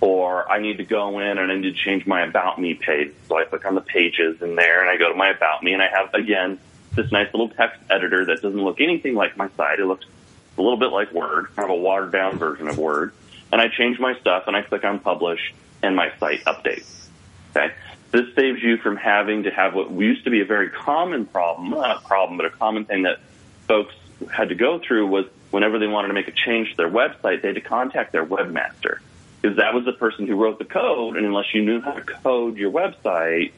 Or 0.00 0.50
I 0.50 0.58
need 0.58 0.78
to 0.78 0.84
go 0.84 1.20
in 1.20 1.38
and 1.38 1.52
I 1.52 1.54
need 1.54 1.62
to 1.62 1.72
change 1.72 2.06
my 2.06 2.22
about 2.22 2.60
me 2.60 2.74
page, 2.74 3.12
so 3.28 3.38
I 3.38 3.44
click 3.44 3.64
on 3.64 3.76
the 3.76 3.80
pages 3.80 4.42
in 4.42 4.56
there, 4.56 4.80
and 4.80 4.90
I 4.90 4.96
go 4.96 5.08
to 5.08 5.14
my 5.16 5.28
about 5.28 5.62
me, 5.62 5.72
and 5.72 5.82
I 5.82 5.88
have 5.88 6.12
again 6.14 6.58
this 6.94 7.10
nice 7.12 7.32
little 7.32 7.48
text 7.48 7.80
editor 7.88 8.24
that 8.26 8.42
doesn't 8.42 8.62
look 8.62 8.80
anything 8.80 9.14
like 9.14 9.36
my 9.36 9.48
site. 9.56 9.78
It 9.78 9.86
looks 9.86 10.04
a 10.58 10.60
little 10.60 10.76
bit 10.76 10.90
like 10.92 11.12
Word, 11.12 11.46
kind 11.56 11.70
of 11.70 11.70
a 11.70 11.80
watered 11.80 12.12
down 12.12 12.38
version 12.38 12.68
of 12.68 12.76
Word 12.76 13.12
and 13.52 13.60
I 13.60 13.68
change 13.68 14.00
my 14.00 14.18
stuff 14.18 14.44
and 14.46 14.56
I 14.56 14.62
click 14.62 14.82
on 14.84 14.98
publish 14.98 15.54
and 15.82 15.94
my 15.94 16.10
site 16.18 16.42
updates. 16.44 17.06
Okay. 17.54 17.72
This 18.12 18.34
saves 18.34 18.62
you 18.62 18.76
from 18.76 18.96
having 18.96 19.44
to 19.44 19.50
have 19.50 19.74
what 19.74 19.90
used 19.90 20.24
to 20.24 20.30
be 20.30 20.42
a 20.42 20.44
very 20.44 20.68
common 20.68 21.24
problem, 21.24 21.70
not 21.70 21.96
a 21.96 22.06
problem, 22.06 22.36
but 22.36 22.46
a 22.46 22.50
common 22.50 22.84
thing 22.84 23.02
that 23.02 23.18
folks 23.66 23.94
had 24.30 24.50
to 24.50 24.54
go 24.54 24.78
through 24.78 25.06
was 25.06 25.26
whenever 25.50 25.78
they 25.78 25.86
wanted 25.86 26.08
to 26.08 26.14
make 26.14 26.28
a 26.28 26.32
change 26.32 26.70
to 26.70 26.76
their 26.76 26.90
website, 26.90 27.40
they 27.40 27.48
had 27.48 27.54
to 27.54 27.62
contact 27.62 28.12
their 28.12 28.24
webmaster 28.24 28.98
because 29.40 29.56
that 29.56 29.74
was 29.74 29.84
the 29.86 29.92
person 29.92 30.26
who 30.26 30.36
wrote 30.36 30.58
the 30.58 30.64
code. 30.64 31.16
And 31.16 31.24
unless 31.24 31.54
you 31.54 31.64
knew 31.64 31.80
how 31.80 31.92
to 31.92 32.02
code 32.02 32.58
your 32.58 32.70
website, 32.70 33.52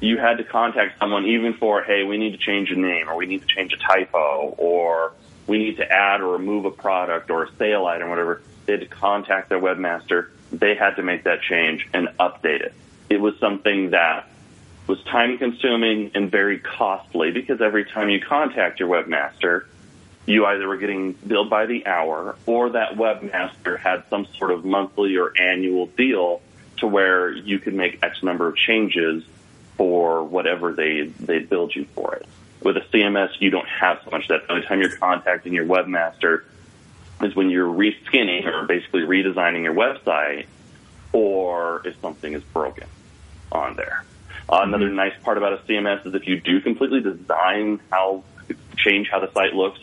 you 0.00 0.18
had 0.18 0.38
to 0.38 0.44
contact 0.44 0.98
someone 0.98 1.26
even 1.26 1.54
for, 1.54 1.82
hey, 1.82 2.04
we 2.04 2.16
need 2.16 2.32
to 2.32 2.38
change 2.38 2.70
a 2.70 2.76
name 2.76 3.08
or 3.08 3.16
we 3.16 3.26
need 3.26 3.42
to 3.42 3.46
change 3.46 3.72
a 3.72 3.76
typo 3.76 4.54
or 4.58 5.12
we 5.46 5.58
need 5.58 5.76
to 5.76 5.90
add 5.90 6.20
or 6.20 6.32
remove 6.32 6.64
a 6.64 6.70
product 6.70 7.30
or 7.30 7.44
a 7.44 7.52
sale 7.56 7.86
item, 7.86 8.08
whatever 8.08 8.42
they 8.66 8.72
had 8.72 8.80
to 8.80 8.86
contact 8.86 9.50
their 9.50 9.60
webmaster. 9.60 10.30
They 10.50 10.74
had 10.74 10.96
to 10.96 11.02
make 11.02 11.24
that 11.24 11.42
change 11.42 11.86
and 11.92 12.08
update 12.18 12.60
it. 12.60 12.74
It 13.10 13.20
was 13.20 13.38
something 13.38 13.90
that 13.90 14.28
was 14.86 15.02
time 15.04 15.38
consuming 15.38 16.10
and 16.14 16.30
very 16.30 16.58
costly 16.58 17.30
because 17.30 17.60
every 17.60 17.84
time 17.84 18.10
you 18.10 18.20
contact 18.20 18.80
your 18.80 18.88
webmaster, 18.88 19.66
you 20.26 20.46
either 20.46 20.66
were 20.66 20.76
getting 20.76 21.12
billed 21.12 21.50
by 21.50 21.66
the 21.66 21.86
hour 21.86 22.36
or 22.46 22.70
that 22.70 22.94
webmaster 22.94 23.78
had 23.78 24.04
some 24.10 24.26
sort 24.38 24.50
of 24.50 24.64
monthly 24.64 25.16
or 25.16 25.32
annual 25.38 25.86
deal 25.86 26.40
to 26.78 26.86
where 26.86 27.30
you 27.30 27.58
could 27.58 27.74
make 27.74 27.98
X 28.02 28.22
number 28.22 28.48
of 28.48 28.56
changes 28.56 29.24
for 29.76 30.24
whatever 30.24 30.72
they 30.72 31.12
they 31.20 31.40
billed 31.40 31.74
you 31.74 31.84
for 31.94 32.14
it. 32.14 32.26
With 32.62 32.76
a 32.76 32.80
CMS, 32.80 33.30
you 33.40 33.50
don't 33.50 33.68
have 33.68 34.00
so 34.04 34.10
much 34.10 34.28
that. 34.28 34.46
The 34.48 34.60
time 34.62 34.80
you're 34.80 34.96
contacting 34.96 35.52
your 35.52 35.66
webmaster, 35.66 36.44
is 37.22 37.34
when 37.34 37.50
you're 37.50 37.72
reskinning 37.72 38.46
or 38.46 38.66
basically 38.66 39.02
redesigning 39.02 39.64
your 39.64 39.74
website 39.74 40.46
or 41.14 41.80
if 41.86 41.98
something 42.00 42.34
is 42.34 42.42
broken 42.42 42.88
on 43.52 43.76
there. 43.76 44.04
Uh, 44.48 44.60
another 44.62 44.86
mm-hmm. 44.86 44.96
nice 44.96 45.14
part 45.22 45.38
about 45.38 45.54
a 45.54 45.56
CMS 45.58 46.04
is 46.06 46.14
if 46.14 46.26
you 46.26 46.40
do 46.40 46.60
completely 46.60 47.00
design 47.00 47.80
how, 47.90 48.24
change 48.76 49.08
how 49.08 49.20
the 49.20 49.32
site 49.32 49.54
looks, 49.54 49.78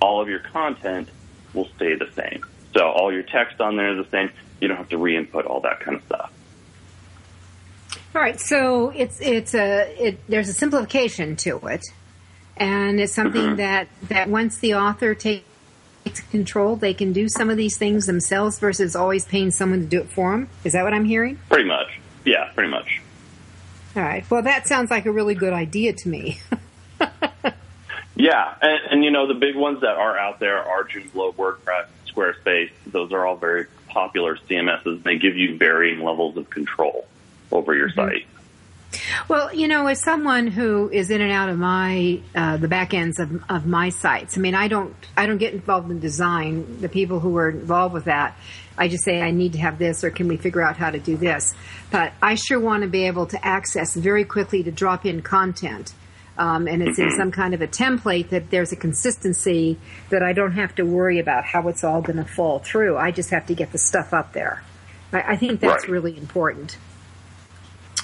all 0.00 0.20
of 0.20 0.28
your 0.28 0.38
content 0.38 1.08
will 1.54 1.68
stay 1.76 1.96
the 1.96 2.08
same. 2.12 2.44
So 2.74 2.86
all 2.86 3.12
your 3.12 3.22
text 3.22 3.60
on 3.60 3.76
there 3.76 3.98
is 3.98 4.04
the 4.04 4.10
same. 4.10 4.30
You 4.60 4.68
don't 4.68 4.76
have 4.76 4.90
to 4.90 4.98
re-input 4.98 5.46
all 5.46 5.60
that 5.60 5.80
kind 5.80 5.96
of 5.96 6.04
stuff. 6.04 6.32
All 8.14 8.22
right, 8.22 8.38
so 8.38 8.90
it's 8.90 9.20
it's 9.20 9.54
a 9.54 9.92
it, 9.98 10.20
there's 10.28 10.48
a 10.48 10.52
simplification 10.52 11.34
to 11.36 11.58
it, 11.66 11.84
and 12.56 13.00
it's 13.00 13.12
something 13.12 13.42
mm-hmm. 13.42 13.56
that 13.56 13.88
that 14.02 14.28
once 14.28 14.58
the 14.58 14.74
author 14.74 15.14
takes 15.14 15.44
control, 16.30 16.76
they 16.76 16.94
can 16.94 17.12
do 17.12 17.28
some 17.28 17.50
of 17.50 17.56
these 17.56 17.76
things 17.76 18.06
themselves 18.06 18.58
versus 18.58 18.94
always 18.94 19.24
paying 19.24 19.50
someone 19.50 19.80
to 19.80 19.86
do 19.86 20.00
it 20.00 20.08
for 20.08 20.32
them. 20.32 20.48
Is 20.64 20.72
that 20.72 20.84
what 20.84 20.94
I'm 20.94 21.04
hearing? 21.04 21.38
Pretty 21.48 21.68
much. 21.68 21.98
Yeah, 22.24 22.50
pretty 22.54 22.70
much. 22.70 23.00
All 23.96 24.02
right. 24.02 24.28
Well, 24.30 24.42
that 24.42 24.66
sounds 24.66 24.90
like 24.90 25.06
a 25.06 25.12
really 25.12 25.34
good 25.34 25.52
idea 25.52 25.92
to 25.92 26.08
me. 26.08 26.40
yeah, 28.16 28.54
and, 28.60 28.80
and, 28.90 29.04
you 29.04 29.10
know 29.10 29.26
the 29.26 29.34
big 29.34 29.54
ones 29.54 29.82
that 29.82 29.96
are 29.96 30.18
out 30.18 30.40
there 30.40 30.58
are 30.58 30.84
Joomla, 30.84 31.34
WordPress, 31.34 31.86
Squarespace. 32.12 32.70
Those 32.86 33.12
are 33.12 33.24
all 33.24 33.36
very 33.36 33.66
popular 33.88 34.36
CMSs. 34.36 35.02
They 35.02 35.18
give 35.18 35.36
you 35.36 35.56
varying 35.56 36.00
levels 36.00 36.36
of 36.36 36.50
control 36.50 37.06
over 37.52 37.74
your 37.74 37.90
mm-hmm. 37.90 38.00
site. 38.00 38.26
Well, 39.28 39.54
you 39.54 39.68
know, 39.68 39.86
as 39.86 40.02
someone 40.02 40.46
who 40.46 40.90
is 40.90 41.10
in 41.10 41.20
and 41.20 41.32
out 41.32 41.48
of 41.48 41.58
my 41.58 42.20
uh, 42.34 42.56
the 42.56 42.68
back 42.68 42.94
ends 42.94 43.18
of, 43.18 43.42
of 43.50 43.66
my 43.66 43.88
sites, 43.88 44.36
I 44.36 44.40
mean, 44.40 44.54
I 44.54 44.68
don't 44.68 44.94
I 45.16 45.26
don't 45.26 45.38
get 45.38 45.54
involved 45.54 45.90
in 45.90 46.00
design. 46.00 46.80
The 46.80 46.88
people 46.88 47.20
who 47.20 47.36
are 47.36 47.50
involved 47.50 47.94
with 47.94 48.04
that, 48.04 48.36
I 48.76 48.88
just 48.88 49.04
say 49.04 49.20
I 49.20 49.30
need 49.30 49.52
to 49.52 49.58
have 49.58 49.78
this, 49.78 50.04
or 50.04 50.10
can 50.10 50.28
we 50.28 50.36
figure 50.36 50.62
out 50.62 50.76
how 50.76 50.90
to 50.90 50.98
do 50.98 51.16
this? 51.16 51.54
But 51.90 52.12
I 52.20 52.34
sure 52.34 52.58
want 52.60 52.82
to 52.82 52.88
be 52.88 53.06
able 53.06 53.26
to 53.26 53.44
access 53.44 53.94
very 53.94 54.24
quickly 54.24 54.62
to 54.62 54.70
drop 54.70 55.06
in 55.06 55.22
content. 55.22 55.94
Um, 56.36 56.66
and 56.66 56.82
it's 56.82 56.98
in 56.98 57.12
some 57.12 57.30
kind 57.30 57.54
of 57.54 57.62
a 57.62 57.68
template 57.68 58.30
that 58.30 58.50
there's 58.50 58.72
a 58.72 58.76
consistency 58.76 59.78
that 60.10 60.24
I 60.24 60.32
don't 60.32 60.52
have 60.52 60.74
to 60.76 60.82
worry 60.82 61.20
about 61.20 61.44
how 61.44 61.68
it's 61.68 61.84
all 61.84 62.02
going 62.02 62.16
to 62.16 62.24
fall 62.24 62.58
through. 62.58 62.96
I 62.96 63.12
just 63.12 63.30
have 63.30 63.46
to 63.46 63.54
get 63.54 63.70
the 63.70 63.78
stuff 63.78 64.12
up 64.12 64.32
there. 64.32 64.64
I, 65.12 65.34
I 65.34 65.36
think 65.36 65.60
that's 65.60 65.84
right. 65.84 65.92
really 65.92 66.18
important. 66.18 66.76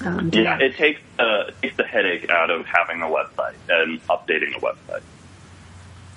Um, 0.05 0.31
yeah, 0.33 0.59
it 0.59 0.77
takes 0.77 1.01
uh, 1.19 1.51
takes 1.61 1.77
the 1.77 1.85
headache 1.85 2.31
out 2.31 2.51
of 2.51 2.67
having 2.67 3.03
a 3.03 3.07
website 3.07 3.55
and 3.69 4.01
updating 4.07 4.57
a 4.57 4.61
website. 4.61 5.03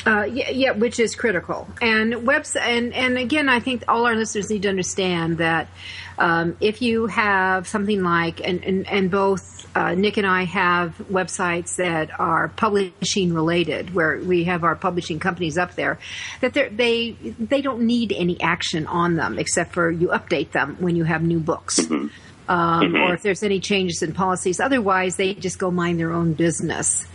Uh, 0.06 0.24
yeah, 0.24 0.50
yeah, 0.50 0.72
which 0.72 1.00
is 1.00 1.16
critical. 1.16 1.68
And 1.82 2.26
webs 2.26 2.56
and 2.56 2.94
and 2.94 3.18
again, 3.18 3.48
I 3.48 3.60
think 3.60 3.84
all 3.88 4.06
our 4.06 4.16
listeners 4.16 4.50
need 4.50 4.64
to 4.64 4.70
understand 4.70 5.38
that 5.38 5.70
um, 6.18 6.58
if 6.60 6.82
you 6.82 7.08
have 7.08 7.68
something 7.68 8.04
like 8.04 8.46
and 8.46 8.64
and, 8.64 8.88
and 8.88 9.10
both 9.10 9.66
uh, 9.76 9.96
Nick 9.96 10.18
and 10.18 10.28
I 10.28 10.44
have 10.44 10.98
websites 11.10 11.78
that 11.78 12.20
are 12.20 12.50
publishing 12.50 13.34
related, 13.34 13.94
where 13.94 14.18
we 14.18 14.44
have 14.44 14.64
our 14.64 14.76
publishing 14.76 15.20
companies 15.20 15.58
up 15.58 15.76
there, 15.76 16.00
that 16.42 16.54
they 16.54 17.12
they 17.40 17.62
don't 17.62 17.82
need 17.82 18.12
any 18.12 18.40
action 18.42 18.88
on 18.88 19.16
them 19.16 19.40
except 19.40 19.74
for 19.74 19.90
you 19.90 20.10
update 20.10 20.52
them 20.52 20.76
when 20.80 20.98
you 20.98 21.06
have 21.06 21.24
new 21.24 21.40
books. 21.40 21.80
Mm-hmm 21.80 22.08
um, 22.48 22.82
mm-hmm. 22.82 22.96
or 22.96 23.14
if 23.14 23.22
there's 23.22 23.44
any 23.44 23.60
changes 23.60 24.02
in 24.02 24.14
policies. 24.14 24.60
Otherwise, 24.60 25.16
they 25.16 25.34
just 25.34 25.60
go 25.60 25.72
mind 25.72 26.00
their 26.00 26.12
own 26.12 26.34
business. 26.34 27.06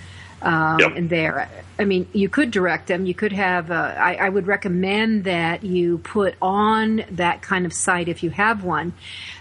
Um, 0.41 0.79
yep. 0.79 0.93
And 0.97 1.11
there, 1.11 1.51
I 1.79 1.85
mean, 1.85 2.09
you 2.13 2.29
could 2.29 2.51
direct 2.53 2.87
them. 2.87 3.07
You 3.07 3.15
could 3.15 3.33
have. 3.33 3.71
Uh, 3.71 3.75
I, 3.99 4.15
I, 4.15 4.29
would 4.29 4.47
recommend 4.47 5.25
that 5.25 5.65
you 5.65 5.99
put 5.99 6.37
on 6.41 7.05
that 7.11 7.43
kind 7.43 7.67
of 7.67 7.73
site 7.73 8.07
if 8.09 8.23
you 8.23 8.31
have 8.31 8.63
one, 8.63 8.93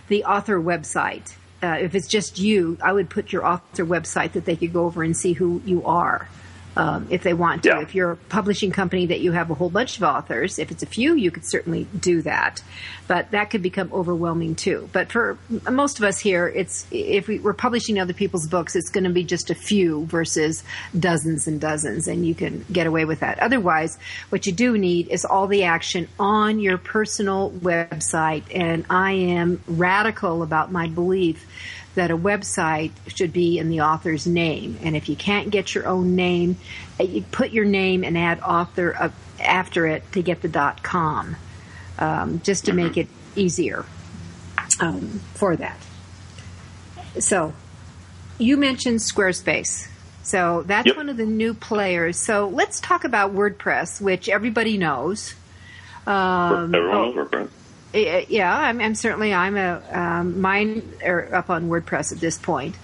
the 0.08 0.23
author 0.23 0.60
website. 0.60 1.36
Uh, 1.62 1.78
if 1.80 1.93
it's 1.93 2.08
just 2.08 2.39
you, 2.39 2.78
I 2.84 2.93
would 2.93 3.10
put 3.12 3.32
your 3.32 3.45
author 3.45 3.86
website 3.86 4.32
that 4.34 4.45
they 4.45 4.56
could 4.56 4.73
go 4.73 4.86
over 4.86 5.04
and 5.04 5.15
see 5.15 5.34
who 5.34 5.62
you 5.65 5.86
are. 5.86 6.28
Um, 6.77 7.07
if 7.09 7.23
they 7.23 7.33
want 7.33 7.63
to. 7.63 7.69
Yeah. 7.69 7.81
If 7.81 7.95
you're 7.95 8.11
a 8.11 8.15
publishing 8.15 8.71
company 8.71 9.07
that 9.07 9.19
you 9.19 9.31
have 9.31 9.49
a 9.49 9.55
whole 9.55 9.69
bunch 9.69 9.97
of 9.97 10.03
authors, 10.03 10.59
if 10.59 10.69
it's 10.69 10.83
a 10.83 10.85
few, 10.85 11.15
you 11.15 11.31
could 11.31 11.45
certainly 11.45 11.87
do 11.99 12.21
that. 12.21 12.61
But 13.07 13.31
that 13.31 13.49
could 13.49 13.63
become 13.63 13.91
overwhelming 13.91 14.55
too. 14.55 14.87
But 14.91 15.11
for 15.11 15.39
most 15.69 15.97
of 15.97 16.03
us 16.03 16.19
here, 16.19 16.47
it's 16.47 16.85
if 16.91 17.27
we, 17.27 17.39
we're 17.39 17.53
publishing 17.53 17.99
other 17.99 18.13
people's 18.13 18.47
books, 18.47 18.75
it's 18.75 18.89
going 18.89 19.05
to 19.05 19.09
be 19.09 19.23
just 19.23 19.49
a 19.49 19.55
few 19.55 20.05
versus 20.05 20.63
dozens 20.97 21.47
and 21.47 21.59
dozens, 21.59 22.07
and 22.07 22.25
you 22.25 22.35
can 22.35 22.63
get 22.71 22.85
away 22.85 23.05
with 23.05 23.21
that. 23.21 23.39
Otherwise, 23.39 23.97
what 24.29 24.45
you 24.45 24.51
do 24.51 24.77
need 24.77 25.07
is 25.07 25.25
all 25.25 25.47
the 25.47 25.63
action 25.63 26.07
on 26.19 26.59
your 26.59 26.77
personal 26.77 27.49
website. 27.51 28.43
And 28.53 28.85
I 28.89 29.13
am 29.13 29.63
radical 29.67 30.43
about 30.43 30.71
my 30.71 30.87
belief 30.87 31.45
that 31.97 32.10
a 32.10 32.17
website 32.17 32.91
should 33.07 33.33
be 33.33 33.60
in 33.60 33.69
the 33.69 33.81
author's 33.81 34.25
name. 34.25 34.79
And 34.81 34.95
if 34.95 35.10
you 35.10 35.15
can't 35.15 35.51
get 35.51 35.75
your 35.75 35.86
own 35.86 36.15
name, 36.15 36.57
uh, 36.99 37.03
you 37.03 37.21
put 37.31 37.51
your 37.51 37.65
name 37.65 38.03
and 38.03 38.17
add 38.17 38.39
author 38.39 38.95
up 38.97 39.13
after 39.39 39.86
it 39.86 40.10
to 40.13 40.21
get 40.23 40.41
the 40.41 40.47
dot 40.47 40.81
com, 40.81 41.36
um, 41.99 42.41
just 42.43 42.65
to 42.65 42.73
make 42.73 42.97
it 42.97 43.07
easier 43.36 43.86
um, 44.79 45.19
for 45.36 45.55
that. 45.55 45.77
So, 47.19 47.53
you 48.39 48.57
mentioned 48.57 48.99
Squarespace. 48.99 49.88
So 50.23 50.63
that's 50.67 50.88
Yep. 50.88 50.97
one 50.97 51.10
of 51.10 51.17
the 51.17 51.25
new 51.25 51.53
players. 51.53 52.17
So 52.17 52.49
let's 52.49 52.79
talk 52.79 53.05
about 53.05 53.33
WordPress, 53.33 54.01
which 54.01 54.27
everybody 54.27 54.77
knows. 54.77 55.36
Um, 56.05 56.75
Everyone 56.75 56.91
knows 56.91 57.15
WordPress. 57.15 57.49
Eh, 58.05 58.25
yeah, 58.29 58.55
I'm, 58.55 58.79
I'm 58.81 58.95
certainly 58.95 59.33
I'm 59.33 59.57
a 59.57 59.81
um, 59.91 60.39
mine 60.41 60.88
are 61.05 61.33
up 61.33 61.49
on 61.49 61.69
WordPress 61.69 62.12
at 62.12 62.19
this 62.19 62.38
point. 62.38 62.75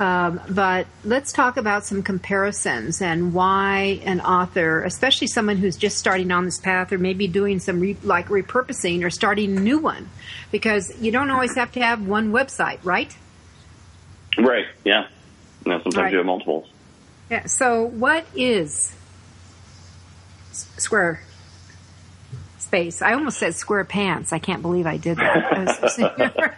Um, 0.00 0.40
but 0.48 0.86
let's 1.04 1.32
talk 1.32 1.56
about 1.56 1.84
some 1.84 2.02
comparisons 2.02 3.00
and 3.02 3.32
why 3.34 4.00
an 4.04 4.20
author, 4.20 4.82
especially 4.82 5.26
someone 5.28 5.58
who's 5.58 5.76
just 5.76 5.96
starting 5.98 6.32
on 6.32 6.44
this 6.44 6.58
path, 6.58 6.92
or 6.92 6.98
maybe 6.98 7.28
doing 7.28 7.60
some 7.60 7.78
re, 7.78 7.96
like 8.02 8.28
repurposing 8.28 9.04
or 9.04 9.10
starting 9.10 9.56
a 9.56 9.60
new 9.60 9.78
one, 9.78 10.08
because 10.50 10.92
you 11.00 11.12
don't 11.12 11.30
always 11.30 11.54
have 11.54 11.70
to 11.72 11.80
have 11.80 12.04
one 12.06 12.32
website, 12.32 12.78
right? 12.82 13.14
Right. 14.38 14.66
Yeah. 14.84 15.06
No, 15.66 15.74
sometimes 15.82 15.96
Right. 15.96 16.10
you 16.12 16.16
have 16.18 16.26
multiples. 16.26 16.68
Yeah. 17.30 17.46
So, 17.46 17.84
what 17.84 18.24
is 18.34 18.92
Square 20.52 21.20
Space? 22.72 23.02
I 23.02 23.12
almost 23.12 23.38
said 23.38 23.54
Square 23.54 23.84
Pants. 23.84 24.32
I 24.32 24.38
can't 24.38 24.62
believe 24.62 24.86
I 24.86 24.96
did 24.96 25.18
that. 25.18 26.56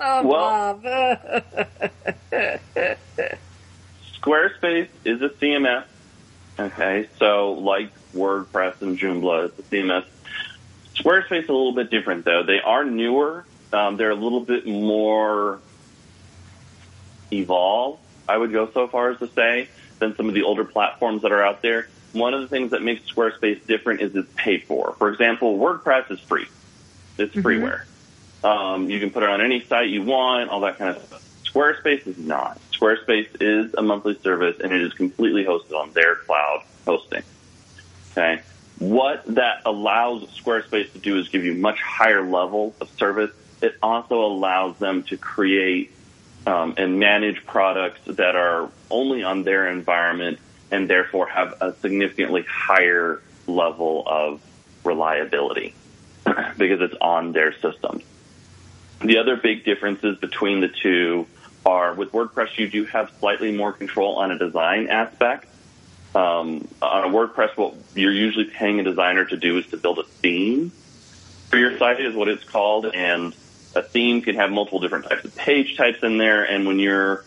Well- 0.24 0.80
Squarespace 4.20 4.88
is 5.06 5.22
a 5.22 5.30
CMS. 5.30 5.84
Okay, 6.58 7.08
so 7.18 7.52
like 7.52 7.90
WordPress 8.14 8.82
and 8.82 8.98
Joomla, 8.98 9.46
it's 9.46 9.58
a 9.58 9.62
CMS. 9.62 10.04
Squarespace 10.94 11.44
is 11.44 11.48
a 11.48 11.52
little 11.52 11.72
bit 11.72 11.90
different 11.90 12.26
though. 12.26 12.42
They 12.42 12.60
are 12.60 12.84
newer. 12.84 13.46
Um, 13.72 13.96
they're 13.96 14.10
a 14.10 14.14
little 14.14 14.40
bit 14.40 14.66
more 14.66 15.58
evolved. 17.32 18.00
I 18.28 18.36
would 18.36 18.52
go 18.52 18.70
so 18.74 18.88
far 18.88 19.10
as 19.12 19.18
to 19.20 19.28
say 19.28 19.68
than 20.00 20.14
some 20.16 20.28
of 20.28 20.34
the 20.34 20.42
older 20.42 20.64
platforms 20.64 21.22
that 21.22 21.32
are 21.32 21.42
out 21.42 21.62
there. 21.62 21.88
One 22.12 22.34
of 22.34 22.40
the 22.40 22.48
things 22.48 22.70
that 22.70 22.82
makes 22.82 23.10
Squarespace 23.10 23.66
different 23.66 24.00
is 24.00 24.14
it's 24.14 24.32
paid 24.34 24.64
for. 24.64 24.94
For 24.98 25.10
example, 25.10 25.58
WordPress 25.58 26.10
is 26.10 26.20
free. 26.20 26.46
It's 27.18 27.34
freeware. 27.34 27.82
Um, 28.42 28.88
you 28.88 29.00
can 29.00 29.10
put 29.10 29.22
it 29.22 29.28
on 29.28 29.40
any 29.40 29.60
site 29.64 29.88
you 29.88 30.02
want, 30.02 30.50
all 30.50 30.60
that 30.60 30.78
kind 30.78 30.96
of 30.96 31.02
stuff. 31.04 31.24
Squarespace 31.44 32.06
is 32.06 32.18
not. 32.18 32.60
Squarespace 32.72 33.28
is 33.40 33.74
a 33.74 33.82
monthly 33.82 34.18
service 34.20 34.60
and 34.62 34.72
it 34.72 34.80
is 34.80 34.92
completely 34.92 35.44
hosted 35.44 35.74
on 35.74 35.90
their 35.92 36.16
cloud 36.16 36.62
hosting. 36.86 37.22
Okay. 38.12 38.42
What 38.78 39.24
that 39.34 39.62
allows 39.64 40.24
Squarespace 40.38 40.92
to 40.92 40.98
do 40.98 41.18
is 41.18 41.28
give 41.28 41.44
you 41.44 41.54
much 41.54 41.80
higher 41.80 42.22
level 42.22 42.74
of 42.80 42.88
service. 42.96 43.32
It 43.60 43.76
also 43.82 44.24
allows 44.24 44.76
them 44.78 45.02
to 45.04 45.16
create 45.16 45.92
um, 46.46 46.74
and 46.76 47.00
manage 47.00 47.44
products 47.44 48.00
that 48.06 48.36
are 48.36 48.70
only 48.90 49.24
on 49.24 49.42
their 49.42 49.68
environment 49.68 50.38
and 50.70 50.88
therefore 50.88 51.28
have 51.28 51.54
a 51.60 51.74
significantly 51.80 52.44
higher 52.48 53.22
level 53.46 54.04
of 54.06 54.40
reliability 54.84 55.74
because 56.56 56.80
it's 56.80 56.96
on 57.00 57.32
their 57.32 57.52
system. 57.60 58.02
The 59.00 59.18
other 59.18 59.36
big 59.36 59.64
differences 59.64 60.18
between 60.18 60.60
the 60.60 60.68
two 60.68 61.26
are 61.64 61.94
with 61.94 62.12
WordPress, 62.12 62.58
you 62.58 62.68
do 62.68 62.84
have 62.86 63.12
slightly 63.20 63.52
more 63.52 63.72
control 63.72 64.16
on 64.16 64.30
a 64.30 64.38
design 64.38 64.88
aspect. 64.88 65.46
Um, 66.14 66.66
on 66.80 67.04
a 67.04 67.14
WordPress, 67.14 67.56
what 67.56 67.74
you're 67.94 68.12
usually 68.12 68.46
paying 68.46 68.80
a 68.80 68.82
designer 68.82 69.24
to 69.24 69.36
do 69.36 69.58
is 69.58 69.66
to 69.68 69.76
build 69.76 69.98
a 69.98 70.04
theme 70.04 70.72
for 71.48 71.58
your 71.58 71.78
site 71.78 72.00
is 72.00 72.14
what 72.14 72.28
it's 72.28 72.44
called, 72.44 72.86
and 72.86 73.34
a 73.74 73.82
theme 73.82 74.20
can 74.22 74.36
have 74.36 74.50
multiple 74.50 74.80
different 74.80 75.08
types 75.08 75.24
of 75.24 75.34
page 75.34 75.76
types 75.76 76.02
in 76.02 76.18
there. 76.18 76.44
And 76.44 76.66
when 76.66 76.78
you're 76.78 77.24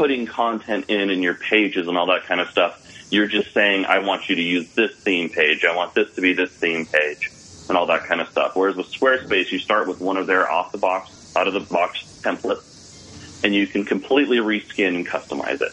putting 0.00 0.24
content 0.24 0.86
in 0.88 1.10
in 1.10 1.22
your 1.22 1.34
pages 1.34 1.86
and 1.86 1.98
all 1.98 2.06
that 2.06 2.24
kind 2.24 2.40
of 2.40 2.48
stuff, 2.48 3.06
you're 3.10 3.26
just 3.26 3.52
saying, 3.52 3.84
I 3.84 3.98
want 3.98 4.30
you 4.30 4.36
to 4.36 4.42
use 4.42 4.74
this 4.74 4.96
theme 4.96 5.28
page. 5.28 5.62
I 5.66 5.76
want 5.76 5.94
this 5.94 6.14
to 6.14 6.22
be 6.22 6.32
this 6.32 6.50
theme 6.50 6.86
page 6.86 7.30
and 7.68 7.76
all 7.76 7.84
that 7.86 8.04
kind 8.04 8.22
of 8.22 8.28
stuff. 8.30 8.56
Whereas 8.56 8.76
with 8.76 8.90
Squarespace, 8.90 9.52
you 9.52 9.58
start 9.58 9.88
with 9.88 10.00
one 10.00 10.16
of 10.16 10.26
their 10.26 10.50
off 10.50 10.72
the 10.72 10.78
box, 10.78 11.36
out 11.36 11.46
of 11.46 11.52
the 11.52 11.60
box 11.60 12.02
templates 12.22 13.44
and 13.44 13.54
you 13.54 13.66
can 13.66 13.84
completely 13.84 14.38
reskin 14.38 14.96
and 14.96 15.06
customize 15.06 15.60
it. 15.60 15.72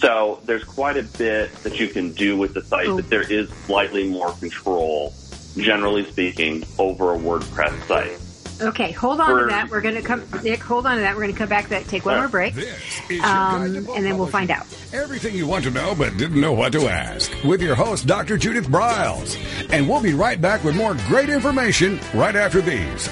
So 0.00 0.40
there's 0.44 0.64
quite 0.64 0.96
a 0.96 1.04
bit 1.04 1.54
that 1.62 1.78
you 1.78 1.88
can 1.88 2.12
do 2.12 2.36
with 2.36 2.54
the 2.54 2.62
site, 2.62 2.88
but 2.88 3.08
there 3.08 3.30
is 3.30 3.48
slightly 3.66 4.08
more 4.08 4.32
control, 4.32 5.14
generally 5.56 6.04
speaking, 6.04 6.64
over 6.78 7.14
a 7.14 7.18
WordPress 7.18 7.86
site. 7.86 8.18
Okay, 8.60 8.90
hold 8.92 9.20
on 9.20 9.38
to 9.38 9.46
that. 9.46 9.70
We're 9.70 9.80
going 9.80 9.94
to 9.94 10.02
come, 10.02 10.24
Nick. 10.42 10.60
Hold 10.60 10.86
on 10.86 10.96
to 10.96 11.00
that. 11.02 11.14
We're 11.14 11.22
going 11.22 11.32
to 11.32 11.38
come 11.38 11.48
back 11.48 11.64
to 11.64 11.70
that. 11.70 11.86
Take 11.86 12.04
one 12.04 12.14
All 12.14 12.22
more 12.22 12.28
break, 12.28 12.54
This 12.54 13.00
is 13.08 13.18
your 13.18 13.26
um, 13.26 13.62
guide 13.62 13.74
to 13.74 13.80
book 13.82 13.96
and 13.96 14.04
then 14.04 14.18
we'll 14.18 14.26
find 14.26 14.50
out. 14.50 14.66
Everything 14.92 15.34
you 15.34 15.46
want 15.46 15.64
to 15.64 15.70
know 15.70 15.94
but 15.94 16.16
didn't 16.16 16.40
know 16.40 16.52
what 16.52 16.72
to 16.72 16.88
ask 16.88 17.32
with 17.44 17.62
your 17.62 17.74
host, 17.74 18.06
Dr. 18.06 18.36
Judith 18.36 18.66
Briles. 18.66 19.38
And 19.72 19.88
we'll 19.88 20.02
be 20.02 20.14
right 20.14 20.40
back 20.40 20.64
with 20.64 20.74
more 20.74 20.94
great 21.06 21.28
information 21.28 22.00
right 22.14 22.34
after 22.34 22.60
these. 22.60 23.08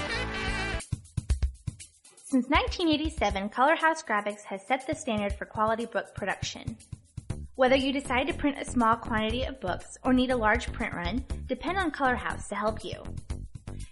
Since 2.25 2.49
1987, 2.49 3.51
Color 3.51 3.77
House 3.77 4.03
Graphics 4.03 4.43
has 4.43 4.67
set 4.67 4.87
the 4.87 4.95
standard 4.95 5.33
for 5.33 5.45
quality 5.45 5.87
book 5.87 6.15
production. 6.15 6.77
Whether 7.55 7.77
you 7.77 7.93
decide 7.93 8.27
to 8.27 8.35
print 8.35 8.59
a 8.61 8.65
small 8.65 8.97
quantity 8.97 9.45
of 9.45 9.61
books 9.61 9.97
or 10.03 10.13
need 10.13 10.31
a 10.31 10.37
large 10.37 10.71
print 10.73 10.93
run, 10.93 11.25
depend 11.47 11.79
on 11.79 11.91
Color 11.91 12.17
House 12.17 12.49
to 12.49 12.55
help 12.55 12.85
you. 12.85 13.03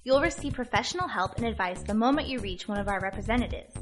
You'll 0.07 0.21
receive 0.21 0.53
professional 0.53 1.09
help 1.09 1.39
and 1.39 1.47
advice 1.47 1.83
the 1.83 1.95
moment 1.95 2.29
you 2.29 2.39
reach 2.39 2.69
one 2.69 2.79
of 2.79 2.89
our 2.89 3.01
representatives. 3.01 3.73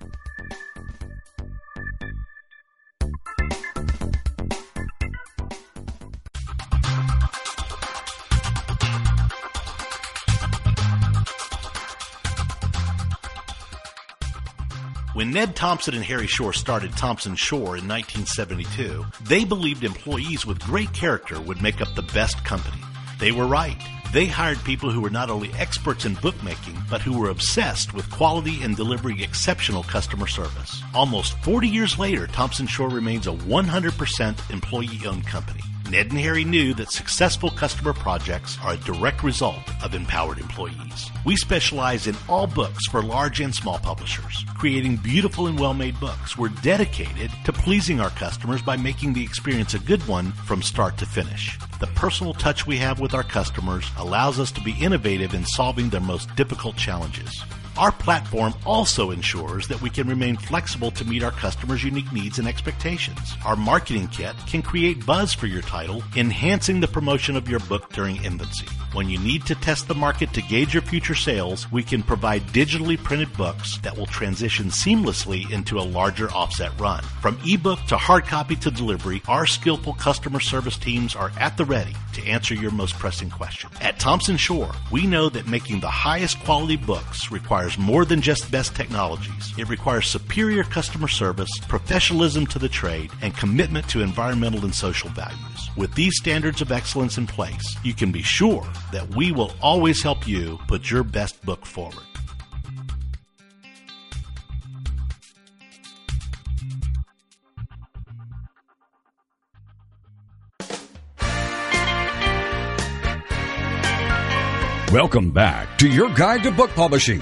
When 15.18 15.32
Ned 15.32 15.56
Thomson 15.56 15.96
and 15.96 16.04
Harry 16.04 16.28
Shore 16.28 16.54
started 16.54 16.92
Thomson 16.92 17.36
Shore 17.36 17.76
in 17.76 17.88
1972, 17.88 19.04
they 19.24 19.46
believed 19.46 19.84
employees 19.84 20.46
with 20.46 20.60
great 20.60 20.94
character 20.94 21.42
would 21.42 21.60
make 21.60 21.82
up 21.82 21.96
the 21.96 22.04
best 22.14 22.46
company. 22.46 22.78
They 23.20 23.32
were 23.32 23.48
right. 23.48 23.82
They 24.14 24.28
hired 24.28 24.64
people 24.64 24.92
who 24.92 25.02
were 25.02 25.10
not 25.10 25.32
only 25.32 25.52
experts 25.54 26.06
in 26.06 26.14
bookmaking, 26.22 26.78
but 26.88 27.02
who 27.02 27.18
were 27.18 27.32
obsessed 27.32 27.96
with 27.96 28.12
quality 28.12 28.62
and 28.62 28.76
delivering 28.76 29.22
exceptional 29.22 29.82
customer 29.82 30.28
service. 30.28 30.84
Almost 30.94 31.34
40 31.40 31.68
years 31.68 31.98
later, 31.98 32.28
Thomson 32.28 32.68
Shore 32.68 32.90
remains 32.90 33.26
a 33.26 33.32
100% 33.32 34.52
employee 34.52 35.02
owned 35.08 35.26
company. 35.26 35.64
Ned 35.90 36.12
and 36.12 36.20
Harry 36.20 36.44
knew 36.44 36.74
that 36.74 36.92
successful 36.92 37.50
customer 37.50 37.94
projects 37.94 38.58
are 38.62 38.74
a 38.74 38.78
direct 38.78 39.24
result 39.24 39.62
of 39.82 39.96
empowered 39.96 40.38
employees. 40.38 41.10
We 41.26 41.38
specialize 41.38 42.08
in 42.08 42.16
all 42.28 42.46
books 42.46 42.88
for 42.88 43.02
large 43.02 43.40
and 43.40 43.56
small 43.56 43.80
publishers. 43.80 44.44
Creating 44.58 44.98
beautiful 44.98 45.48
and 45.48 45.58
well-made 45.58 45.98
books, 46.02 46.38
we're 46.38 46.50
dedicated 46.50 47.32
to 47.46 47.54
pleasing 47.54 48.02
our 48.02 48.10
customers 48.10 48.62
by 48.62 48.76
making 48.76 49.14
the 49.14 49.24
experience 49.24 49.76
a 49.76 49.80
good 49.80 50.06
one 50.10 50.34
from 50.34 50.62
start 50.62 50.98
to 50.98 51.06
finish. 51.06 51.58
The 51.80 51.88
personal 51.88 52.34
touch 52.34 52.68
we 52.68 52.76
have 52.78 53.00
with 53.00 53.14
our 53.14 53.24
customers 53.24 53.90
allows 53.98 54.42
us 54.42 54.52
to 54.54 54.62
be 54.62 54.76
innovative 54.82 55.34
in 55.34 55.46
solving 55.46 55.90
their 55.90 56.02
most 56.02 56.36
difficult 56.36 56.76
challenges. 56.76 57.32
Our 57.78 57.92
platform 57.92 58.56
also 58.66 59.12
ensures 59.12 59.68
that 59.68 59.80
we 59.84 59.92
can 59.92 60.08
remain 60.08 60.36
flexible 60.36 60.90
to 60.92 61.06
meet 61.06 61.22
our 61.22 61.32
customers' 61.32 61.84
unique 61.84 62.12
needs 62.12 62.40
and 62.40 62.48
expectations. 62.48 63.36
Our 63.46 63.56
marketing 63.56 64.08
kit 64.08 64.36
can 64.48 64.64
create 64.64 65.06
buzz 65.06 65.32
for 65.32 65.46
your 65.46 65.62
title, 65.62 66.04
enhancing 66.16 66.80
the 66.80 66.88
promotion 66.88 67.36
of 67.36 67.48
your 67.48 67.60
book 67.62 67.94
during 67.94 68.24
infancy. 68.24 68.66
When 68.94 69.10
you 69.10 69.20
need 69.20 69.46
to 69.46 69.54
test 69.54 69.88
the 69.88 69.94
market 69.94 70.34
to 70.34 70.42
gauge 70.42 70.74
your 70.74 70.82
future 70.82 71.14
sales, 71.14 71.72
we 71.72 71.84
can 71.84 72.02
provide 72.02 72.42
digitally 72.48 72.98
printed 72.98 73.32
books 73.38 73.78
that 73.80 73.96
will 73.96 74.08
transition 74.08 74.68
seamlessly 74.68 75.52
into 75.52 75.78
a 75.78 75.82
larger 75.82 76.32
offset 76.32 76.72
run. 76.80 77.04
From 77.22 77.38
ebook 77.46 77.80
to 77.90 77.98
hard 77.98 78.26
copy 78.26 78.56
to 78.56 78.72
delivery, 78.72 79.22
our 79.28 79.46
skillful 79.46 79.94
customer 79.94 80.40
service 80.40 80.78
teams 80.78 81.16
are 81.16 81.32
at 81.40 81.58
the 81.58 81.66
ready 81.66 81.94
to 82.14 82.26
answer 82.26 82.56
your 82.56 82.72
most 82.72 82.96
pressing 82.96 83.30
question. 83.30 83.70
At 83.82 84.00
Thomson 84.00 84.38
Shore, 84.38 84.72
we 84.90 85.06
know 85.06 85.30
that 85.30 85.48
making 85.48 85.82
the 85.82 85.90
highest 85.90 86.40
quality 86.40 86.78
books 86.78 87.32
requires 87.32 87.67
more 87.76 88.06
than 88.06 88.22
just 88.22 88.52
best 88.52 88.76
technologies. 88.76 89.52
It 89.58 89.68
requires 89.68 90.06
superior 90.06 90.64
customer 90.64 91.08
service, 91.08 91.50
professionalism 91.68 92.46
to 92.46 92.60
the 92.60 92.70
trade, 92.70 93.10
and 93.24 93.36
commitment 93.36 93.90
to 93.90 94.02
environmental 94.02 94.64
and 94.64 94.76
social 94.76 95.10
values. 95.10 95.72
With 95.76 95.96
these 95.96 96.16
standards 96.18 96.62
of 96.62 96.72
excellence 96.72 97.18
in 97.18 97.26
place, 97.26 97.76
you 97.84 97.96
can 97.96 98.12
be 98.12 98.22
sure 98.22 98.68
that 98.92 99.16
we 99.16 99.32
will 99.32 99.54
always 99.60 100.04
help 100.04 100.28
you 100.28 100.60
put 100.68 100.92
your 100.92 101.04
best 101.04 101.44
book 101.44 101.66
forward. 101.66 102.04
Welcome 114.94 115.32
back 115.32 115.78
to 115.80 115.90
your 115.90 116.10
guide 116.10 116.44
to 116.44 116.52
book 116.52 116.70
publishing. 116.70 117.22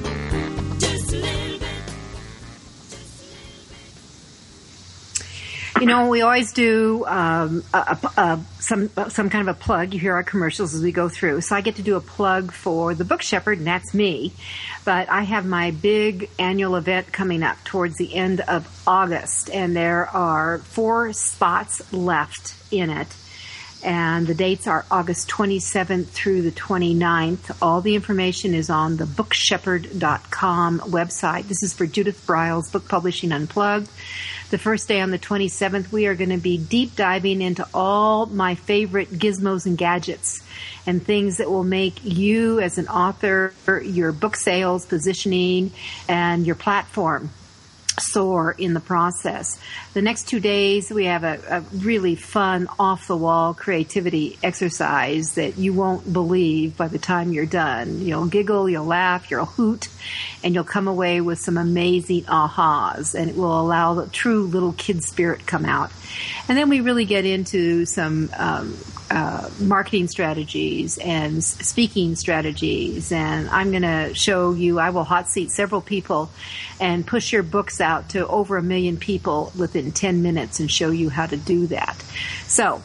You 5.81 5.87
know, 5.87 6.09
we 6.09 6.21
always 6.21 6.53
do 6.53 7.03
um, 7.07 7.63
a, 7.73 7.77
a, 7.77 8.21
a, 8.21 8.39
some 8.59 8.91
some 9.09 9.31
kind 9.31 9.49
of 9.49 9.55
a 9.55 9.59
plug. 9.59 9.95
You 9.95 9.99
hear 9.99 10.13
our 10.13 10.21
commercials 10.21 10.75
as 10.75 10.83
we 10.83 10.91
go 10.91 11.09
through, 11.09 11.41
so 11.41 11.55
I 11.55 11.61
get 11.61 11.77
to 11.77 11.81
do 11.81 11.95
a 11.95 11.99
plug 11.99 12.51
for 12.51 12.93
the 12.93 13.03
Book 13.03 13.23
Shepherd, 13.23 13.57
and 13.57 13.65
that's 13.65 13.91
me. 13.91 14.31
But 14.85 15.09
I 15.09 15.23
have 15.23 15.43
my 15.43 15.71
big 15.71 16.29
annual 16.37 16.75
event 16.75 17.11
coming 17.11 17.41
up 17.41 17.57
towards 17.63 17.97
the 17.97 18.13
end 18.13 18.41
of 18.41 18.67
August, 18.85 19.49
and 19.49 19.75
there 19.75 20.07
are 20.07 20.59
four 20.59 21.13
spots 21.13 21.91
left 21.91 22.53
in 22.71 22.91
it. 22.91 23.07
And 23.83 24.27
the 24.27 24.35
dates 24.35 24.67
are 24.67 24.85
August 24.91 25.29
27th 25.29 26.07
through 26.07 26.43
the 26.43 26.51
29th. 26.51 27.57
All 27.61 27.81
the 27.81 27.95
information 27.95 28.53
is 28.53 28.69
on 28.69 28.97
the 28.97 29.05
bookshepherd.com 29.05 30.79
website. 30.81 31.47
This 31.47 31.63
is 31.63 31.73
for 31.73 31.87
Judith 31.87 32.23
Briles 32.27 32.71
Book 32.71 32.87
Publishing 32.87 33.31
Unplugged. 33.31 33.89
The 34.51 34.57
first 34.57 34.87
day 34.87 34.99
on 34.99 35.11
the 35.11 35.17
27th, 35.17 35.91
we 35.91 36.07
are 36.07 36.15
going 36.15 36.29
to 36.29 36.37
be 36.37 36.57
deep 36.57 36.95
diving 36.95 37.41
into 37.41 37.65
all 37.73 38.25
my 38.25 38.55
favorite 38.55 39.09
gizmos 39.09 39.65
and 39.65 39.77
gadgets 39.77 40.43
and 40.85 41.01
things 41.01 41.37
that 41.37 41.49
will 41.49 41.63
make 41.63 42.03
you 42.03 42.59
as 42.59 42.77
an 42.77 42.87
author, 42.87 43.53
your 43.83 44.11
book 44.11 44.35
sales, 44.35 44.85
positioning, 44.85 45.71
and 46.07 46.45
your 46.45 46.55
platform 46.55 47.29
soar 47.99 48.51
in 48.57 48.73
the 48.73 48.79
process. 48.79 49.59
The 49.93 50.01
next 50.01 50.29
two 50.29 50.39
days, 50.39 50.89
we 50.89 51.05
have 51.05 51.25
a, 51.25 51.39
a 51.49 51.59
really 51.77 52.15
fun, 52.15 52.69
off 52.79 53.07
the 53.07 53.17
wall 53.17 53.53
creativity 53.53 54.37
exercise 54.41 55.33
that 55.33 55.57
you 55.57 55.73
won't 55.73 56.13
believe 56.13 56.77
by 56.77 56.87
the 56.87 56.97
time 56.97 57.33
you're 57.33 57.45
done. 57.45 57.99
You'll 57.99 58.27
giggle, 58.27 58.69
you'll 58.69 58.85
laugh, 58.85 59.29
you'll 59.29 59.45
hoot, 59.45 59.89
and 60.45 60.55
you'll 60.55 60.63
come 60.63 60.87
away 60.87 61.19
with 61.19 61.39
some 61.39 61.57
amazing 61.57 62.23
ahas, 62.23 63.15
and 63.15 63.29
it 63.29 63.35
will 63.35 63.59
allow 63.59 63.95
the 63.95 64.07
true 64.07 64.45
little 64.45 64.71
kid 64.71 65.03
spirit 65.03 65.45
come 65.45 65.65
out. 65.65 65.91
And 66.47 66.57
then 66.57 66.69
we 66.69 66.79
really 66.79 67.05
get 67.05 67.25
into 67.25 67.85
some 67.85 68.29
um, 68.37 68.77
uh, 69.09 69.49
marketing 69.59 70.07
strategies 70.07 70.97
and 70.97 71.43
speaking 71.43 72.15
strategies. 72.15 73.11
And 73.11 73.49
I'm 73.49 73.71
going 73.71 73.81
to 73.81 74.13
show 74.13 74.53
you, 74.53 74.79
I 74.79 74.91
will 74.91 75.03
hot 75.03 75.29
seat 75.29 75.51
several 75.51 75.81
people 75.81 76.29
and 76.79 77.05
push 77.05 77.33
your 77.33 77.43
books 77.43 77.81
out 77.81 78.09
to 78.09 78.27
over 78.27 78.57
a 78.57 78.63
million 78.63 78.97
people 78.97 79.51
within 79.57 79.80
10 79.89 80.21
minutes 80.21 80.59
and 80.59 80.69
show 80.69 80.91
you 80.91 81.09
how 81.09 81.25
to 81.25 81.37
do 81.37 81.65
that. 81.67 81.95
So, 82.45 82.83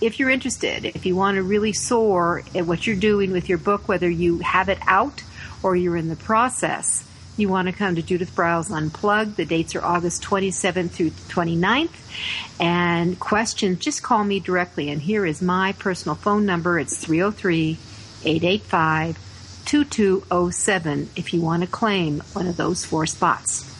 if 0.00 0.18
you're 0.18 0.30
interested, 0.30 0.84
if 0.84 1.04
you 1.04 1.14
want 1.14 1.36
to 1.36 1.42
really 1.42 1.72
soar 1.72 2.42
at 2.54 2.66
what 2.66 2.86
you're 2.86 2.96
doing 2.96 3.30
with 3.30 3.48
your 3.48 3.58
book, 3.58 3.86
whether 3.86 4.08
you 4.08 4.38
have 4.38 4.68
it 4.68 4.78
out 4.86 5.22
or 5.62 5.76
you're 5.76 5.96
in 5.96 6.08
the 6.08 6.16
process, 6.16 7.04
you 7.36 7.48
want 7.48 7.68
to 7.68 7.72
come 7.72 7.94
to 7.94 8.02
Judith 8.02 8.34
Briles 8.34 8.70
Unplugged. 8.70 9.36
The 9.36 9.44
dates 9.44 9.74
are 9.74 9.82
August 9.82 10.22
27th 10.22 10.90
through 10.90 11.10
29th. 11.10 12.60
And 12.60 13.18
questions, 13.18 13.78
just 13.78 14.02
call 14.02 14.24
me 14.24 14.40
directly. 14.40 14.90
And 14.90 15.00
here 15.00 15.24
is 15.24 15.40
my 15.40 15.72
personal 15.72 16.14
phone 16.14 16.46
number. 16.46 16.78
It's 16.78 16.96
303 16.96 17.78
885 18.24 19.18
2207 19.64 21.10
if 21.16 21.32
you 21.32 21.40
want 21.40 21.62
to 21.62 21.68
claim 21.68 22.20
one 22.32 22.46
of 22.46 22.56
those 22.56 22.84
four 22.84 23.06
spots. 23.06 23.71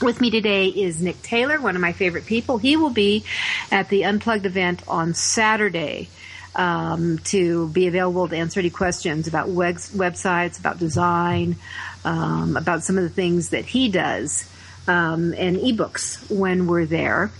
With 0.00 0.20
me 0.20 0.30
today 0.30 0.66
is 0.68 1.02
Nick 1.02 1.22
Taylor, 1.22 1.60
one 1.60 1.74
of 1.74 1.82
my 1.82 1.90
favorite 1.92 2.24
people. 2.24 2.56
He 2.58 2.76
will 2.76 2.90
be 2.90 3.24
at 3.72 3.88
the 3.88 4.04
Unplugged 4.04 4.46
event 4.46 4.80
on 4.86 5.14
Saturday. 5.14 6.08
Um, 6.54 7.18
to 7.24 7.68
be 7.68 7.86
available 7.86 8.26
to 8.26 8.36
answer 8.36 8.58
any 8.58 8.70
questions 8.70 9.28
about 9.28 9.48
web- 9.48 9.76
websites, 9.76 10.58
about 10.58 10.78
design, 10.78 11.54
um, 12.04 12.56
about 12.56 12.82
some 12.82 12.96
of 12.96 13.04
the 13.04 13.10
things 13.10 13.50
that 13.50 13.64
he 13.64 13.88
does, 13.88 14.48
um, 14.88 15.34
and 15.34 15.56
ebooks 15.58 16.28
when 16.30 16.66
we're 16.66 16.86
there. 16.86 17.30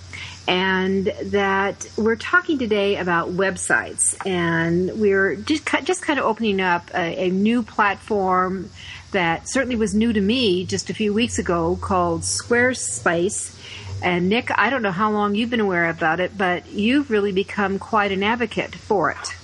And 0.48 1.12
that 1.24 1.86
we're 1.98 2.16
talking 2.16 2.58
today 2.58 2.96
about 2.96 3.28
websites, 3.28 4.16
and 4.26 4.98
we're 4.98 5.36
just 5.36 5.68
just 5.84 6.00
kind 6.00 6.18
of 6.18 6.24
opening 6.24 6.62
up 6.62 6.90
a, 6.94 7.26
a 7.26 7.30
new 7.30 7.62
platform 7.62 8.70
that 9.12 9.46
certainly 9.46 9.76
was 9.76 9.94
new 9.94 10.10
to 10.10 10.20
me 10.20 10.64
just 10.64 10.88
a 10.88 10.94
few 10.94 11.12
weeks 11.12 11.38
ago 11.38 11.76
called 11.80 12.22
Squarespace. 12.22 13.54
And 14.02 14.30
Nick, 14.30 14.50
I 14.56 14.70
don't 14.70 14.82
know 14.82 14.90
how 14.90 15.10
long 15.10 15.34
you've 15.34 15.50
been 15.50 15.60
aware 15.60 15.90
about 15.90 16.18
it, 16.18 16.38
but 16.38 16.66
you've 16.72 17.10
really 17.10 17.32
become 17.32 17.78
quite 17.78 18.10
an 18.10 18.22
advocate 18.22 18.74
for 18.74 19.10
it. 19.10 19.34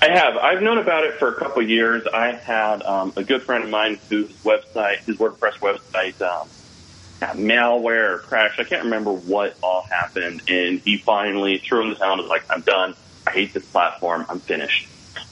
I 0.00 0.10
have. 0.10 0.36
I've 0.36 0.62
known 0.62 0.78
about 0.78 1.04
it 1.04 1.14
for 1.14 1.28
a 1.28 1.34
couple 1.34 1.62
of 1.62 1.68
years. 1.68 2.06
I 2.06 2.32
had 2.32 2.82
um, 2.82 3.12
a 3.16 3.24
good 3.24 3.42
friend 3.42 3.64
of 3.64 3.70
mine 3.70 3.98
whose 4.08 4.30
website, 4.42 4.98
his 5.04 5.16
WordPress 5.16 5.54
website, 5.58 6.20
um, 6.22 6.48
Uh, 7.20 7.32
malware 7.32 8.14
or 8.14 8.18
crashed. 8.18 8.60
I 8.60 8.64
can't 8.64 8.84
remember 8.84 9.10
what 9.10 9.56
all 9.60 9.82
happened, 9.82 10.42
and 10.46 10.78
he 10.78 10.98
finally 10.98 11.58
threw 11.58 11.82
in 11.82 11.90
the 11.90 11.96
towel 11.96 12.12
and 12.12 12.22
was 12.22 12.30
like, 12.30 12.44
"I'm 12.48 12.60
done. 12.60 12.94
I 13.26 13.32
hate 13.32 13.52
this 13.52 13.66
platform. 13.66 14.24
I'm 14.28 14.38
finished." 14.38 14.86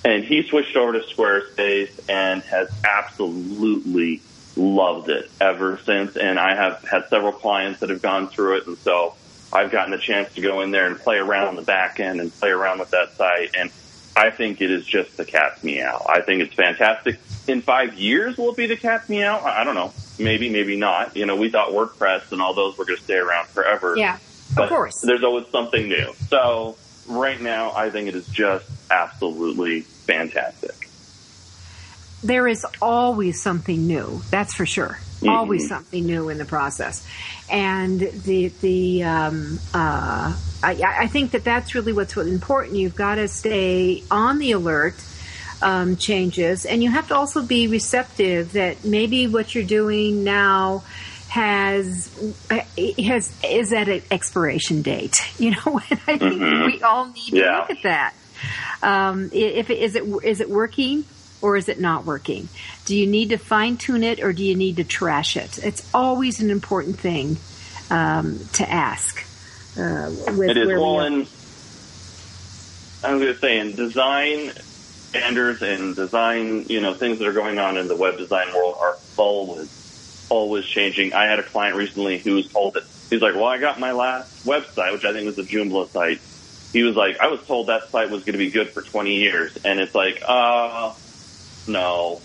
And 0.04 0.24
he 0.24 0.42
switched 0.48 0.76
over 0.76 0.92
to 0.94 1.00
Squarespace 1.00 1.90
and 2.08 2.42
has 2.42 2.68
absolutely 2.84 4.20
loved 4.56 5.10
it 5.10 5.30
ever 5.40 5.78
since. 5.84 6.16
And 6.16 6.40
I 6.40 6.56
have 6.56 6.82
had 6.82 7.08
several 7.08 7.32
clients 7.32 7.80
that 7.80 7.90
have 7.90 8.02
gone 8.02 8.28
through 8.28 8.56
it, 8.56 8.66
and 8.66 8.76
so 8.78 9.14
I've 9.52 9.70
gotten 9.70 9.92
the 9.92 9.98
chance 9.98 10.34
to 10.34 10.40
go 10.40 10.62
in 10.62 10.72
there 10.72 10.86
and 10.86 10.98
play 10.98 11.18
around 11.18 11.54
the 11.54 11.62
back 11.62 12.00
end 12.00 12.20
and 12.20 12.34
play 12.34 12.50
around 12.50 12.80
with 12.80 12.90
that 12.90 13.16
site. 13.16 13.54
And 13.56 13.70
I 14.16 14.30
think 14.30 14.60
it 14.60 14.72
is 14.72 14.84
just 14.84 15.16
the 15.16 15.24
cat's 15.24 15.62
meow. 15.62 16.04
I 16.08 16.20
think 16.20 16.42
it's 16.42 16.54
fantastic. 16.54 17.20
In 17.46 17.62
five 17.62 17.94
years, 17.94 18.36
will 18.38 18.50
it 18.50 18.56
be 18.56 18.66
the 18.66 18.76
cat's 18.76 19.08
meow? 19.08 19.40
I 19.44 19.62
don't 19.62 19.76
know. 19.76 19.92
Maybe, 20.18 20.48
maybe 20.48 20.76
not. 20.76 21.16
You 21.16 21.26
know, 21.26 21.36
we 21.36 21.50
thought 21.50 21.70
WordPress 21.70 22.32
and 22.32 22.40
all 22.40 22.54
those 22.54 22.78
were 22.78 22.84
going 22.84 22.98
to 22.98 23.04
stay 23.04 23.16
around 23.16 23.48
forever. 23.48 23.94
Yeah, 23.96 24.18
but 24.54 24.64
of 24.64 24.68
course. 24.70 25.00
There's 25.02 25.24
always 25.24 25.46
something 25.48 25.88
new. 25.88 26.14
So 26.28 26.76
right 27.08 27.40
now, 27.40 27.72
I 27.74 27.90
think 27.90 28.08
it 28.08 28.14
is 28.14 28.26
just 28.26 28.68
absolutely 28.90 29.82
fantastic. 29.82 30.88
There 32.22 32.48
is 32.48 32.66
always 32.80 33.40
something 33.42 33.86
new. 33.86 34.22
That's 34.30 34.54
for 34.54 34.66
sure. 34.66 34.98
Mm-hmm. 35.16 35.28
Always 35.28 35.68
something 35.68 36.04
new 36.04 36.28
in 36.28 36.38
the 36.38 36.44
process, 36.44 37.06
and 37.50 38.00
the 38.00 38.48
the 38.60 39.04
um, 39.04 39.58
uh, 39.72 40.36
I, 40.62 40.82
I, 40.82 41.06
think 41.06 41.30
that 41.30 41.42
that's 41.42 41.74
really 41.74 41.94
what's 41.94 42.16
important. 42.18 42.76
You've 42.76 42.94
got 42.94 43.14
to 43.14 43.26
stay 43.26 44.02
on 44.10 44.38
the 44.38 44.52
alert. 44.52 44.94
Um, 45.62 45.96
changes, 45.96 46.66
and 46.66 46.82
you 46.82 46.90
have 46.90 47.08
to 47.08 47.16
also 47.16 47.42
be 47.42 47.66
receptive 47.66 48.52
that 48.52 48.84
maybe 48.84 49.26
what 49.26 49.54
you're 49.54 49.64
doing 49.64 50.22
now 50.22 50.84
has 51.28 52.10
has 52.98 53.32
is 53.42 53.72
at 53.72 53.88
an 53.88 54.02
expiration 54.10 54.82
date. 54.82 55.16
You 55.38 55.52
know, 55.52 55.80
I 55.90 56.18
think 56.18 56.22
mm-hmm. 56.22 56.66
we 56.66 56.82
all 56.82 57.06
need 57.06 57.30
to 57.30 57.36
look 57.36 57.70
at 57.70 57.82
that. 57.84 58.14
Um, 58.82 59.30
if 59.32 59.70
it, 59.70 59.78
is 59.78 59.96
it 59.96 60.04
is 60.24 60.40
it 60.40 60.50
working? 60.50 61.04
or 61.42 61.56
is 61.56 61.68
it 61.68 61.78
not 61.78 62.04
working? 62.04 62.48
Do 62.86 62.96
you 62.96 63.06
need 63.06 63.28
to 63.28 63.36
fine 63.36 63.76
tune 63.76 64.02
it 64.02 64.22
or 64.22 64.32
do 64.32 64.42
you 64.42 64.56
need 64.56 64.76
to 64.76 64.84
trash 64.84 65.36
it? 65.36 65.58
It's 65.62 65.88
always 65.94 66.40
an 66.40 66.50
important 66.50 66.98
thing 66.98 67.36
um, 67.90 68.40
to 68.54 68.68
ask. 68.68 69.22
Uh, 69.78 70.10
with 70.32 70.50
It 70.50 70.56
is 70.56 70.66
where 70.66 70.76
we 70.76 70.82
well, 70.82 71.00
are. 71.00 71.06
in 71.06 71.26
I 73.04 73.12
was 73.12 73.22
going 73.22 73.34
to 73.34 73.38
say 73.38 73.58
in 73.58 73.76
design 73.76 74.52
standards 75.08 75.62
and 75.62 75.96
design, 75.96 76.66
you 76.68 76.80
know, 76.80 76.94
things 76.94 77.18
that 77.18 77.26
are 77.26 77.32
going 77.32 77.58
on 77.58 77.76
in 77.76 77.88
the 77.88 77.96
web 77.96 78.18
design 78.18 78.52
world 78.54 78.76
are 78.80 78.96
always, 79.16 80.26
always 80.28 80.66
changing. 80.66 81.12
I 81.12 81.28
had 81.28 81.38
a 81.38 81.44
client 81.44 81.76
recently 81.76 82.18
who 82.18 82.34
was 82.34 82.48
told 82.48 82.74
that 82.74 82.84
he's 83.10 83.22
like, 83.22 83.34
"Well, 83.34 83.46
I 83.46 83.58
got 83.58 83.80
my 83.80 83.92
last 83.92 84.44
website, 84.44 84.92
which 84.92 85.04
I 85.04 85.12
think 85.12 85.26
was 85.26 85.38
a 85.38 85.48
Joomla 85.48 85.92
site." 85.92 86.20
He 86.72 86.82
was 86.82 86.96
like, 86.96 87.16
"I 87.20 87.28
was 87.28 87.40
told 87.46 87.68
that 87.68 87.90
site 87.90 88.10
was 88.10 88.24
going 88.24 88.34
to 88.34 88.38
be 88.38 88.50
good 88.50 88.72
for 88.72 88.82
20 88.82 89.16
years," 89.16 89.56
and 89.64 89.80
it's 89.80 89.94
like, 89.94 90.22
uh, 90.26 90.92
no, 91.66 92.20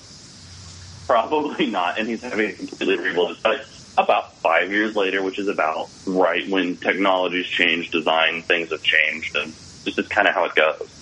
probably 1.08 1.68
not. 1.68 2.00
And 2.00 2.08
he's 2.08 2.22
having 2.22 2.50
a 2.52 2.54
completely 2.54 2.98
rebuild 2.98 3.30
his 3.30 3.40
site 3.40 3.62
about 3.98 4.38
five 4.38 4.72
years 4.72 4.96
later, 4.96 5.22
which 5.22 5.40
is 5.40 5.48
about 5.48 5.90
right 6.06 6.50
when 6.50 6.78
technologies 6.78 7.48
change, 7.48 7.92
design 7.92 8.44
things 8.44 8.72
have 8.72 8.82
changed, 8.84 9.36
and 9.36 9.54
this 9.84 9.98
is 9.98 10.08
kind 10.08 10.28
of 10.28 10.34
how 10.34 10.46
it 10.46 10.56
goes. 10.56 11.01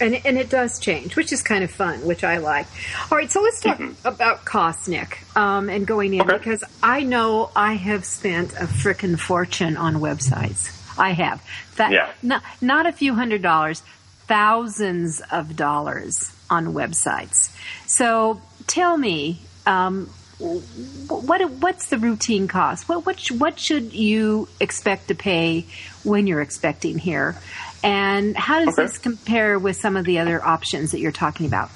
And, 0.00 0.14
and 0.24 0.38
it 0.38 0.48
does 0.48 0.78
change, 0.78 1.16
which 1.16 1.32
is 1.32 1.42
kind 1.42 1.64
of 1.64 1.70
fun, 1.70 2.04
which 2.06 2.22
I 2.24 2.38
like. 2.38 2.66
All 3.10 3.18
right, 3.18 3.30
so 3.30 3.40
let's 3.42 3.60
talk 3.60 3.80
about 4.04 4.44
cost, 4.44 4.88
Nick, 4.88 5.18
um, 5.36 5.68
and 5.68 5.86
going 5.86 6.14
in 6.14 6.20
Okay. 6.22 6.36
because 6.38 6.62
I 6.82 7.02
know 7.02 7.50
I 7.56 7.74
have 7.74 8.04
spent 8.04 8.52
a 8.52 8.66
frickin' 8.66 9.18
fortune 9.18 9.76
on 9.76 9.96
websites. 9.96 10.74
I 10.98 11.10
have. 11.12 11.42
That, 11.76 11.92
Yeah. 11.92 12.10
Not, 12.22 12.42
not 12.60 12.86
a 12.86 12.92
few 12.92 13.14
hundred 13.14 13.42
dollars, 13.42 13.82
thousands 14.26 15.20
of 15.32 15.56
dollars 15.56 16.32
on 16.50 16.74
websites. 16.74 17.50
So 17.86 18.40
tell 18.66 18.96
me, 18.96 19.40
um, 19.66 20.06
what 20.38 21.50
what's 21.50 21.88
the 21.88 21.98
routine 21.98 22.46
cost? 22.46 22.88
What 22.88 23.04
what 23.04 23.20
what 23.32 23.58
should 23.58 23.92
you 23.92 24.46
expect 24.60 25.08
to 25.08 25.16
pay 25.16 25.66
when 26.04 26.28
you're 26.28 26.40
expecting 26.40 26.96
here? 26.96 27.36
And 27.82 28.36
how 28.36 28.64
does 28.64 28.74
Okay. 28.78 28.82
this 28.86 28.98
compare 28.98 29.58
with 29.58 29.76
some 29.76 29.96
of 29.96 30.04
the 30.04 30.18
other 30.18 30.44
options 30.44 30.90
that 30.92 31.00
you're 31.00 31.12
talking 31.12 31.46
about? 31.46 31.70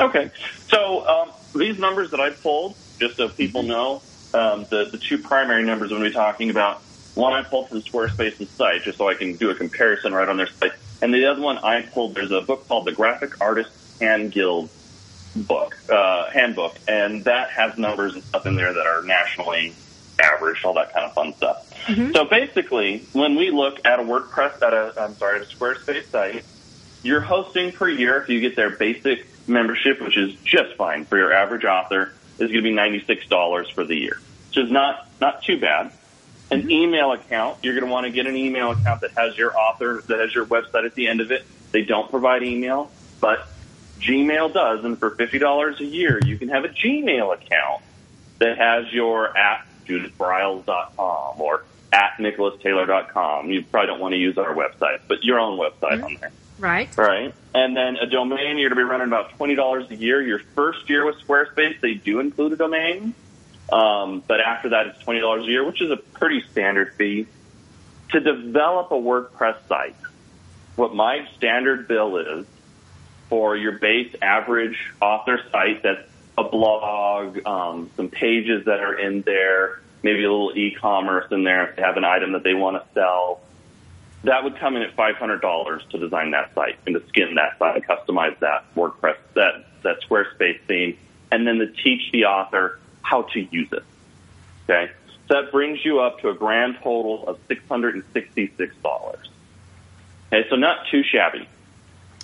Okay. 0.00 0.30
So 0.68 1.06
um, 1.06 1.32
these 1.54 1.78
numbers 1.78 2.10
that 2.12 2.20
I 2.20 2.30
pulled, 2.30 2.76
just 2.98 3.16
so 3.16 3.28
people 3.28 3.62
know, 3.62 4.02
um, 4.32 4.66
the, 4.70 4.88
the 4.90 4.98
two 4.98 5.18
primary 5.18 5.64
numbers 5.64 5.90
I'm 5.90 5.98
going 5.98 6.10
to 6.10 6.10
be 6.10 6.14
talking 6.14 6.50
about, 6.50 6.80
one 7.14 7.32
I 7.32 7.42
pulled 7.42 7.68
from 7.68 7.82
Squarespace's 7.82 8.48
site, 8.50 8.84
just 8.84 8.98
so 8.98 9.08
I 9.08 9.14
can 9.14 9.34
do 9.36 9.50
a 9.50 9.54
comparison 9.54 10.14
right 10.14 10.28
on 10.28 10.36
their 10.36 10.46
site. 10.46 10.72
And 11.02 11.12
the 11.12 11.26
other 11.26 11.40
one 11.40 11.58
I 11.58 11.82
pulled, 11.82 12.14
there's 12.14 12.30
a 12.30 12.40
book 12.40 12.68
called 12.68 12.86
the 12.86 12.92
Graphic 12.92 13.40
Artist 13.40 13.70
Hand 14.00 14.32
Guild 14.32 14.70
book, 15.34 15.76
uh, 15.90 16.30
handbook, 16.30 16.76
and 16.88 17.24
that 17.24 17.50
has 17.50 17.76
numbers 17.78 18.14
and 18.14 18.22
stuff 18.24 18.46
in 18.46 18.56
there 18.56 18.72
that 18.72 18.86
are 18.86 19.02
nationally 19.02 19.74
averaged, 20.20 20.64
all 20.64 20.74
that 20.74 20.92
kind 20.92 21.06
of 21.06 21.14
fun 21.14 21.34
stuff. 21.34 21.70
Mm-hmm. 21.86 22.12
So 22.12 22.24
basically, 22.24 23.06
when 23.12 23.36
we 23.36 23.50
look 23.50 23.84
at 23.84 23.98
a 23.98 24.02
WordPress, 24.02 24.62
at 24.62 24.72
a, 24.72 24.94
I'm 25.00 25.16
sorry, 25.16 25.40
at 25.40 25.50
a 25.50 25.56
Squarespace 25.56 26.06
site, 26.06 26.44
your 27.02 27.20
hosting 27.20 27.72
per 27.72 27.88
year, 27.88 28.22
if 28.22 28.28
you 28.28 28.40
get 28.40 28.56
their 28.56 28.70
basic 28.70 29.26
membership, 29.48 30.00
which 30.00 30.16
is 30.16 30.34
just 30.44 30.76
fine 30.76 31.04
for 31.04 31.16
your 31.16 31.32
average 31.32 31.64
author, 31.64 32.12
is 32.38 32.50
going 32.50 32.62
to 32.64 32.70
be 32.70 32.72
$96 32.72 33.72
for 33.72 33.84
the 33.84 33.94
year, 33.94 34.20
which 34.48 34.58
is 34.58 34.70
not, 34.70 35.08
not 35.20 35.42
too 35.42 35.58
bad. 35.58 35.92
An 36.50 36.62
mm-hmm. 36.62 36.70
email 36.70 37.12
account, 37.12 37.58
you're 37.62 37.74
going 37.74 37.86
to 37.86 37.92
want 37.92 38.06
to 38.06 38.12
get 38.12 38.26
an 38.26 38.36
email 38.36 38.72
account 38.72 39.02
that 39.02 39.12
has 39.12 39.36
your 39.36 39.56
author, 39.56 40.02
that 40.08 40.20
has 40.20 40.34
your 40.34 40.46
website 40.46 40.84
at 40.84 40.94
the 40.94 41.06
end 41.06 41.20
of 41.20 41.30
it. 41.30 41.44
They 41.72 41.82
don't 41.82 42.10
provide 42.10 42.42
email, 42.42 42.90
but 43.20 43.48
Gmail 44.00 44.52
does. 44.52 44.84
And 44.84 44.98
for 44.98 45.12
$50 45.12 45.80
a 45.80 45.84
year, 45.84 46.20
you 46.24 46.38
can 46.38 46.48
have 46.48 46.64
a 46.64 46.68
Gmail 46.68 47.34
account 47.34 47.82
that 48.38 48.58
has 48.58 48.92
your 48.92 49.36
at 49.36 49.66
judithbriles.com 49.90 51.40
or 51.40 51.64
at 51.92 52.12
nicholastaylor.com. 52.18 53.50
You 53.50 53.64
probably 53.64 53.88
don't 53.88 54.00
want 54.00 54.12
to 54.12 54.18
use 54.18 54.38
our 54.38 54.54
website, 54.54 55.00
but 55.08 55.24
your 55.24 55.38
own 55.38 55.58
website 55.58 56.02
on 56.02 56.16
there. 56.20 56.32
Right. 56.58 56.94
Right. 56.96 57.34
And 57.54 57.76
then 57.76 57.96
a 57.96 58.06
domain, 58.06 58.58
you're 58.58 58.68
going 58.68 58.70
to 58.70 58.74
be 58.76 58.82
running 58.82 59.08
about 59.08 59.38
$20 59.38 59.90
a 59.90 59.96
year. 59.96 60.20
Your 60.20 60.40
first 60.54 60.88
year 60.90 61.06
with 61.06 61.16
Squarespace, 61.16 61.80
they 61.80 61.94
do 61.94 62.20
include 62.20 62.52
a 62.52 62.56
domain. 62.56 63.14
Um, 63.72 64.22
but 64.26 64.40
after 64.40 64.70
that, 64.70 64.88
it's 64.88 65.02
$20 65.02 65.42
a 65.42 65.46
year, 65.46 65.64
which 65.64 65.80
is 65.80 65.90
a 65.90 65.96
pretty 65.96 66.42
standard 66.52 66.94
fee. 66.94 67.26
To 68.10 68.20
develop 68.20 68.90
a 68.90 68.94
WordPress 68.94 69.56
site, 69.68 69.96
what 70.76 70.94
my 70.94 71.26
standard 71.36 71.88
bill 71.88 72.16
is 72.16 72.46
for 73.28 73.56
your 73.56 73.78
base 73.78 74.14
average 74.20 74.76
author 75.00 75.40
site 75.52 75.82
that's 75.82 76.08
a 76.40 76.48
blog, 76.48 77.46
um, 77.46 77.90
some 77.96 78.08
pages 78.08 78.64
that 78.64 78.80
are 78.80 78.98
in 78.98 79.22
there, 79.22 79.80
maybe 80.02 80.24
a 80.24 80.30
little 80.30 80.52
e-commerce 80.56 81.26
in 81.30 81.44
there 81.44 81.68
if 81.68 81.76
they 81.76 81.82
have 81.82 81.96
an 81.96 82.04
item 82.04 82.32
that 82.32 82.42
they 82.42 82.54
want 82.54 82.82
to 82.82 82.94
sell. 82.94 83.40
That 84.24 84.44
would 84.44 84.58
come 84.58 84.76
in 84.76 84.82
at 84.82 84.96
$500 84.96 85.88
to 85.90 85.98
design 85.98 86.32
that 86.32 86.54
site 86.54 86.78
and 86.86 86.94
to 86.94 87.06
skin 87.08 87.34
that 87.36 87.58
site 87.58 87.76
and 87.76 87.86
customize 87.86 88.38
that 88.40 88.64
WordPress, 88.74 89.16
that, 89.34 89.64
that 89.82 89.96
Squarespace 90.02 90.60
theme, 90.66 90.98
and 91.30 91.46
then 91.46 91.58
to 91.58 91.68
teach 91.68 92.10
the 92.12 92.24
author 92.26 92.78
how 93.02 93.22
to 93.22 93.40
use 93.40 93.68
it. 93.72 93.84
Okay? 94.64 94.92
So 95.28 95.40
that 95.40 95.52
brings 95.52 95.84
you 95.84 96.00
up 96.00 96.20
to 96.20 96.28
a 96.28 96.34
grand 96.34 96.76
total 96.82 97.26
of 97.28 97.38
$666. 97.48 98.70
Okay, 100.32 100.48
so 100.48 100.56
not 100.56 100.86
too 100.90 101.02
shabby. 101.02 101.48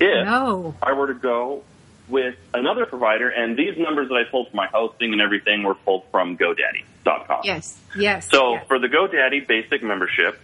If 0.01 0.27
No. 0.27 0.75
I 0.83 0.93
were 0.93 1.07
to 1.09 1.15
go 1.15 1.63
with 2.09 2.37
another 2.55 2.87
provider, 2.87 3.29
and 3.29 3.57
these 3.57 3.77
numbers 3.77 4.09
that 4.09 4.15
I 4.15 4.25
pulled 4.31 4.49
from 4.49 4.57
my 4.57 4.67
hosting 4.67 5.13
and 5.13 5.21
everything 5.21 5.63
were 5.63 5.75
pulled 5.75 6.05
from 6.11 6.37
GoDaddy.com. 6.37 7.41
Yes. 7.45 7.79
Yes. 7.97 8.29
So 8.31 8.55
yes. 8.55 8.67
for 8.69 8.79
the 8.79 8.89
GoDaddy 8.89 9.47
basic 9.47 9.83
membership, 9.83 10.41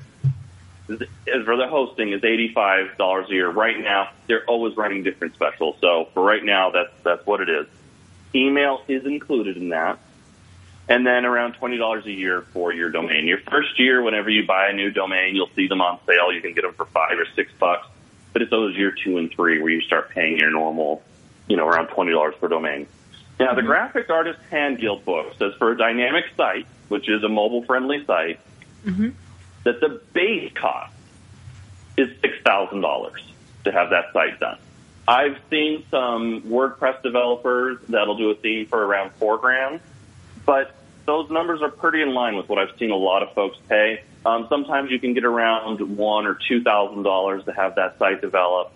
for 0.87 1.57
the 1.57 1.69
hosting 1.69 2.13
is 2.13 2.25
eighty 2.25 2.53
five 2.53 2.97
dollars 2.99 3.29
a 3.31 3.33
year. 3.33 3.51
Right 3.51 3.79
now, 3.79 4.11
they're 4.27 4.45
always 4.45 4.77
running 4.77 5.03
different 5.03 5.35
specials. 5.35 5.77
So 5.81 6.09
for 6.15 6.23
right 6.23 6.45
now, 6.45 6.71
that's 6.71 6.93
that's 7.05 7.27
what 7.27 7.41
it 7.41 7.49
is. 7.49 7.67
Email 8.35 8.83
is 8.89 9.05
included 9.05 9.57
in 9.57 9.71
that, 9.71 9.99
and 10.89 11.07
then 11.07 11.25
around 11.25 11.55
twenty 11.55 11.77
dollars 11.77 12.07
a 12.07 12.11
year 12.11 12.43
for 12.53 12.73
your 12.73 12.91
domain. 12.91 13.27
Your 13.27 13.39
first 13.39 13.79
year, 13.79 14.03
whenever 14.03 14.31
you 14.31 14.47
buy 14.47 14.69
a 14.69 14.73
new 14.73 14.91
domain, 14.91 15.37
you'll 15.37 15.51
see 15.55 15.69
them 15.69 15.81
on 15.81 15.99
sale. 16.07 16.33
You 16.33 16.41
can 16.41 16.55
get 16.55 16.63
them 16.63 16.75
for 16.75 16.87
five 16.87 17.19
or 17.19 17.27
six 17.37 17.53
bucks. 17.59 17.87
But 18.33 18.43
it's 18.43 18.51
those 18.51 18.75
year 18.77 18.93
two 18.93 19.19
and 19.19 19.31
three 19.31 19.61
where 19.61 19.71
you 19.71 19.83
start 19.83 20.09
paying 20.11 20.39
your 20.39 20.51
normal, 20.51 21.03
you 21.49 21.57
know, 21.57 21.67
around 21.67 21.89
twenty 21.89 22.13
dollars 22.13 22.35
per 22.41 22.49
domain. 22.49 22.87
Now, 23.39 23.55
the 23.55 23.63
Graphic 23.63 24.09
Artist 24.11 24.39
Hand 24.51 24.79
Guild 24.79 25.05
book 25.05 25.35
says 25.39 25.55
for 25.59 25.73
a 25.73 25.77
dynamic 25.77 26.27
site, 26.37 26.67
which 26.89 27.09
is 27.09 27.25
a 27.25 27.29
mobile 27.29 27.65
friendly 27.65 28.05
site, 28.05 28.39
that 29.65 29.81
the 29.81 30.01
base 30.13 30.53
cost 30.55 30.93
is 31.97 32.09
$6,000 32.21 33.13
to 33.65 33.73
have 33.73 33.91
that 33.91 34.13
site 34.13 34.39
done. 34.39 34.59
I've 35.07 35.39
seen 35.51 35.85
some 35.91 36.43
WordPress 36.43 37.03
developers 37.03 37.79
that'll 37.89 38.17
do 38.17 38.31
a 38.31 38.35
theme 38.35 38.67
for 38.67 38.85
around 38.85 39.13
four 39.15 39.39
grand, 39.39 39.81
but 40.47 40.75
those 41.07 41.29
numbers 41.31 41.61
are 41.63 41.71
pretty 41.71 42.03
in 42.03 42.15
line 42.15 42.37
with 42.37 42.49
what 42.49 42.59
I've 42.59 42.77
seen 42.79 42.91
a 42.91 42.97
lot 42.97 43.23
of 43.23 43.33
folks 43.35 43.59
pay. 43.69 44.03
Um, 44.25 44.47
sometimes 44.49 44.91
you 44.91 45.01
can 45.01 45.15
get 45.15 45.25
around 45.25 45.81
one 45.97 46.27
or 46.27 46.39
two 46.49 46.63
thousand 46.63 47.03
dollars 47.03 47.45
to 47.47 47.53
have 47.53 47.75
that 47.75 47.99
site 47.99 48.21
developed, 48.21 48.73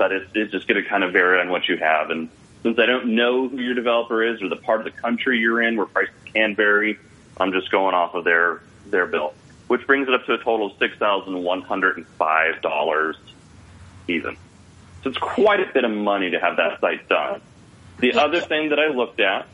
but 0.00 0.12
it's, 0.12 0.30
it's 0.34 0.50
just 0.50 0.66
going 0.66 0.82
to 0.82 0.88
kind 0.88 1.04
of 1.04 1.12
vary 1.12 1.38
on 1.42 1.50
what 1.50 1.68
you 1.68 1.76
have. 1.76 2.08
And 2.08 2.30
since 2.62 2.78
I 2.78 2.86
don't 2.86 3.14
know 3.14 3.50
who 3.50 3.58
your 3.58 3.74
developer 3.74 4.24
is 4.24 4.40
or 4.40 4.48
the 4.48 4.56
part 4.56 4.80
of 4.80 4.86
the 4.86 4.98
country 4.98 5.38
you're 5.38 5.60
in 5.60 5.76
where 5.76 5.84
prices 5.84 6.14
can 6.32 6.56
vary, 6.56 6.98
I'm 7.36 7.52
just 7.52 7.70
going 7.70 7.94
off 7.94 8.14
of 8.14 8.24
their 8.24 8.62
their 8.86 9.06
bill, 9.06 9.34
which 9.68 9.86
brings 9.86 10.08
it 10.08 10.14
up 10.14 10.24
to 10.24 10.32
a 10.32 10.38
total 10.38 10.68
of 10.68 10.78
six 10.78 10.96
thousand 10.96 11.42
one 11.42 11.60
hundred 11.60 11.98
and 11.98 12.06
five 12.06 12.62
dollars 12.62 13.16
even. 14.08 14.38
So 15.02 15.10
it's 15.10 15.18
quite 15.18 15.60
a 15.60 15.70
bit 15.70 15.84
of 15.84 15.90
money 15.90 16.30
to 16.30 16.40
have 16.40 16.56
that 16.56 16.80
site 16.80 17.06
done. 17.06 17.42
The 17.98 18.14
other 18.14 18.40
thing 18.40 18.70
that 18.70 18.78
I 18.78 18.88
looked 18.88 19.20
at 19.20 19.46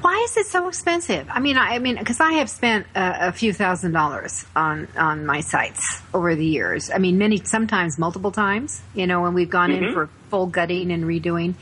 Why 0.00 0.20
is 0.24 0.36
it 0.36 0.46
so 0.46 0.68
expensive? 0.68 1.28
I 1.30 1.40
mean, 1.40 1.56
I, 1.56 1.76
I 1.76 1.78
mean, 1.78 1.96
because 1.96 2.20
I 2.20 2.32
have 2.34 2.50
spent 2.50 2.86
a, 2.94 3.28
a 3.28 3.32
few 3.32 3.52
thousand 3.52 3.92
dollars 3.92 4.44
on 4.54 4.88
on 4.96 5.26
my 5.26 5.40
sites 5.40 6.02
over 6.12 6.34
the 6.34 6.44
years. 6.44 6.90
I 6.90 6.98
mean, 6.98 7.18
many 7.18 7.38
sometimes 7.44 7.98
multiple 7.98 8.32
times. 8.32 8.82
You 8.94 9.06
know, 9.06 9.22
when 9.22 9.34
we've 9.34 9.50
gone 9.50 9.70
in 9.70 9.92
for 9.92 10.08
full 10.28 10.46
gutting 10.46 10.90
and 10.90 11.04
redoing. 11.04 11.54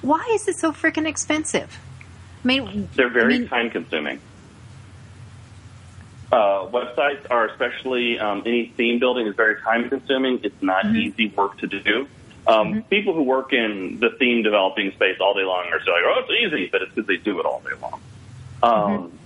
Why 0.00 0.30
is 0.32 0.48
it 0.48 0.56
so 0.56 0.72
freaking 0.72 1.06
expensive? 1.06 1.78
I 2.44 2.46
mean, 2.46 2.88
They're 2.94 3.08
very 3.08 3.34
I 3.34 3.38
mean, 3.38 3.48
time 3.48 3.70
consuming. 3.70 4.20
Uh, 6.30 6.66
websites 6.70 7.30
are 7.30 7.46
especially 7.48 8.18
um, 8.18 8.42
any 8.46 8.72
theme 8.76 8.98
building 8.98 9.26
is 9.26 9.34
very 9.34 9.60
time 9.60 9.88
consuming. 9.88 10.40
It's 10.42 10.62
not 10.62 10.86
easy 10.86 11.28
work 11.28 11.58
to 11.58 11.66
do. 11.66 12.08
Um, 12.46 12.82
People 12.84 13.14
who 13.14 13.22
work 13.22 13.52
in 13.52 13.98
the 14.00 14.10
theme 14.18 14.42
developing 14.42 14.90
space 14.92 15.18
all 15.20 15.34
day 15.34 15.44
long 15.44 15.66
are 15.72 15.80
still 15.80 15.94
like, 15.94 16.02
"Oh, 16.04 16.24
it's 16.26 16.30
easy," 16.54 16.68
but 16.70 16.82
it's 16.82 16.92
because 16.92 17.06
they 17.06 17.16
do 17.16 17.38
it 17.38 17.46
all 17.46 17.62
day 17.64 17.76
long. 17.80 18.00
Um, 18.62 19.18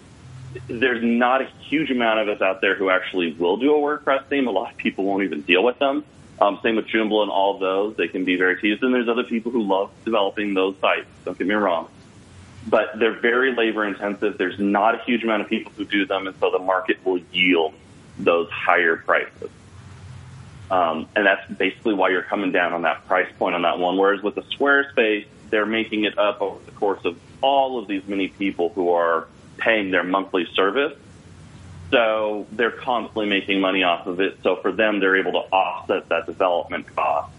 There's 0.69 1.03
not 1.03 1.43
a 1.43 1.49
huge 1.69 1.91
amount 1.91 2.21
of 2.21 2.29
us 2.29 2.43
out 2.43 2.61
there 2.61 2.75
who 2.75 2.91
actually 2.91 3.35
will 3.35 3.57
do 3.57 3.75
a 3.75 3.79
WordPress 3.79 4.27
theme. 4.27 4.47
A 4.49 4.51
lot 4.51 4.71
of 4.71 4.77
people 4.79 5.05
won't 5.05 5.23
even 5.23 5.43
deal 5.43 5.63
with 5.63 5.79
them. 5.79 6.05
Um, 6.39 6.61
same 6.63 6.77
with 6.77 6.87
Joomla 6.89 7.23
and 7.23 7.31
all 7.31 7.59
those. 7.59 7.97
They 7.97 8.09
can 8.09 8.25
be 8.25 8.37
very 8.37 8.57
tedious. 8.57 8.83
And 8.83 8.93
there's 8.95 9.09
other 9.09 9.25
people 9.25 9.53
who 9.53 9.63
love 9.63 9.91
developing 10.05 10.55
those 10.55 10.77
sites. 10.81 11.07
Don't 11.25 11.37
get 11.39 11.47
me 11.47 11.55
wrong. 11.55 11.89
But 12.67 12.99
they're 12.99 13.21
very 13.21 13.55
labor 13.55 13.85
intensive. 13.85 14.37
There's 14.37 14.59
not 14.59 14.95
a 14.95 15.05
huge 15.05 15.23
amount 15.23 15.43
of 15.43 15.49
people 15.49 15.73
who 15.77 15.85
do 15.85 16.05
them, 16.07 16.27
and 16.27 16.37
so 16.41 16.51
the 16.51 16.59
market 16.59 16.99
will 17.05 17.21
yield 17.33 17.75
those 18.19 18.51
higher 18.51 18.97
prices. 18.97 19.51
Um, 20.71 21.09
and 21.15 21.27
that's 21.27 21.49
basically 21.53 21.95
why 21.95 22.11
you're 22.11 22.23
coming 22.23 22.53
down 22.53 22.73
on 22.73 22.83
that 22.83 23.07
price 23.07 23.29
point 23.39 23.55
on 23.55 23.63
that 23.63 23.79
one. 23.79 23.97
Whereas 23.97 24.23
with 24.23 24.35
the 24.35 24.43
Squarespace, 24.43 25.27
they're 25.51 25.67
making 25.67 26.05
it 26.05 26.19
up 26.19 26.41
over 26.41 26.65
the 26.65 26.73
course 26.73 27.05
of 27.05 27.19
all 27.41 27.79
of 27.79 27.87
these 27.87 28.07
many 28.07 28.29
people 28.29 28.71
who 28.71 28.91
are 28.91 29.29
paying 29.59 29.91
their 29.91 30.03
monthly 30.03 30.47
service. 30.55 30.97
So 31.91 32.47
they're 32.51 32.73
constantly 32.73 33.27
making 33.27 33.61
money 33.61 33.85
off 33.85 34.07
of 34.07 34.21
it. 34.21 34.39
So 34.43 34.57
for 34.57 34.73
them, 34.73 34.99
they're 34.99 35.17
able 35.17 35.33
to 35.33 35.39
offset 35.39 36.09
that 36.09 36.27
development 36.27 36.95
cost 36.97 37.33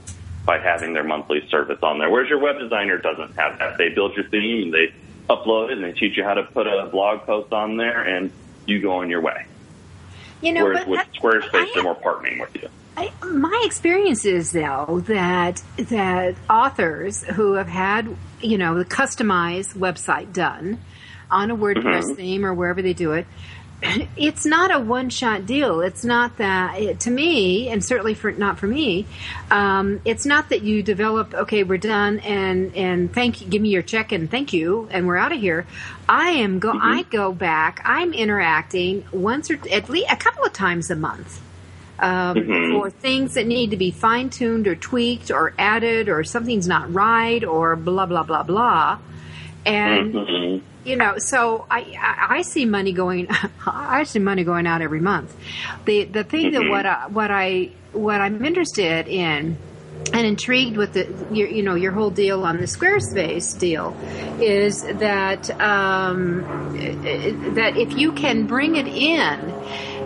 by 0.46 0.60
having 0.60 0.94
their 0.94 1.04
monthly 1.04 1.46
service 1.50 1.80
on 1.84 2.00
there. 2.00 2.10
Whereas 2.10 2.30
your 2.30 2.40
web 2.40 2.58
designer 2.58 2.98
doesn't 2.98 3.36
have 3.36 3.60
that. 3.60 3.78
They 3.78 3.90
build 3.90 4.16
your 4.16 4.30
theme 4.30 4.64
and 4.64 4.74
they 4.74 4.94
upload 5.30 5.72
it 5.72 5.74
and 5.74 5.84
they 5.84 5.92
teach 5.92 6.16
you 6.16 6.24
how 6.24 6.36
to 6.36 6.44
put 6.44 6.66
a 6.68 6.86
blog 6.86 7.24
post 7.24 7.52
on 7.52 7.76
there 7.76 8.02
and 8.02 8.32
you 8.66 8.82
go 8.82 8.94
on 8.94 9.10
your 9.10 9.20
way. 9.20 9.46
You 10.42 10.54
know, 10.54 10.64
Whereas 10.64 10.88
with 10.88 11.02
Squarespace, 11.22 11.50
I- 11.54 11.72
they're 11.74 11.84
more 11.84 11.96
partnering 11.96 12.40
with 12.40 12.56
you. 12.56 12.70
I, 12.98 13.12
my 13.24 13.62
experience 13.66 14.26
is 14.26 14.52
though 14.52 15.04
that 15.08 15.62
that 15.78 16.36
authors 16.50 17.24
who 17.24 17.54
have 17.54 17.68
had 17.68 18.16
you 18.42 18.58
know 18.58 18.76
the 18.78 18.86
customized 18.86 19.76
website 19.76 20.34
done 20.34 20.80
on 21.30 21.52
a 21.52 21.56
WordPress 21.56 22.06
Mhm. 22.12 22.16
theme 22.16 22.46
or 22.46 22.54
wherever 22.56 22.82
they 22.82 22.94
do 22.94 23.12
it, 23.12 23.28
it's 24.18 24.46
not 24.48 24.74
a 24.74 24.80
one 24.80 25.10
shot 25.12 25.46
deal. 25.46 25.82
It's 25.82 26.04
not 26.04 26.38
that 26.38 26.80
it, 26.80 27.00
to 27.02 27.12
me, 27.12 27.70
and 27.70 27.86
certainly 27.86 28.16
for 28.16 28.32
not 28.32 28.58
for 28.58 28.66
me. 28.66 29.06
Um, 29.52 30.02
it's 30.04 30.26
not 30.26 30.50
that 30.50 30.64
you 30.64 30.82
develop. 30.82 31.36
Okay, 31.36 31.64
we're 31.64 31.78
done, 31.78 32.18
and 32.20 32.76
and 32.76 33.14
thank 33.14 33.42
you. 33.42 33.48
Give 33.48 33.62
me 33.62 33.70
your 33.70 33.84
check 33.84 34.12
and 34.12 34.32
thank 34.32 34.54
you, 34.54 34.88
and 34.90 35.06
we're 35.06 35.18
out 35.18 35.32
of 35.32 35.40
here. 35.40 35.68
I 36.10 36.30
am 36.32 36.58
go. 36.58 36.72
I 36.74 37.04
go 37.04 37.32
back. 37.32 37.80
I'm 37.86 38.14
interacting 38.14 39.06
once 39.12 39.52
or 39.52 39.60
at 39.72 39.88
least 39.88 40.08
a 40.12 40.16
couple 40.16 40.44
of 40.46 40.54
times 40.54 40.90
a 40.90 40.96
month 40.96 41.42
um, 42.00 42.38
Mhm. 42.38 42.72
for 42.72 42.90
things 42.90 43.34
that 43.36 43.48
need 43.48 43.72
to 43.72 43.78
be 43.78 43.92
fine 43.92 44.30
tuned 44.30 44.68
or 44.68 44.76
tweaked 44.76 45.32
or 45.32 45.54
added 45.58 46.10
or 46.10 46.24
something's 46.24 46.68
not 46.68 46.94
right 46.94 47.44
or 47.44 47.76
blah 47.76 48.06
blah 48.06 48.24
blah 48.24 48.44
blah. 48.44 48.98
And 49.66 50.14
Mhm. 50.14 50.62
you 50.86 50.96
know, 50.96 51.16
so 51.18 51.66
I, 51.70 51.80
I 52.02 52.38
I 52.38 52.42
see 52.44 52.66
money 52.66 52.94
going. 52.94 53.28
I 53.66 54.04
see 54.04 54.20
money 54.20 54.44
going 54.44 54.68
out 54.68 54.82
every 54.82 55.02
month. 55.02 55.36
The 55.86 56.06
the 56.06 56.24
thing 56.24 56.52
that 56.52 56.62
Mhm. 56.62 56.70
what 56.70 56.86
I, 56.86 57.08
what 57.08 57.32
I 57.32 57.70
what 57.94 58.22
I'm 58.22 58.44
interested 58.46 59.08
in 59.08 59.58
and 60.14 60.26
intrigued 60.26 60.78
with 60.78 60.94
the 60.94 61.08
your, 61.32 61.48
you 61.50 61.64
know 61.64 61.76
your 61.76 61.92
whole 61.92 62.12
deal 62.12 62.44
on 62.46 62.58
the 62.58 62.66
Squarespace 62.68 63.58
deal 63.60 63.96
is 64.40 64.84
that 64.84 65.50
um, 65.60 66.44
that 67.56 67.76
if 67.78 67.98
you 67.98 68.12
can 68.14 68.46
bring 68.46 68.76
it 68.78 68.88
in 68.88 69.54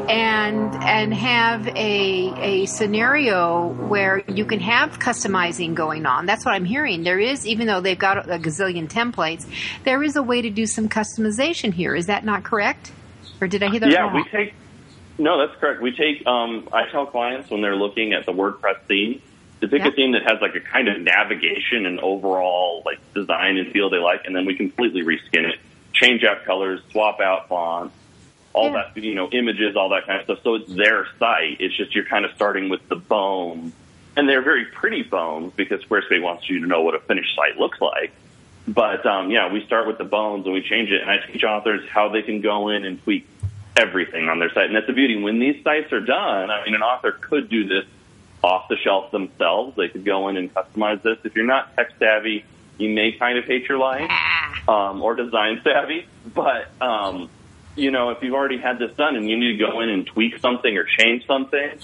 and 0.10 0.74
and 0.84 1.14
have 1.14 1.68
a 1.68 2.34
a 2.42 2.66
scenario 2.66 3.68
where 3.88 4.24
you 4.28 4.46
can 4.46 4.60
have 4.60 5.00
customizing 5.00 5.74
going 5.76 6.06
on. 6.06 6.26
That's 6.26 6.46
what 6.46 6.54
I'm 6.54 6.66
hearing. 6.66 7.04
There 7.04 7.20
is, 7.20 7.46
even 7.48 7.68
though 7.68 7.82
they've 7.82 7.98
got 7.98 8.30
a 8.30 8.38
gazillion 8.40 8.88
templates, 8.90 9.46
there 9.84 10.02
is 10.04 10.16
a 10.16 10.24
way 10.24 10.42
to 10.42 10.50
do 10.50 10.66
some 10.66 10.90
customization 10.90 11.74
here. 11.74 11.96
Is 11.96 12.08
that 12.08 12.26
not 12.26 12.44
correct? 12.44 12.92
Or 13.40 13.48
did 13.48 13.64
I 13.64 13.70
hear 13.70 13.80
that 13.82 13.92
Yeah, 13.92 14.02
wrong? 14.02 14.16
we 14.16 14.24
take. 14.26 14.54
No, 15.18 15.46
that's 15.46 15.60
correct. 15.60 15.82
We 15.82 15.92
take. 15.96 16.26
Um, 16.26 16.68
I 16.74 16.86
tell 16.90 17.06
clients 17.06 17.50
when 17.50 17.62
they're 17.62 17.76
looking 17.76 18.14
at 18.14 18.26
the 18.26 18.32
WordPress 18.34 18.82
theme 18.88 19.22
to 19.62 19.68
pick 19.68 19.82
Yeah. 19.82 19.90
a 19.90 19.92
theme 19.92 20.12
that 20.14 20.24
has 20.24 20.42
like 20.42 20.56
a 20.56 20.60
kind 20.62 20.88
of 20.88 21.00
navigation 21.02 21.86
and 21.86 22.00
overall 22.00 22.82
like 22.86 23.00
design 23.14 23.58
and 23.58 23.72
feel 23.72 23.90
they 23.90 23.98
like, 23.98 24.22
and 24.26 24.36
then 24.36 24.46
we 24.46 24.56
completely 24.56 25.04
reskin 25.04 25.48
it, 25.50 25.60
change 25.94 26.24
out 26.24 26.46
colors, 26.46 26.82
swap 26.92 27.20
out 27.20 27.48
fonts, 27.50 27.96
all 28.54 28.72
Yeah. 28.72 28.84
that 28.94 29.02
you 29.04 29.16
know, 29.16 29.30
images, 29.32 29.76
all 29.76 29.90
that 29.90 30.06
kind 30.08 30.20
of 30.20 30.26
stuff. 30.26 30.40
So 30.44 30.56
it's 30.56 30.74
their 30.74 31.08
site. 31.20 31.58
It's 31.60 31.76
just 31.76 31.96
you're 31.96 32.06
kind 32.06 32.26
of 32.26 32.32
starting 32.36 32.70
with 32.70 32.88
the 32.90 32.96
bones, 32.96 33.74
and 34.16 34.28
they're 34.28 34.42
very 34.42 34.66
pretty 34.66 35.04
bones 35.04 35.54
because 35.56 35.82
Squarespace 35.84 36.22
wants 36.22 36.50
you 36.50 36.60
to 36.62 36.68
know 36.68 36.82
what 36.82 36.96
a 36.96 37.00
finished 37.00 37.36
site 37.36 37.58
looks 37.58 37.80
like. 37.82 38.12
But 38.68 39.06
um, 39.06 39.32
yeah, 39.32 39.52
we 39.52 39.66
start 39.66 39.88
with 39.88 39.98
the 39.98 40.04
bones 40.04 40.46
and 40.46 40.54
we 40.54 40.62
change 40.62 40.92
it, 40.92 41.02
and 41.02 41.10
I 41.10 41.18
teach 41.18 41.44
authors 41.44 41.88
how 41.90 42.10
they 42.10 42.22
can 42.22 42.42
go 42.42 42.70
in 42.70 42.86
and 42.86 43.02
tweak 43.04 43.28
everything 43.78 44.30
on 44.30 44.38
their 44.40 44.52
site. 44.54 44.66
And 44.66 44.76
that's 44.76 44.88
the 44.88 44.94
beauty. 44.94 45.22
When 45.22 45.40
these 45.40 45.64
sites 45.64 45.92
are 45.94 46.02
done, 46.02 46.52
I 46.52 46.64
mean, 46.66 46.76
an 46.76 46.84
author 46.84 47.12
could 47.14 47.50
do 47.50 47.66
this 47.68 47.86
off 48.44 48.68
the 48.68 48.76
shelf 48.78 49.12
themselves. 49.12 49.76
They 49.78 49.88
could 49.88 50.04
go 50.06 50.28
in 50.28 50.38
and 50.38 50.54
customize 50.54 51.02
this. 51.02 51.18
If 51.24 51.36
you're 51.36 51.46
not 51.46 51.76
tech 51.76 51.92
savvy, 52.00 52.44
you 52.78 52.90
may 52.90 53.14
kind 53.14 53.38
of 53.38 53.46
hate 53.46 53.68
your 53.70 53.78
life, 53.78 54.10
um, 54.68 55.02
or 55.02 55.16
design 55.16 55.62
savvy. 55.64 56.06
But 56.34 56.68
um, 56.82 57.30
you 57.76 57.92
know, 57.92 58.10
if 58.10 58.22
you've 58.22 58.34
already 58.34 58.58
had 58.58 58.80
this 58.80 58.92
done 58.96 59.16
and 59.16 59.30
you 59.30 59.38
need 59.38 59.58
to 59.58 59.66
go 59.66 59.80
in 59.82 59.90
and 59.90 60.06
tweak 60.06 60.40
something 60.40 60.78
or 60.78 60.84
change 60.84 61.26
something, 61.26 61.80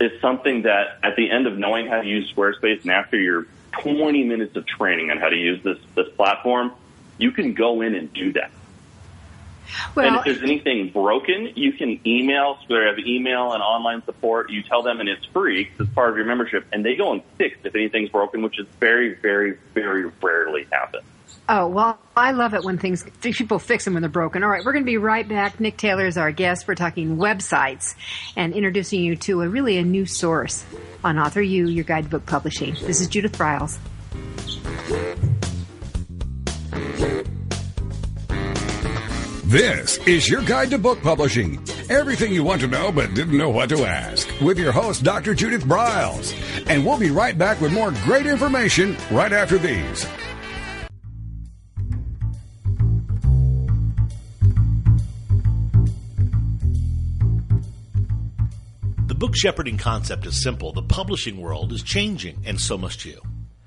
it's 0.00 0.20
something 0.20 0.62
that 0.62 0.98
at 1.02 1.16
the 1.16 1.30
end 1.30 1.46
of 1.46 1.58
knowing 1.58 1.86
how 1.86 2.00
to 2.00 2.06
use 2.06 2.32
Squarespace 2.32 2.82
and 2.82 2.90
after 2.90 3.18
your 3.18 3.46
20 3.82 4.24
minutes 4.24 4.56
of 4.56 4.66
training 4.66 5.10
on 5.10 5.18
how 5.18 5.28
to 5.28 5.36
use 5.36 5.62
this 5.62 5.78
this 5.94 6.08
platform, 6.16 6.72
you 7.18 7.30
can 7.30 7.54
go 7.54 7.80
in 7.82 7.94
and 7.94 8.12
do 8.12 8.32
that. 8.32 8.50
and 9.96 10.16
if 10.16 10.24
there's 10.24 10.42
anything 10.42 10.90
broken, 10.90 11.52
you 11.56 11.72
can 11.72 12.00
email. 12.06 12.56
So 12.68 12.74
they 12.74 12.84
have 12.84 12.98
email 13.00 13.52
and 13.52 13.62
online 13.62 14.02
support. 14.04 14.50
You 14.50 14.62
tell 14.62 14.82
them, 14.82 15.00
and 15.00 15.08
it's 15.08 15.24
free 15.26 15.64
'cause 15.64 15.86
it's 15.86 15.94
part 15.94 16.10
of 16.10 16.16
your 16.16 16.24
membership, 16.26 16.64
and 16.72 16.84
they 16.84 16.94
go 16.94 17.12
and 17.12 17.22
fix 17.36 17.58
if 17.64 17.74
anything's 17.74 18.10
broken, 18.10 18.42
which 18.42 18.58
is 18.58 18.66
very, 18.80 19.14
very, 19.14 19.56
very 19.74 20.10
rarely 20.22 20.66
happens. 20.70 21.02
Oh, 21.48 21.68
well, 21.68 21.98
I 22.16 22.32
love 22.32 22.54
it 22.54 22.64
when 22.64 22.76
things 22.76 23.04
people 23.20 23.60
fix 23.60 23.84
them 23.84 23.94
when 23.94 24.02
they're 24.02 24.10
broken. 24.10 24.42
All 24.42 24.48
right, 24.48 24.64
we're 24.64 24.72
going 24.72 24.84
to 24.84 24.90
be 24.90 24.96
right 24.96 25.28
back. 25.28 25.60
Nick 25.60 25.76
Taylor 25.76 26.06
is 26.06 26.18
our 26.18 26.32
guest. 26.32 26.66
We're 26.66 26.74
talking 26.74 27.18
websites 27.18 27.94
and 28.34 28.52
introducing 28.52 29.04
you 29.04 29.14
to 29.16 29.42
a 29.42 29.48
really 29.48 29.78
a 29.78 29.84
new 29.84 30.06
source 30.06 30.64
on 31.04 31.18
Author 31.18 31.42
U, 31.42 31.68
your 31.68 31.84
guidebook 31.84 32.26
publishing. 32.26 32.74
This 32.82 33.00
is 33.00 33.06
Judith 33.06 33.38
Briles. 33.38 33.78
This 39.44 39.98
is 39.98 40.28
your 40.28 40.42
guide 40.42 40.70
to 40.70 40.78
book 40.78 41.00
publishing. 41.00 41.62
Everything 41.88 42.32
you 42.32 42.42
want 42.42 42.62
to 42.62 42.66
know 42.66 42.90
but 42.90 43.14
didn't 43.14 43.38
know 43.38 43.50
what 43.50 43.68
to 43.68 43.84
ask. 43.84 44.28
With 44.40 44.58
your 44.58 44.72
host, 44.72 45.04
Dr. 45.04 45.34
Judith 45.34 45.62
Briles. 45.62 46.34
And 46.68 46.84
we'll 46.84 46.98
be 46.98 47.12
right 47.12 47.38
back 47.38 47.60
with 47.60 47.72
more 47.72 47.92
great 48.02 48.26
information 48.26 48.96
right 49.12 49.32
after 49.32 49.56
these. 49.58 50.04
Book 59.16 59.34
shepherding 59.34 59.78
concept 59.78 60.26
is 60.26 60.42
simple. 60.42 60.72
The 60.72 60.82
publishing 60.82 61.40
world 61.40 61.72
is 61.72 61.82
changing, 61.82 62.42
and 62.44 62.60
so 62.60 62.76
must 62.76 63.04
you. 63.04 63.18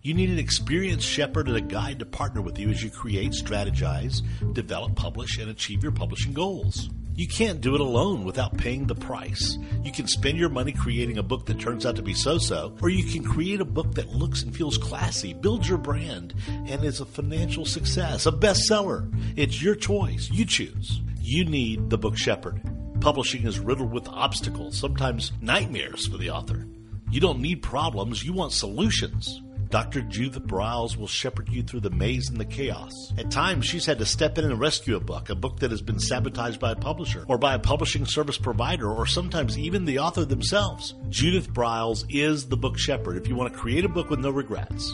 You 0.03 0.13
need 0.13 0.29
an 0.29 0.37
experienced 0.37 1.07
shepherd 1.07 1.47
and 1.47 1.57
a 1.57 1.61
guide 1.61 1.99
to 1.99 2.05
partner 2.05 2.41
with 2.41 2.59
you 2.59 2.69
as 2.69 2.83
you 2.83 2.91
create, 2.91 3.31
strategize, 3.31 4.21
develop, 4.53 4.95
publish, 4.95 5.39
and 5.39 5.49
achieve 5.49 5.81
your 5.81 5.91
publishing 5.91 6.33
goals. 6.33 6.89
You 7.15 7.27
can't 7.27 7.59
do 7.59 7.73
it 7.73 7.81
alone 7.81 8.23
without 8.25 8.57
paying 8.57 8.85
the 8.85 8.95
price. 8.95 9.57
You 9.83 9.91
can 9.91 10.07
spend 10.07 10.37
your 10.37 10.49
money 10.49 10.71
creating 10.71 11.17
a 11.17 11.23
book 11.23 11.47
that 11.47 11.59
turns 11.59 11.85
out 11.85 11.95
to 11.97 12.03
be 12.03 12.13
so 12.13 12.37
so, 12.37 12.77
or 12.81 12.89
you 12.89 13.03
can 13.03 13.23
create 13.23 13.59
a 13.59 13.65
book 13.65 13.95
that 13.95 14.09
looks 14.09 14.43
and 14.43 14.55
feels 14.55 14.77
classy, 14.77 15.33
builds 15.33 15.67
your 15.67 15.79
brand, 15.79 16.33
and 16.47 16.83
is 16.83 17.01
a 17.01 17.05
financial 17.05 17.65
success, 17.65 18.25
a 18.25 18.31
bestseller. 18.31 19.11
It's 19.35 19.61
your 19.61 19.75
choice. 19.75 20.29
You 20.31 20.45
choose. 20.45 21.01
You 21.19 21.43
need 21.43 21.89
the 21.89 21.97
book 21.97 22.17
shepherd. 22.17 22.61
Publishing 23.01 23.47
is 23.47 23.59
riddled 23.59 23.93
with 23.93 24.09
obstacles, 24.09 24.77
sometimes 24.77 25.31
nightmares 25.41 26.05
for 26.07 26.17
the 26.17 26.31
author. 26.31 26.67
You 27.09 27.21
don't 27.21 27.39
need 27.39 27.63
problems, 27.63 28.25
you 28.25 28.33
want 28.33 28.51
solutions. 28.51 29.41
Dr. 29.69 30.01
Judith 30.01 30.43
Briles 30.43 30.97
will 30.97 31.07
shepherd 31.07 31.47
you 31.47 31.63
through 31.63 31.79
the 31.79 31.91
maze 31.91 32.27
and 32.29 32.37
the 32.37 32.45
chaos. 32.45 32.91
At 33.17 33.31
times, 33.31 33.65
she's 33.65 33.85
had 33.85 33.99
to 33.99 34.05
step 34.05 34.37
in 34.37 34.43
and 34.43 34.59
rescue 34.59 34.97
a 34.97 34.99
book, 34.99 35.29
a 35.29 35.35
book 35.35 35.59
that 35.59 35.71
has 35.71 35.81
been 35.81 35.99
sabotaged 35.99 36.59
by 36.59 36.71
a 36.71 36.75
publisher, 36.75 37.23
or 37.29 37.37
by 37.37 37.53
a 37.53 37.59
publishing 37.59 38.05
service 38.05 38.37
provider, 38.37 38.91
or 38.91 39.05
sometimes 39.05 39.57
even 39.57 39.85
the 39.85 39.99
author 39.99 40.25
themselves. 40.25 40.95
Judith 41.07 41.53
Briles 41.53 42.03
is 42.09 42.47
the 42.47 42.57
book 42.57 42.77
shepherd 42.77 43.15
if 43.15 43.29
you 43.29 43.35
want 43.35 43.53
to 43.53 43.59
create 43.59 43.85
a 43.85 43.89
book 43.89 44.09
with 44.09 44.19
no 44.19 44.29
regrets. 44.29 44.91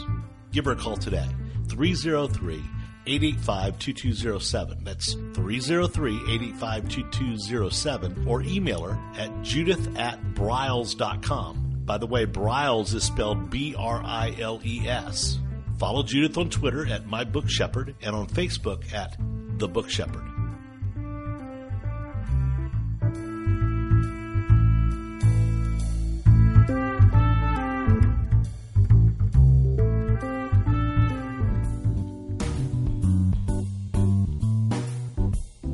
Give 0.52 0.66
her 0.66 0.72
a 0.72 0.76
call 0.76 0.96
today. 0.96 1.26
303 1.68 2.62
885 3.06 3.78
2207. 3.78 4.84
That's 4.84 5.14
303 5.34 6.14
885 6.16 6.88
2207. 6.88 8.26
Or 8.26 8.42
email 8.42 8.82
her 8.82 8.98
at 9.16 9.42
judith 9.42 9.96
at 9.98 10.22
briles.com. 10.34 11.82
By 11.84 11.98
the 11.98 12.06
way, 12.06 12.26
Briles 12.26 12.94
is 12.94 13.04
spelled 13.04 13.48
B 13.48 13.74
R 13.78 14.02
I 14.04 14.34
L 14.40 14.60
E 14.64 14.88
S. 14.88 15.38
Follow 15.78 16.02
Judith 16.02 16.36
on 16.36 16.50
Twitter 16.50 16.86
at 16.86 17.06
My 17.06 17.22
Book 17.22 17.48
Shepherd 17.48 17.94
and 18.02 18.16
on 18.16 18.26
Facebook 18.26 18.92
at 18.92 19.16
The 19.58 19.68
Book 19.68 19.88
Shepherd. 19.88 20.24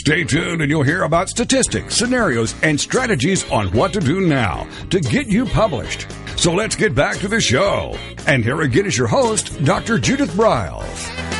Stay 0.00 0.24
tuned 0.24 0.62
and 0.62 0.70
you'll 0.70 0.82
hear 0.82 1.02
about 1.02 1.28
statistics, 1.28 1.94
scenarios, 1.94 2.54
and 2.62 2.80
strategies 2.80 3.48
on 3.50 3.66
what 3.72 3.92
to 3.92 4.00
do 4.00 4.22
now 4.22 4.66
to 4.88 4.98
get 4.98 5.26
you 5.26 5.44
published. 5.44 6.06
So 6.36 6.54
let's 6.54 6.74
get 6.74 6.94
back 6.94 7.18
to 7.18 7.28
the 7.28 7.38
show. 7.38 7.94
And 8.26 8.42
here 8.42 8.62
again 8.62 8.86
is 8.86 8.96
your 8.96 9.08
host, 9.08 9.62
Dr. 9.62 9.98
Judith 9.98 10.30
Briles. 10.30 11.30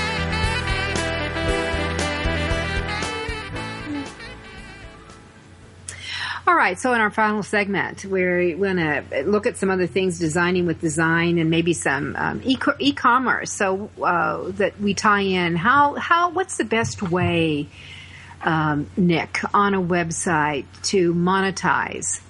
All 6.46 6.54
right, 6.54 6.78
so 6.78 6.92
in 6.92 7.00
our 7.00 7.10
final 7.10 7.42
segment, 7.42 8.04
we're 8.04 8.54
going 8.56 8.76
to 8.76 9.22
look 9.24 9.46
at 9.46 9.56
some 9.56 9.70
other 9.70 9.86
things, 9.86 10.18
designing 10.18 10.66
with 10.66 10.82
design, 10.82 11.38
and 11.38 11.48
maybe 11.48 11.72
some 11.72 12.14
um, 12.14 12.42
e- 12.44 12.92
commerce 12.92 13.52
So 13.52 13.88
uh, 14.02 14.50
that 14.50 14.78
we 14.78 14.92
tie 14.92 15.22
in 15.22 15.56
how 15.56 15.94
how 15.94 16.28
what's 16.28 16.58
the 16.58 16.64
best 16.64 17.00
way, 17.00 17.68
um, 18.42 18.90
Nick, 18.96 19.40
on 19.54 19.74
a 19.74 19.82
website 19.82 20.66
to 20.84 21.14
monetize 21.14 22.20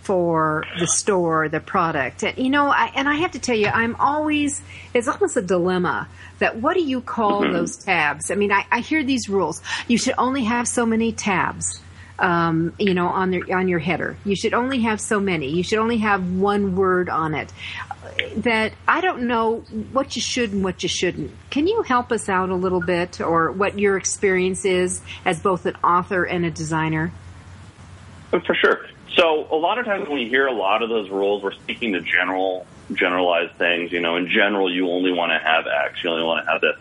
for 0.00 0.64
the 0.78 0.86
store, 0.86 1.48
the 1.48 1.60
product, 1.60 2.22
and 2.22 2.36
you 2.36 2.50
know, 2.50 2.68
I, 2.68 2.92
and 2.94 3.08
I 3.08 3.14
have 3.14 3.32
to 3.32 3.38
tell 3.38 3.56
you, 3.56 3.68
I'm 3.68 3.96
always 3.96 4.60
it's 4.92 5.08
almost 5.08 5.36
a 5.36 5.42
dilemma 5.42 6.08
that 6.38 6.56
what 6.56 6.74
do 6.74 6.82
you 6.82 7.00
call 7.00 7.42
mm-hmm. 7.42 7.52
those 7.52 7.76
tabs? 7.76 8.30
I 8.30 8.34
mean, 8.34 8.52
I, 8.52 8.66
I 8.70 8.80
hear 8.80 9.02
these 9.02 9.28
rules. 9.28 9.62
You 9.88 9.96
should 9.96 10.14
only 10.18 10.44
have 10.44 10.68
so 10.68 10.84
many 10.84 11.12
tabs 11.12 11.80
um, 12.18 12.74
you 12.78 12.94
know, 12.94 13.08
on 13.08 13.30
their 13.30 13.42
on 13.56 13.68
your 13.68 13.78
header. 13.78 14.16
You 14.24 14.36
should 14.36 14.54
only 14.54 14.80
have 14.80 15.00
so 15.00 15.18
many. 15.18 15.50
You 15.50 15.62
should 15.62 15.78
only 15.78 15.98
have 15.98 16.34
one 16.34 16.76
word 16.76 17.08
on 17.08 17.34
it. 17.34 17.52
That 18.36 18.72
I 18.86 19.00
don't 19.00 19.22
know 19.22 19.60
what 19.92 20.16
you 20.16 20.22
should 20.22 20.52
and 20.52 20.64
what 20.64 20.82
you 20.82 20.88
shouldn't. 20.88 21.32
Can 21.50 21.66
you 21.66 21.82
help 21.82 22.12
us 22.12 22.28
out 22.28 22.50
a 22.50 22.54
little 22.54 22.80
bit, 22.80 23.20
or 23.20 23.52
what 23.52 23.78
your 23.78 23.96
experience 23.96 24.64
is 24.64 25.00
as 25.24 25.40
both 25.40 25.66
an 25.66 25.76
author 25.76 26.24
and 26.24 26.44
a 26.44 26.50
designer? 26.50 27.12
Uh, 28.32 28.40
for 28.40 28.54
sure. 28.54 28.86
So 29.16 29.46
a 29.50 29.56
lot 29.56 29.78
of 29.78 29.84
times 29.84 30.08
when 30.08 30.18
you 30.18 30.28
hear 30.28 30.46
a 30.46 30.52
lot 30.52 30.82
of 30.82 30.88
those 30.88 31.08
rules, 31.08 31.42
we're 31.42 31.52
speaking 31.52 31.92
to 31.92 32.00
general, 32.00 32.66
generalized 32.92 33.54
things. 33.56 33.92
You 33.92 34.00
know, 34.00 34.16
in 34.16 34.28
general, 34.28 34.72
you 34.72 34.88
only 34.88 35.12
want 35.12 35.30
to 35.30 35.38
have 35.38 35.66
X. 35.66 36.02
You 36.02 36.10
only 36.10 36.24
want 36.24 36.44
to 36.44 36.50
have 36.50 36.60
this. 36.60 36.76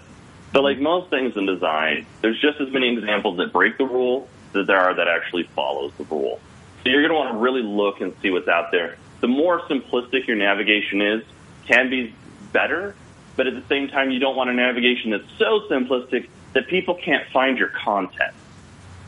But 0.52 0.64
like 0.64 0.80
most 0.80 1.10
things 1.10 1.38
in 1.38 1.46
design, 1.46 2.06
there's 2.22 2.40
just 2.42 2.60
as 2.60 2.72
many 2.72 2.94
examples 2.94 3.38
that 3.38 3.52
break 3.52 3.78
the 3.78 3.86
rule 3.86 4.28
that 4.54 4.68
there 4.68 4.80
are 4.80 4.94
that 4.96 5.08
actually 5.08 5.44
follows 5.56 5.92
the 5.98 6.04
rule. 6.06 6.40
So 6.84 6.90
you're 6.90 7.02
going 7.02 7.12
to 7.12 7.16
want 7.16 7.34
to 7.34 7.40
really 7.40 7.64
look 7.64 8.02
and 8.02 8.14
see 8.22 8.30
what's 8.30 8.48
out 8.48 8.72
there. 8.72 8.98
The 9.24 9.30
more 9.30 9.62
simplistic 9.70 10.28
your 10.28 10.36
navigation 10.36 11.02
is, 11.02 11.24
can 11.66 11.90
be 11.90 12.14
better, 12.52 12.94
but 13.38 13.48
at 13.48 13.54
the 13.54 13.66
same 13.70 13.88
time, 13.88 14.12
you 14.12 14.20
don't 14.20 14.36
want 14.36 14.50
a 14.50 14.54
navigation 14.54 15.12
that's 15.12 15.32
so 15.40 15.62
simplistic 15.72 16.28
that 16.52 16.68
people 16.68 16.96
can't 16.96 17.26
find 17.32 17.58
your 17.58 17.70
content. 17.70 18.34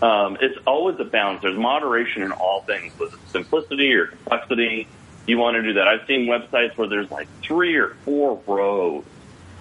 Um, 0.01 0.38
it's 0.39 0.57
always 0.66 0.97
a 1.01 1.03
balance. 1.03 1.41
There's 1.41 1.57
moderation 1.57 2.22
in 2.22 2.32
all 2.32 2.61
things, 2.61 2.97
whether 2.97 3.18
it's 3.18 3.32
simplicity 3.34 3.93
or 3.93 4.05
complexity. 4.05 4.88
You 5.28 5.38
want 5.38 5.55
to 5.55 5.63
do 5.63 5.74
that. 5.74 5.89
I've 5.89 6.07
seen 6.07 6.30
websites 6.30 6.78
where 6.78 6.88
there's 6.88 7.11
like 7.11 7.28
three 7.41 7.76
or 7.76 7.95
four 8.05 8.41
rows 8.47 9.03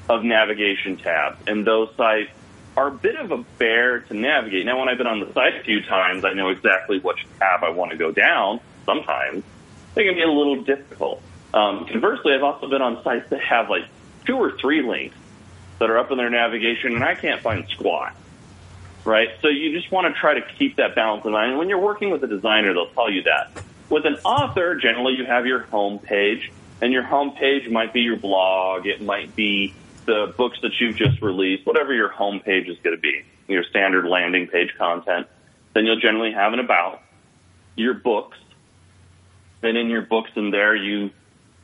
of 0.08 0.22
navigation 0.22 0.98
tabs, 0.98 1.36
and 1.48 1.66
those 1.66 1.88
sites 1.96 2.30
are 2.76 2.86
a 2.86 2.92
bit 2.92 3.16
of 3.16 3.32
a 3.32 3.38
bear 3.58 3.98
to 4.02 4.14
navigate. 4.14 4.66
Now, 4.66 4.78
when 4.78 4.88
I've 4.88 4.98
been 4.98 5.08
on 5.08 5.18
the 5.18 5.32
site 5.32 5.56
a 5.56 5.64
few 5.64 5.82
times, 5.82 6.24
I 6.24 6.32
know 6.32 6.50
exactly 6.50 7.00
which 7.00 7.26
tab 7.40 7.64
I 7.64 7.70
want 7.70 7.90
to 7.90 7.96
go 7.96 8.12
down. 8.12 8.60
Sometimes 8.86 9.42
they 9.94 10.04
can 10.04 10.14
be 10.14 10.22
a 10.22 10.28
little 10.28 10.62
difficult. 10.62 11.22
Um, 11.52 11.86
conversely, 11.86 12.34
I've 12.34 12.42
also 12.42 12.68
been 12.68 12.82
on 12.82 13.02
sites 13.04 13.30
that 13.30 13.40
have 13.40 13.70
like 13.70 13.84
two 14.26 14.36
or 14.36 14.56
three 14.58 14.82
links 14.82 15.16
that 15.78 15.90
are 15.90 15.98
up 15.98 16.10
in 16.10 16.18
their 16.18 16.30
navigation, 16.30 16.94
and 16.94 17.04
I 17.04 17.14
can't 17.14 17.42
find 17.42 17.66
squat. 17.68 18.14
Right? 19.04 19.28
So 19.42 19.48
you 19.48 19.72
just 19.78 19.92
want 19.92 20.12
to 20.12 20.18
try 20.18 20.34
to 20.34 20.40
keep 20.58 20.76
that 20.76 20.94
balance 20.94 21.24
in 21.24 21.32
mind. 21.32 21.50
And 21.50 21.58
when 21.58 21.68
you're 21.68 21.78
working 21.78 22.10
with 22.10 22.24
a 22.24 22.26
designer, 22.26 22.72
they'll 22.72 22.88
tell 22.88 23.10
you 23.10 23.22
that. 23.24 23.50
With 23.90 24.06
an 24.06 24.16
author, 24.24 24.76
generally 24.76 25.14
you 25.14 25.26
have 25.26 25.46
your 25.46 25.60
home 25.60 25.98
page, 25.98 26.50
and 26.80 26.92
your 26.92 27.02
home 27.02 27.32
page 27.32 27.68
might 27.68 27.92
be 27.92 28.00
your 28.00 28.16
blog. 28.16 28.86
It 28.86 29.02
might 29.02 29.36
be 29.36 29.74
the 30.06 30.34
books 30.36 30.58
that 30.62 30.72
you've 30.80 30.96
just 30.96 31.22
released, 31.22 31.66
whatever 31.66 31.94
your 31.94 32.08
home 32.08 32.40
page 32.40 32.68
is 32.68 32.78
going 32.82 32.96
to 32.96 33.00
be, 33.00 33.24
your 33.48 33.64
standard 33.64 34.06
landing 34.06 34.46
page 34.46 34.74
content, 34.76 35.26
then 35.74 35.84
you'll 35.84 36.00
generally 36.00 36.32
have 36.32 36.52
an 36.52 36.60
about 36.60 37.02
your 37.76 37.94
books. 37.94 38.38
Then 39.64 39.78
in 39.78 39.88
your 39.88 40.02
books 40.02 40.30
in 40.36 40.50
there, 40.50 40.76
you 40.76 41.08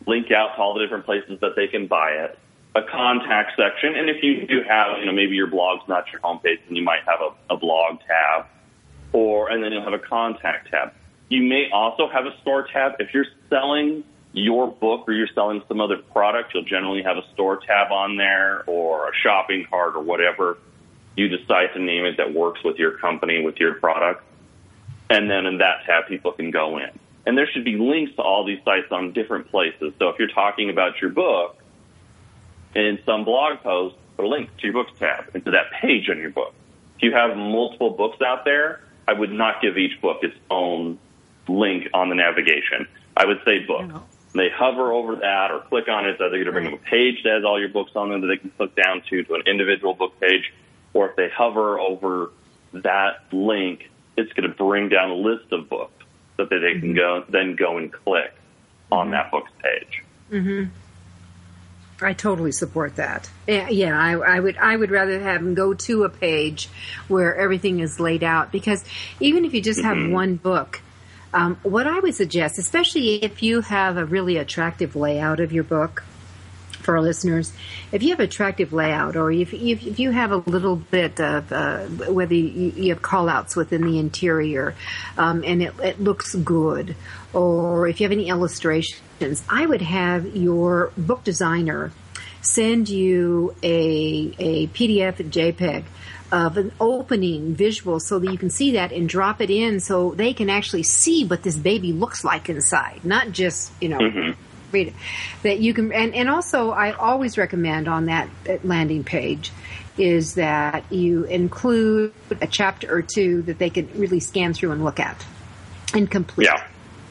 link 0.06 0.32
out 0.32 0.56
to 0.56 0.62
all 0.62 0.72
the 0.72 0.80
different 0.80 1.04
places 1.04 1.38
that 1.42 1.54
they 1.54 1.66
can 1.66 1.86
buy 1.86 2.12
it. 2.12 2.38
A 2.74 2.80
contact 2.82 3.52
section, 3.58 3.94
and 3.94 4.08
if 4.08 4.22
you 4.22 4.46
do 4.46 4.62
have, 4.66 4.98
you 5.00 5.04
know, 5.04 5.12
maybe 5.12 5.36
your 5.36 5.48
blog's 5.48 5.86
not 5.86 6.10
your 6.10 6.22
homepage, 6.22 6.60
then 6.66 6.76
you 6.76 6.82
might 6.82 7.02
have 7.04 7.20
a, 7.20 7.54
a 7.54 7.58
blog 7.58 7.98
tab, 8.06 8.46
or 9.12 9.50
and 9.50 9.62
then 9.62 9.72
you'll 9.72 9.84
have 9.84 9.92
a 9.92 9.98
contact 9.98 10.70
tab. 10.70 10.94
You 11.28 11.42
may 11.42 11.68
also 11.70 12.08
have 12.08 12.24
a 12.24 12.34
store 12.40 12.66
tab 12.72 12.92
if 13.00 13.12
you're 13.12 13.26
selling 13.50 14.02
your 14.32 14.68
book 14.68 15.06
or 15.06 15.12
you're 15.12 15.28
selling 15.34 15.62
some 15.68 15.82
other 15.82 15.98
product, 15.98 16.54
you'll 16.54 16.64
generally 16.64 17.02
have 17.02 17.18
a 17.18 17.32
store 17.34 17.58
tab 17.58 17.92
on 17.92 18.16
there 18.16 18.64
or 18.66 19.10
a 19.10 19.12
shopping 19.22 19.66
cart 19.68 19.94
or 19.94 20.00
whatever 20.00 20.56
you 21.16 21.28
decide 21.28 21.74
to 21.74 21.80
name 21.80 22.06
it 22.06 22.16
that 22.16 22.32
works 22.32 22.64
with 22.64 22.78
your 22.78 22.96
company, 22.96 23.44
with 23.44 23.56
your 23.58 23.74
product. 23.74 24.24
And 25.10 25.28
then 25.28 25.44
in 25.44 25.58
that 25.58 25.84
tab, 25.84 26.06
people 26.06 26.32
can 26.32 26.50
go 26.50 26.78
in. 26.78 26.90
And 27.26 27.36
there 27.36 27.48
should 27.52 27.64
be 27.64 27.76
links 27.76 28.14
to 28.16 28.22
all 28.22 28.44
these 28.44 28.60
sites 28.64 28.90
on 28.90 29.12
different 29.12 29.50
places. 29.50 29.92
So 29.98 30.08
if 30.08 30.18
you're 30.18 30.28
talking 30.28 30.70
about 30.70 31.00
your 31.00 31.10
book, 31.10 31.56
in 32.74 32.98
some 33.04 33.24
blog 33.24 33.60
post, 33.60 33.96
put 34.16 34.24
a 34.24 34.28
link 34.28 34.56
to 34.58 34.64
your 34.64 34.72
books 34.72 34.92
tab 34.98 35.30
and 35.34 35.44
to 35.44 35.50
that 35.52 35.72
page 35.80 36.08
on 36.08 36.18
your 36.18 36.30
book. 36.30 36.54
If 36.96 37.02
you 37.02 37.12
have 37.12 37.36
multiple 37.36 37.90
books 37.90 38.20
out 38.22 38.44
there, 38.44 38.80
I 39.06 39.12
would 39.12 39.32
not 39.32 39.60
give 39.60 39.76
each 39.76 40.00
book 40.00 40.18
its 40.22 40.36
own 40.50 40.98
link 41.48 41.88
on 41.92 42.08
the 42.08 42.14
navigation. 42.14 42.86
I 43.16 43.26
would 43.26 43.40
say 43.44 43.60
book 43.60 43.90
they 44.34 44.48
hover 44.48 44.92
over 44.92 45.16
that 45.16 45.50
or 45.50 45.60
click 45.60 45.88
on 45.88 46.06
it, 46.06 46.16
So 46.18 46.30
they're 46.30 46.44
going 46.44 46.46
to 46.46 46.52
bring 46.52 46.64
them 46.66 46.74
a 46.74 46.76
page 46.76 47.22
that 47.24 47.34
has 47.34 47.44
all 47.44 47.58
your 47.58 47.68
books 47.68 47.92
on 47.96 48.10
them 48.10 48.20
that 48.20 48.28
they 48.28 48.36
can 48.36 48.50
click 48.50 48.76
down 48.76 49.02
to, 49.10 49.22
to 49.24 49.34
an 49.34 49.42
individual 49.46 49.94
book 49.94 50.18
page. 50.20 50.52
Or 50.92 51.10
if 51.10 51.16
they 51.16 51.28
hover 51.28 51.78
over 51.80 52.30
that 52.72 53.24
link, 53.32 53.90
it's 54.16 54.32
going 54.32 54.48
to 54.48 54.54
bring 54.54 54.88
down 54.88 55.10
a 55.10 55.14
list 55.14 55.52
of 55.52 55.68
books 55.68 56.04
so 56.40 56.46
that 56.46 56.60
they 56.60 56.80
can 56.80 56.94
go, 56.94 57.24
then 57.28 57.54
go 57.56 57.76
and 57.76 57.92
click 57.92 58.32
on 58.90 59.06
mm-hmm. 59.06 59.12
that 59.12 59.30
book's 59.30 59.52
page. 59.62 60.02
Mm-hmm. 60.30 60.70
I 62.02 62.14
totally 62.14 62.52
support 62.52 62.96
that. 62.96 63.28
Yeah, 63.46 63.98
I, 63.98 64.12
I, 64.12 64.40
would. 64.40 64.56
I 64.56 64.74
would 64.74 64.90
rather 64.90 65.20
have 65.20 65.44
them 65.44 65.52
go 65.52 65.74
to 65.74 66.04
a 66.04 66.08
page 66.08 66.70
where 67.08 67.36
everything 67.36 67.80
is 67.80 68.00
laid 68.00 68.24
out 68.24 68.50
because 68.50 68.82
even 69.20 69.44
if 69.44 69.52
you 69.52 69.60
just 69.60 69.82
have 69.82 69.98
mm-hmm. 69.98 70.12
one 70.12 70.36
book, 70.36 70.80
um, 71.34 71.56
what 71.62 71.86
I 71.86 72.00
would 72.00 72.14
suggest, 72.14 72.58
especially 72.58 73.22
if 73.22 73.42
you 73.42 73.60
have 73.60 73.98
a 73.98 74.06
really 74.06 74.38
attractive 74.38 74.96
layout 74.96 75.40
of 75.40 75.52
your 75.52 75.64
book, 75.64 76.02
for 76.80 76.96
our 76.96 77.02
listeners, 77.02 77.52
if 77.92 78.02
you 78.02 78.10
have 78.10 78.20
attractive 78.20 78.72
layout 78.72 79.16
or 79.16 79.30
if, 79.30 79.52
if, 79.52 79.86
if 79.86 79.98
you 79.98 80.10
have 80.10 80.32
a 80.32 80.36
little 80.36 80.76
bit 80.76 81.20
of 81.20 81.52
uh, 81.52 81.84
whether 81.86 82.34
you, 82.34 82.72
you 82.76 82.88
have 82.92 83.02
callouts 83.02 83.56
within 83.56 83.82
the 83.82 83.98
interior 83.98 84.74
um, 85.16 85.44
and 85.44 85.62
it, 85.62 85.74
it 85.80 86.00
looks 86.00 86.34
good, 86.34 86.96
or 87.32 87.86
if 87.86 88.00
you 88.00 88.04
have 88.04 88.12
any 88.12 88.28
illustrations, 88.28 89.42
I 89.48 89.66
would 89.66 89.82
have 89.82 90.36
your 90.36 90.92
book 90.96 91.24
designer 91.24 91.92
send 92.42 92.88
you 92.88 93.54
a, 93.62 94.34
a 94.38 94.66
PDF 94.68 95.16
JPEG 95.16 95.84
of 96.32 96.56
an 96.56 96.72
opening 96.80 97.54
visual 97.54 97.98
so 97.98 98.18
that 98.18 98.30
you 98.30 98.38
can 98.38 98.50
see 98.50 98.72
that 98.72 98.92
and 98.92 99.08
drop 99.08 99.40
it 99.40 99.50
in 99.50 99.80
so 99.80 100.12
they 100.12 100.32
can 100.32 100.48
actually 100.48 100.84
see 100.84 101.24
what 101.24 101.42
this 101.42 101.56
baby 101.56 101.92
looks 101.92 102.24
like 102.24 102.48
inside, 102.48 103.04
not 103.04 103.32
just, 103.32 103.72
you 103.80 103.88
know, 103.88 103.98
Mm-hmm. 103.98 104.32
Read 104.72 104.88
it. 104.88 104.94
That 105.42 105.60
you 105.60 105.74
can, 105.74 105.92
and, 105.92 106.14
and 106.14 106.28
also 106.28 106.70
I 106.70 106.92
always 106.92 107.38
recommend 107.38 107.88
on 107.88 108.06
that, 108.06 108.28
landing 108.64 109.04
page 109.04 109.52
is 109.98 110.34
that 110.34 110.90
you 110.90 111.24
include 111.24 112.14
a 112.40 112.46
chapter 112.46 112.92
or 112.94 113.02
two 113.02 113.42
that 113.42 113.58
they 113.58 113.70
can 113.70 113.88
really 113.94 114.20
scan 114.20 114.54
through 114.54 114.72
and 114.72 114.82
look 114.84 114.98
at 114.98 115.26
and 115.94 116.10
complete. 116.10 116.46
Yeah. 116.46 116.66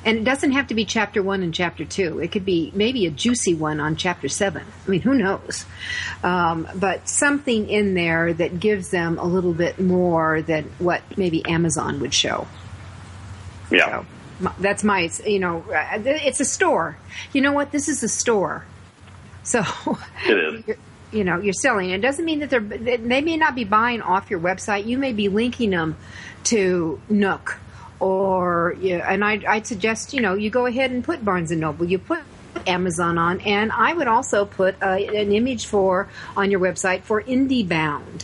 And 0.05 0.17
it 0.17 0.23
doesn't 0.23 0.53
have 0.53 0.67
to 0.67 0.75
be 0.75 0.85
chapter 0.85 1.21
one 1.21 1.43
and 1.43 1.53
chapter 1.53 1.83
two. 1.83 2.19
It 2.19 2.31
could 2.31 2.45
be 2.45 2.71
maybe 2.73 3.05
a 3.05 3.11
juicy 3.11 3.53
one 3.53 3.81
on 3.81 3.97
chapter 3.97 4.29
seven. 4.29 4.63
I 4.87 4.89
mean, 4.89 5.01
who 5.01 5.13
knows? 5.13 5.65
Um, 6.23 6.67
but 6.73 7.09
something 7.09 7.69
in 7.69 7.95
there 7.95 8.33
that 8.33 8.61
gives 8.61 8.91
them 8.91 9.19
a 9.19 9.25
little 9.25 9.53
bit 9.53 9.77
more 9.77 10.41
than 10.41 10.71
what 10.79 11.01
maybe 11.17 11.45
Amazon 11.45 11.99
would 11.99 12.13
show. 12.13 12.47
Yeah. 13.69 13.97
My- 13.97 14.18
That's 14.59 14.83
my, 14.83 15.09
you 15.25 15.39
know, 15.39 15.63
uh, 15.69 15.99
it's 16.05 16.39
a 16.39 16.45
store. 16.45 16.97
You 17.33 17.41
know 17.41 17.51
what? 17.51 17.71
This 17.71 17.87
is 17.89 18.03
a 18.03 18.09
store. 18.09 18.65
So, 19.43 19.63
It 20.25 20.37
is. 20.37 20.67
you're- 21.11 21.23
know, 21.23 21.39
you're 21.39 21.53
selling. 21.53 21.89
It 21.89 22.01
doesn't 22.01 22.23
mean 22.23 22.39
that 22.39 22.49
they're, 22.51 22.59
they 22.59 23.21
may 23.21 23.35
not 23.35 23.55
be 23.55 23.63
buying 23.63 24.01
off 24.01 24.29
your 24.29 24.39
website. 24.39 24.85
You 24.85 24.97
may 24.97 25.11
be 25.11 25.27
linking 25.27 25.71
them 25.71 25.97
to 26.45 27.01
Nook 27.09 27.57
or, 27.99 28.75
yeah, 28.79 29.11
and 29.11 29.23
I, 29.23 29.41
I'd 29.47 29.67
suggest, 29.67 30.13
you 30.13 30.21
know, 30.21 30.33
you 30.35 30.49
go 30.49 30.65
ahead 30.65 30.91
and 30.91 31.03
put 31.03 31.23
Barnes 31.23 31.51
and 31.51 31.59
Noble. 31.59 31.85
You 31.85 31.99
put 31.99 32.19
Amazon 32.65 33.17
on, 33.17 33.41
and 33.41 33.71
I 33.71 33.93
would 33.93 34.07
also 34.07 34.45
put 34.45 34.81
uh, 34.81 34.85
an 34.85 35.31
image 35.31 35.65
for 35.65 36.07
on 36.37 36.49
your 36.51 36.59
website 36.59 37.01
for 37.01 37.21
IndieBound. 37.21 38.23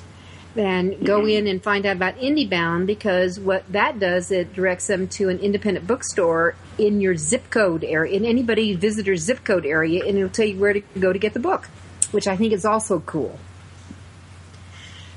Then 0.55 1.03
go 1.03 1.25
in 1.25 1.47
and 1.47 1.61
find 1.61 1.85
out 1.85 1.97
about 1.97 2.17
IndieBound 2.17 2.85
because 2.85 3.37
what 3.37 3.69
that 3.73 3.99
does, 3.99 4.31
it 4.31 4.53
directs 4.53 4.87
them 4.87 5.09
to 5.09 5.27
an 5.27 5.39
independent 5.39 5.85
bookstore 5.85 6.55
in 6.77 7.01
your 7.01 7.17
zip 7.17 7.49
code 7.49 7.83
area, 7.83 8.15
in 8.15 8.23
anybody 8.23 8.73
visitor's 8.73 9.21
zip 9.21 9.43
code 9.43 9.65
area, 9.65 10.05
and 10.05 10.17
it'll 10.17 10.29
tell 10.29 10.45
you 10.45 10.57
where 10.57 10.71
to 10.71 10.79
go 10.97 11.11
to 11.11 11.19
get 11.19 11.33
the 11.33 11.41
book, 11.41 11.67
which 12.11 12.25
I 12.25 12.37
think 12.37 12.53
is 12.53 12.63
also 12.63 13.01
cool. 13.01 13.37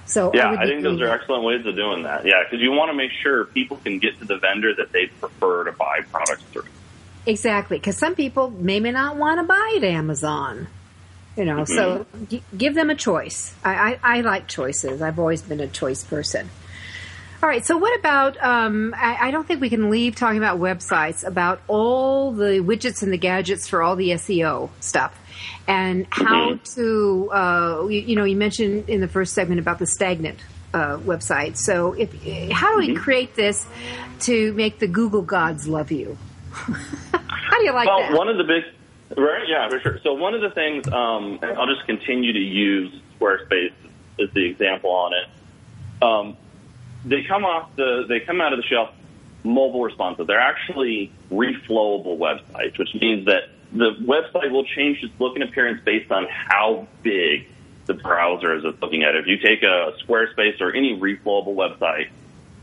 So 0.06 0.32
Yeah, 0.34 0.50
would 0.50 0.58
I 0.58 0.66
think 0.66 0.82
those 0.82 1.00
are 1.00 1.08
excellent 1.08 1.44
ways 1.44 1.64
of 1.66 1.76
doing 1.76 2.02
that. 2.02 2.26
Yeah, 2.26 2.42
because 2.42 2.60
you 2.60 2.72
want 2.72 2.90
to 2.90 2.94
make 2.94 3.12
sure 3.22 3.44
people 3.44 3.76
can 3.76 4.00
get 4.00 4.18
to 4.18 4.24
the 4.24 4.38
vendor 4.38 4.74
that 4.74 4.90
they 4.90 5.06
prefer 5.06 5.64
to 5.64 5.72
buy 5.72 6.00
products 6.10 6.42
through. 6.44 6.64
Exactly, 7.26 7.78
because 7.78 7.96
some 7.96 8.16
people 8.16 8.50
may, 8.50 8.80
may 8.80 8.90
not 8.90 9.16
want 9.16 9.38
to 9.38 9.44
buy 9.44 9.74
at 9.76 9.84
Amazon. 9.84 10.66
You 11.38 11.44
know, 11.44 11.64
so 11.64 12.04
g- 12.28 12.42
give 12.56 12.74
them 12.74 12.90
a 12.90 12.96
choice. 12.96 13.54
I, 13.64 13.72
I, 14.02 14.18
I 14.18 14.20
like 14.22 14.48
choices. 14.48 15.00
I've 15.00 15.20
always 15.20 15.40
been 15.40 15.60
a 15.60 15.68
choice 15.68 16.02
person. 16.02 16.50
All 17.40 17.48
right, 17.48 17.64
so 17.64 17.76
what 17.76 17.96
about? 17.96 18.36
Um, 18.42 18.92
I, 18.96 19.28
I 19.28 19.30
don't 19.30 19.46
think 19.46 19.60
we 19.60 19.70
can 19.70 19.88
leave 19.88 20.16
talking 20.16 20.38
about 20.38 20.58
websites, 20.58 21.24
about 21.24 21.60
all 21.68 22.32
the 22.32 22.58
widgets 22.58 23.04
and 23.04 23.12
the 23.12 23.18
gadgets 23.18 23.68
for 23.68 23.80
all 23.80 23.94
the 23.94 24.10
SEO 24.10 24.70
stuff, 24.80 25.16
and 25.68 26.08
how 26.10 26.58
to. 26.74 27.30
Uh, 27.30 27.86
you, 27.88 28.00
you 28.00 28.16
know, 28.16 28.24
you 28.24 28.34
mentioned 28.34 28.88
in 28.88 29.00
the 29.00 29.06
first 29.06 29.34
segment 29.34 29.60
about 29.60 29.78
the 29.78 29.86
stagnant 29.86 30.40
uh, 30.74 30.98
website. 30.98 31.56
So, 31.56 31.92
if 31.92 32.12
how 32.50 32.72
do 32.72 32.78
we 32.84 32.96
create 32.96 33.36
this 33.36 33.64
to 34.22 34.52
make 34.54 34.80
the 34.80 34.88
Google 34.88 35.22
gods 35.22 35.68
love 35.68 35.92
you? 35.92 36.18
how 36.50 37.58
do 37.58 37.64
you 37.64 37.72
like 37.72 37.86
well, 37.86 38.00
that? 38.00 38.18
one 38.18 38.28
of 38.28 38.36
the 38.36 38.42
big, 38.42 38.64
right? 39.16 39.48
Yeah, 39.48 39.68
for 39.68 39.80
sure. 39.80 39.98
So 40.02 40.14
one 40.14 40.34
of 40.34 40.40
the 40.40 40.50
things, 40.50 40.86
um, 40.88 41.38
and 41.42 41.58
I'll 41.58 41.66
just 41.66 41.86
continue 41.86 42.32
to 42.32 42.38
use 42.38 43.00
Squarespace 43.18 43.72
as 44.20 44.30
the 44.34 44.46
example 44.46 44.90
on 44.90 45.12
it. 45.14 46.02
Um, 46.02 46.36
they 47.04 47.22
come 47.24 47.44
off 47.44 47.74
the, 47.76 48.04
they 48.08 48.20
come 48.20 48.40
out 48.40 48.52
of 48.52 48.58
the 48.58 48.64
shelf 48.64 48.90
mobile 49.44 49.82
responsive. 49.82 50.26
They're 50.26 50.40
actually 50.40 51.12
reflowable 51.30 52.18
websites, 52.18 52.78
which 52.78 52.94
means 52.94 53.26
that 53.26 53.44
the 53.72 53.92
website 54.00 54.50
will 54.50 54.64
change 54.64 55.02
its 55.02 55.12
look 55.18 55.34
and 55.34 55.44
appearance 55.44 55.80
based 55.84 56.10
on 56.10 56.26
how 56.30 56.86
big 57.02 57.46
the 57.86 57.94
browser 57.94 58.54
is 58.56 58.64
looking 58.80 59.02
at 59.02 59.14
it. 59.14 59.20
If 59.22 59.26
you 59.26 59.38
take 59.38 59.62
a 59.62 59.94
Squarespace 60.04 60.60
or 60.60 60.72
any 60.72 60.98
reflowable 60.98 61.54
website 61.54 62.08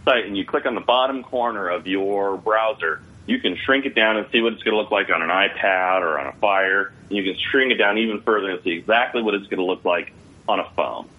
site 0.04 0.26
and 0.26 0.38
you 0.38 0.46
click 0.46 0.66
on 0.66 0.76
the 0.76 0.82
bottom 0.82 1.24
corner 1.24 1.68
of 1.68 1.88
your 1.88 2.38
browser, 2.38 3.02
you 3.28 3.40
can 3.40 3.58
shrink 3.58 3.86
it 3.86 3.96
down 3.96 4.18
and 4.18 4.28
see 4.32 4.42
what 4.42 4.54
it's 4.54 4.64
going 4.64 4.74
to 4.74 4.82
look 4.82 4.92
like 4.92 5.10
on 5.10 5.22
an 5.22 5.30
iPad 5.30 6.02
or 6.02 6.20
on 6.20 6.28
a 6.28 6.34
Fire. 6.34 6.94
And 7.10 7.18
you 7.18 7.24
can 7.24 7.36
shrink 7.52 7.72
it 7.72 7.78
down 7.78 7.98
even 7.98 8.22
further 8.22 8.52
and 8.52 8.64
see 8.64 8.72
exactly 8.72 9.22
what 9.22 9.34
it's 9.34 9.48
going 9.48 9.60
to 9.60 9.66
look 9.66 9.84
like 9.84 10.14
on 10.48 10.60
a 10.60 10.70
phone. 10.76 11.10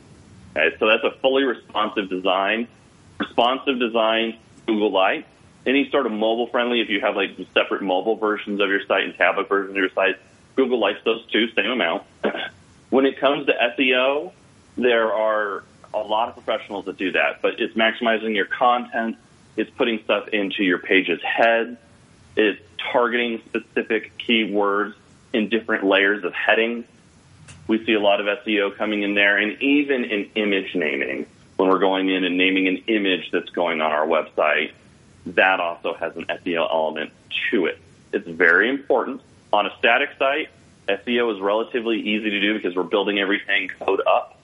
Okay, 0.57 0.77
so 0.79 0.87
that's 0.87 1.05
a 1.05 1.19
fully 1.21 1.43
responsive 1.45 2.09
design. 2.09 2.69
Responsive 3.19 3.79
design, 3.79 4.39
Google 4.67 4.93
Lights. 4.93 5.29
Any 5.67 5.91
sort 5.91 6.07
of 6.07 6.13
mobile 6.13 6.47
friendly, 6.47 6.81
if 6.81 6.89
you 6.89 7.01
have 7.01 7.17
like 7.17 7.37
separate 7.53 7.83
mobile 7.83 8.17
versions 8.17 8.61
of 8.61 8.69
your 8.69 8.85
site 8.87 9.03
and 9.03 9.15
tablet 9.17 9.49
versions 9.49 9.71
of 9.71 9.77
your 9.77 9.91
site, 9.91 10.17
Google 10.55 10.79
Lights 10.79 11.01
those 11.05 11.27
two, 11.27 11.49
same 11.55 11.71
amount. 11.71 12.05
when 12.91 13.05
it 13.05 13.19
comes 13.19 13.47
to 13.47 13.53
SEO, 13.53 14.33
there 14.77 15.13
are 15.13 15.65
a 15.93 15.99
lot 15.99 16.29
of 16.29 16.35
professionals 16.35 16.85
that 16.85 16.97
do 16.97 17.13
that, 17.13 17.43
but 17.43 17.59
it's 17.59 17.75
maximizing 17.75 18.35
your 18.35 18.45
content, 18.45 19.17
it's 19.57 19.71
putting 19.71 20.03
stuff 20.05 20.29
into 20.29 20.63
your 20.63 20.79
page's 20.79 21.23
head, 21.23 21.79
it's 22.37 22.61
targeting 22.93 23.43
specific 23.47 24.13
keywords 24.19 24.95
in 25.33 25.49
different 25.49 25.85
layers 25.85 26.25
of 26.25 26.33
headings. 26.33 26.85
We 27.67 27.85
see 27.85 27.95
a 27.95 28.01
lot 28.01 28.21
of 28.21 28.27
SEO 28.45 28.77
coming 28.77 29.03
in 29.03 29.15
there, 29.15 29.37
and 29.39 29.61
even 29.63 30.05
in 30.05 30.31
image 30.35 30.75
naming. 30.75 31.27
When 31.57 31.71
we're 31.71 31.79
going 31.79 32.11
in 32.11 32.25
and 32.25 32.37
naming 32.37 32.69
an 32.69 32.77
image 32.87 33.31
that's 33.33 33.49
going 33.49 33.81
on 33.81 33.91
our 33.91 34.07
website, 34.07 34.73
that 35.25 35.59
also 35.59 35.95
has 35.95 36.15
an 36.17 36.27
SEO 36.27 36.71
element 36.71 37.13
to 37.51 37.67
it. 37.67 37.79
It's 38.13 38.29
very 38.29 38.69
important. 38.69 39.23
On 39.53 39.67
a 39.67 39.71
static 39.79 40.11
site, 40.19 40.51
SEO 40.87 41.35
is 41.35 41.41
relatively 41.41 41.99
easy 41.99 42.31
to 42.31 42.41
do 42.41 42.55
because 42.55 42.77
we're 42.77 42.85
building 42.85 43.19
everything 43.19 43.69
code 43.81 44.03
up. 44.07 44.39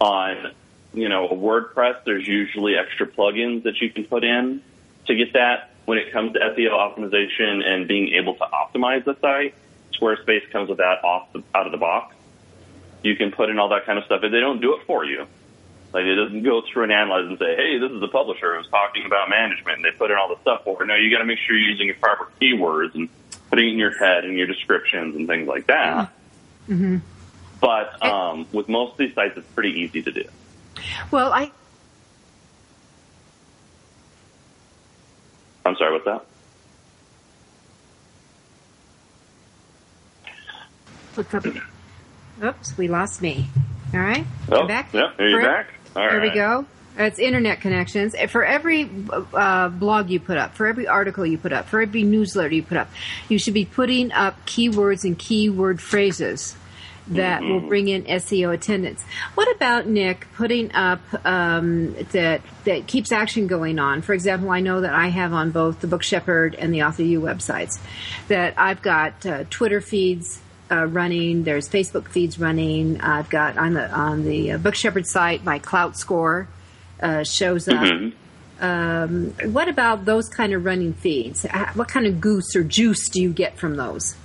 On 0.00 0.52
you 0.92 1.08
know 1.08 1.28
WordPress, 1.28 2.04
there's 2.04 2.26
usually 2.26 2.76
extra 2.76 3.06
plugins 3.06 3.62
that 3.62 3.80
you 3.80 3.90
can 3.90 4.04
put 4.04 4.24
in 4.24 4.62
to 5.06 5.14
get 5.14 5.34
that. 5.34 5.70
When 5.86 5.98
it 5.98 6.12
comes 6.12 6.34
to 6.34 6.40
SEO 6.40 6.70
optimization 6.72 7.64
and 7.64 7.88
being 7.88 8.08
able 8.14 8.34
to 8.34 8.44
optimize 8.44 9.04
the 9.04 9.16
site, 9.20 9.54
Squarespace 9.94 10.50
comes 10.50 10.68
with 10.68 10.78
that 10.78 11.02
off 11.04 11.32
the, 11.32 11.42
out 11.54 11.66
of 11.66 11.72
the 11.72 11.78
box. 11.78 12.14
You 13.02 13.16
can 13.16 13.30
put 13.30 13.50
in 13.50 13.58
all 13.58 13.68
that 13.70 13.86
kind 13.86 13.98
of 13.98 14.04
stuff, 14.04 14.22
and 14.22 14.34
they 14.34 14.40
don't 14.40 14.60
do 14.60 14.74
it 14.74 14.84
for 14.86 15.04
you. 15.04 15.26
Like 15.92 16.04
it 16.04 16.16
doesn't 16.16 16.42
go 16.42 16.62
through 16.62 16.84
and 16.84 16.92
analyze 16.92 17.26
and 17.26 17.38
say, 17.38 17.56
"Hey, 17.56 17.78
this 17.78 17.90
is 17.90 18.00
the 18.00 18.08
publisher 18.08 18.56
who's 18.56 18.68
talking 18.68 19.06
about 19.06 19.30
management." 19.30 19.76
And 19.76 19.84
they 19.84 19.92
put 19.92 20.10
in 20.10 20.16
all 20.16 20.28
the 20.28 20.40
stuff 20.42 20.64
for 20.64 20.82
it. 20.82 20.86
No, 20.86 20.94
you 20.94 21.10
got 21.10 21.20
to 21.20 21.24
make 21.24 21.38
sure 21.38 21.56
you're 21.56 21.70
using 21.70 21.86
your 21.86 21.96
proper 21.96 22.28
keywords 22.40 22.94
and 22.94 23.08
putting 23.48 23.68
it 23.68 23.72
in 23.72 23.78
your 23.78 23.96
head 23.96 24.24
and 24.24 24.36
your 24.36 24.46
descriptions 24.46 25.16
and 25.16 25.26
things 25.26 25.46
like 25.46 25.68
that. 25.68 26.12
Mm-hmm. 26.68 26.98
But 27.60 28.04
um, 28.04 28.46
with 28.52 28.68
most 28.68 28.92
of 28.92 28.98
these 28.98 29.14
sites, 29.14 29.36
it's 29.36 29.46
pretty 29.54 29.80
easy 29.80 30.02
to 30.02 30.12
do. 30.12 30.24
Well, 31.10 31.32
I 31.32 31.50
I'm 35.66 35.76
sorry, 35.76 35.92
what's 35.92 36.04
that? 36.04 36.24
what's 41.14 41.34
up? 41.34 41.46
Oops, 42.42 42.78
we 42.78 42.88
lost 42.88 43.22
me. 43.22 43.48
All 43.94 44.00
right, 44.00 44.24
Oh, 44.50 44.60
I'm 44.62 44.66
back. 44.68 44.90
yeah, 44.92 45.12
there 45.16 45.28
you're 45.28 45.42
back. 45.42 45.72
All 45.94 46.08
there 46.08 46.20
we 46.20 46.30
go. 46.30 46.66
It's 46.98 47.18
internet 47.18 47.60
connections. 47.60 48.14
For 48.30 48.44
every 48.44 48.88
uh, 49.34 49.68
blog 49.68 50.08
you 50.10 50.18
put 50.20 50.38
up, 50.38 50.54
for 50.54 50.66
every 50.66 50.86
article 50.86 51.26
you 51.26 51.36
put 51.38 51.52
up, 51.52 51.66
for 51.66 51.80
every 51.82 52.02
newsletter 52.04 52.54
you 52.54 52.62
put 52.62 52.76
up, 52.78 52.88
you 53.28 53.38
should 53.38 53.54
be 53.54 53.64
putting 53.64 54.12
up 54.12 54.46
keywords 54.46 55.04
and 55.04 55.18
keyword 55.18 55.80
phrases 55.80 56.56
that 57.08 57.42
will 57.42 57.58
Mm-hmm. 57.60 57.68
bring 57.68 57.88
in 57.88 58.04
SEO 58.04 58.52
attendance. 58.52 59.02
What 59.34 59.54
about 59.54 59.86
Nick 59.86 60.26
putting 60.34 60.72
up 60.72 61.00
um, 61.24 61.94
that 62.12 62.42
that 62.64 62.86
keeps 62.86 63.12
action 63.12 63.46
going 63.46 63.78
on? 63.78 64.02
For 64.02 64.12
example, 64.12 64.50
I 64.50 64.60
know 64.60 64.80
that 64.80 64.92
I 64.92 65.08
have 65.08 65.32
on 65.32 65.50
both 65.50 65.80
the 65.80 65.86
Book 65.86 66.02
Shepherd 66.02 66.54
and 66.54 66.74
the 66.74 66.82
Author 66.82 67.02
U 67.04 67.20
websites 67.20 67.78
that 68.28 68.54
I've 68.58 68.82
got 68.82 69.24
uh, 69.24 69.44
Twitter 69.50 69.80
feeds 69.80 70.40
uh, 70.70 70.86
running. 70.86 71.44
There's 71.44 71.68
Facebook 71.68 72.08
feeds 72.08 72.38
running. 72.40 73.00
I've 73.00 73.30
got 73.30 73.56
on 73.56 73.74
the 73.74 73.90
on 73.90 74.24
the 74.24 74.52
uh, 74.52 74.58
Book 74.58 74.74
Shepherd 74.74 75.06
site 75.06 75.44
my 75.44 75.58
Klout 75.60 75.96
Score 75.96 76.48
uh, 77.00 77.22
shows 77.22 77.68
up. 77.68 77.76
Mm-hmm. 77.84 78.64
Um, 78.64 79.34
what 79.52 79.68
about 79.68 80.06
those 80.06 80.28
kind 80.28 80.54
of 80.54 80.64
running 80.64 80.94
feeds? 80.94 81.44
What 81.74 81.88
kind 81.88 82.06
of 82.06 82.20
goose 82.20 82.56
or 82.56 82.64
juice 82.64 83.08
do 83.10 83.20
you 83.20 83.30
get 83.32 83.58
from 83.58 83.76
those? 83.76 84.16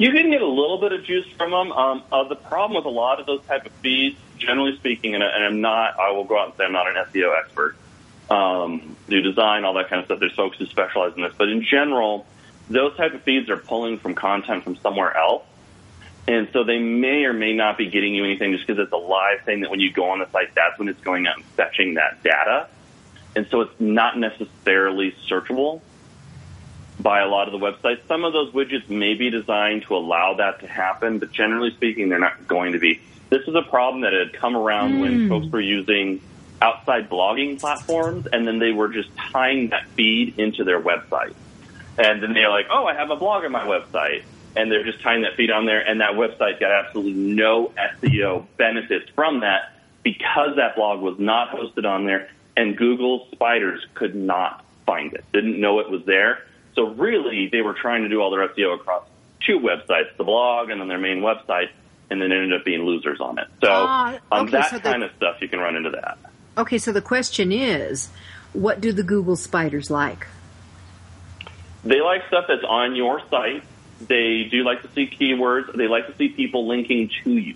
You 0.00 0.12
can 0.12 0.30
get 0.30 0.40
a 0.40 0.46
little 0.46 0.78
bit 0.78 0.92
of 0.92 1.04
juice 1.04 1.26
from 1.36 1.50
them. 1.50 1.72
Um, 1.72 2.02
uh, 2.10 2.24
the 2.24 2.34
problem 2.34 2.74
with 2.74 2.86
a 2.86 2.88
lot 2.88 3.20
of 3.20 3.26
those 3.26 3.42
type 3.44 3.66
of 3.66 3.72
feeds, 3.82 4.16
generally 4.38 4.74
speaking, 4.76 5.14
and, 5.14 5.22
and 5.22 5.44
I'm 5.44 5.60
not, 5.60 6.00
I 6.00 6.12
will 6.12 6.24
go 6.24 6.40
out 6.40 6.46
and 6.46 6.56
say 6.56 6.64
I'm 6.64 6.72
not 6.72 6.88
an 6.88 6.94
SEO 7.12 7.38
expert, 7.38 7.76
um, 8.30 8.96
do 9.10 9.20
design, 9.20 9.66
all 9.66 9.74
that 9.74 9.90
kind 9.90 10.00
of 10.00 10.06
stuff. 10.06 10.18
There's 10.18 10.34
folks 10.34 10.56
who 10.56 10.64
specialize 10.64 11.12
in 11.16 11.22
this, 11.22 11.34
but 11.36 11.50
in 11.50 11.62
general, 11.62 12.26
those 12.70 12.96
type 12.96 13.12
of 13.12 13.20
feeds 13.24 13.50
are 13.50 13.58
pulling 13.58 13.98
from 13.98 14.14
content 14.14 14.64
from 14.64 14.76
somewhere 14.76 15.14
else. 15.14 15.44
And 16.26 16.48
so 16.54 16.64
they 16.64 16.78
may 16.78 17.24
or 17.24 17.34
may 17.34 17.52
not 17.52 17.76
be 17.76 17.90
getting 17.90 18.14
you 18.14 18.24
anything 18.24 18.52
just 18.52 18.66
because 18.66 18.82
it's 18.82 18.92
a 18.92 18.96
live 18.96 19.42
thing 19.44 19.60
that 19.60 19.70
when 19.70 19.80
you 19.80 19.92
go 19.92 20.08
on 20.08 20.20
the 20.20 20.30
site, 20.30 20.54
that's 20.54 20.78
when 20.78 20.88
it's 20.88 21.00
going 21.02 21.26
out 21.26 21.36
and 21.36 21.44
fetching 21.44 21.94
that 21.94 22.22
data. 22.22 22.68
And 23.36 23.46
so 23.50 23.60
it's 23.60 23.78
not 23.78 24.16
necessarily 24.16 25.14
searchable 25.28 25.82
by 27.02 27.20
a 27.20 27.26
lot 27.26 27.48
of 27.48 27.58
the 27.58 27.64
websites. 27.64 28.06
Some 28.06 28.24
of 28.24 28.32
those 28.32 28.52
widgets 28.52 28.88
may 28.88 29.14
be 29.14 29.30
designed 29.30 29.82
to 29.82 29.96
allow 29.96 30.34
that 30.34 30.60
to 30.60 30.66
happen, 30.66 31.18
but 31.18 31.32
generally 31.32 31.70
speaking, 31.72 32.08
they're 32.08 32.18
not 32.18 32.46
going 32.46 32.72
to 32.72 32.78
be. 32.78 33.00
This 33.30 33.46
is 33.46 33.54
a 33.54 33.62
problem 33.62 34.02
that 34.02 34.12
had 34.12 34.32
come 34.32 34.56
around 34.56 34.94
mm. 34.94 35.00
when 35.00 35.28
folks 35.28 35.46
were 35.46 35.60
using 35.60 36.20
outside 36.60 37.08
blogging 37.08 37.58
platforms, 37.58 38.26
and 38.32 38.46
then 38.46 38.58
they 38.58 38.72
were 38.72 38.88
just 38.88 39.08
tying 39.16 39.70
that 39.70 39.86
feed 39.90 40.38
into 40.38 40.64
their 40.64 40.80
website. 40.80 41.34
And 41.98 42.22
then 42.22 42.32
they're 42.32 42.50
like, 42.50 42.66
oh, 42.70 42.86
I 42.86 42.94
have 42.94 43.10
a 43.10 43.16
blog 43.16 43.44
on 43.44 43.52
my 43.52 43.64
website. 43.64 44.24
And 44.56 44.70
they're 44.70 44.84
just 44.84 45.00
tying 45.00 45.22
that 45.22 45.36
feed 45.36 45.52
on 45.52 45.64
there, 45.64 45.80
and 45.80 46.00
that 46.00 46.14
website 46.14 46.58
got 46.58 46.72
absolutely 46.72 47.12
no 47.12 47.72
SEO 48.02 48.46
benefits 48.56 49.08
from 49.14 49.40
that 49.40 49.76
because 50.02 50.56
that 50.56 50.74
blog 50.74 51.00
was 51.00 51.20
not 51.20 51.50
hosted 51.50 51.86
on 51.86 52.04
there, 52.04 52.30
and 52.56 52.76
Google 52.76 53.28
spiders 53.30 53.86
could 53.94 54.16
not 54.16 54.64
find 54.86 55.12
it, 55.14 55.24
didn't 55.32 55.60
know 55.60 55.78
it 55.78 55.88
was 55.88 56.04
there. 56.04 56.44
So 56.74 56.88
really, 56.88 57.48
they 57.50 57.62
were 57.62 57.74
trying 57.74 58.02
to 58.02 58.08
do 58.08 58.20
all 58.20 58.30
their 58.30 58.46
SEO 58.48 58.74
across 58.74 59.04
two 59.46 59.58
websites, 59.58 60.16
the 60.16 60.24
blog 60.24 60.70
and 60.70 60.80
then 60.80 60.88
their 60.88 60.98
main 60.98 61.20
website, 61.20 61.70
and 62.10 62.20
then 62.20 62.32
ended 62.32 62.52
up 62.52 62.64
being 62.64 62.82
losers 62.82 63.20
on 63.20 63.38
it. 63.38 63.48
So 63.62 63.70
uh, 63.70 64.08
okay, 64.10 64.18
on 64.30 64.50
that 64.50 64.70
so 64.70 64.80
kind 64.80 65.02
of 65.02 65.10
stuff, 65.16 65.36
you 65.40 65.48
can 65.48 65.60
run 65.60 65.76
into 65.76 65.90
that. 65.90 66.18
Okay, 66.58 66.78
so 66.78 66.92
the 66.92 67.02
question 67.02 67.52
is, 67.52 68.10
what 68.52 68.80
do 68.80 68.92
the 68.92 69.02
Google 69.02 69.36
spiders 69.36 69.90
like? 69.90 70.26
They 71.84 72.00
like 72.00 72.26
stuff 72.28 72.44
that's 72.48 72.64
on 72.64 72.96
your 72.96 73.20
site. 73.30 73.64
They 74.00 74.44
do 74.50 74.64
like 74.64 74.82
to 74.82 74.90
see 74.92 75.06
keywords. 75.06 75.74
They 75.74 75.88
like 75.88 76.06
to 76.06 76.16
see 76.16 76.28
people 76.28 76.66
linking 76.66 77.10
to 77.24 77.30
you. 77.30 77.54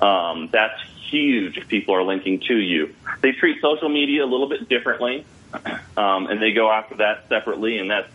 Um, 0.00 0.48
that's 0.50 0.80
huge 1.10 1.58
if 1.58 1.68
people 1.68 1.94
are 1.94 2.02
linking 2.02 2.40
to 2.48 2.56
you. 2.56 2.94
They 3.20 3.32
treat 3.32 3.60
social 3.60 3.88
media 3.88 4.24
a 4.24 4.26
little 4.26 4.48
bit 4.48 4.68
differently, 4.68 5.24
um, 5.96 6.26
and 6.26 6.40
they 6.40 6.52
go 6.52 6.70
after 6.70 6.96
that 6.96 7.28
separately, 7.28 7.78
and 7.78 7.90
that's 7.90 8.10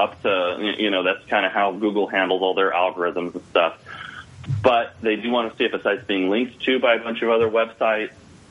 up 0.00 0.22
to, 0.22 0.74
you 0.78 0.90
know, 0.90 1.02
that's 1.02 1.24
kind 1.26 1.44
of 1.44 1.52
how 1.52 1.72
Google 1.72 2.06
handles 2.06 2.42
all 2.42 2.54
their 2.54 2.72
algorithms 2.72 3.34
and 3.34 3.44
stuff. 3.50 3.78
But 4.62 4.96
they 5.00 5.16
do 5.16 5.30
want 5.30 5.52
to 5.52 5.58
see 5.58 5.64
if 5.64 5.72
a 5.72 5.82
site's 5.82 6.06
being 6.06 6.30
linked 6.30 6.60
to 6.62 6.80
by 6.80 6.94
a 6.94 6.98
bunch 6.98 7.22
of 7.22 7.28
other 7.28 7.48
websites 7.48 8.10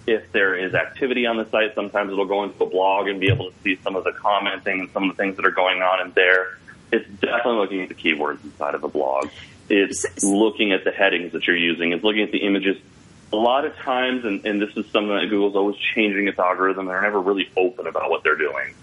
if 0.09 0.31
there 0.31 0.55
is 0.55 0.73
activity 0.73 1.25
on 1.25 1.37
the 1.37 1.47
site, 1.49 1.75
sometimes 1.75 2.11
it'll 2.11 2.25
go 2.25 2.43
into 2.43 2.63
a 2.63 2.69
blog 2.69 3.07
and 3.07 3.19
be 3.19 3.27
able 3.27 3.51
to 3.51 3.57
see 3.63 3.79
some 3.83 3.95
of 3.95 4.03
the 4.03 4.11
commenting 4.11 4.81
and 4.81 4.91
some 4.91 5.09
of 5.09 5.15
the 5.15 5.21
things 5.21 5.35
that 5.35 5.45
are 5.45 5.51
going 5.51 5.81
on 5.81 6.07
in 6.07 6.11
there. 6.13 6.57
It's 6.91 7.07
definitely 7.21 7.57
looking 7.57 7.81
at 7.81 7.89
the 7.89 7.95
keywords 7.95 8.43
inside 8.43 8.73
of 8.73 8.81
the 8.81 8.87
blog. 8.87 9.29
It's 9.69 10.23
looking 10.23 10.71
at 10.71 10.83
the 10.83 10.91
headings 10.91 11.33
that 11.33 11.45
you're 11.45 11.57
using. 11.57 11.91
It's 11.91 12.03
looking 12.03 12.23
at 12.23 12.31
the 12.31 12.39
images. 12.39 12.77
A 13.31 13.35
lot 13.35 13.65
of 13.65 13.75
times, 13.75 14.25
and, 14.25 14.43
and 14.45 14.59
this 14.59 14.75
is 14.75 14.87
something 14.91 15.15
that 15.15 15.29
Google's 15.29 15.55
always 15.55 15.75
changing 15.93 16.27
its 16.27 16.39
algorithm, 16.39 16.87
they're 16.87 17.01
never 17.01 17.21
really 17.21 17.47
open 17.55 17.85
about 17.85 18.09
what 18.09 18.23
they're 18.23 18.35
doing, 18.35 18.73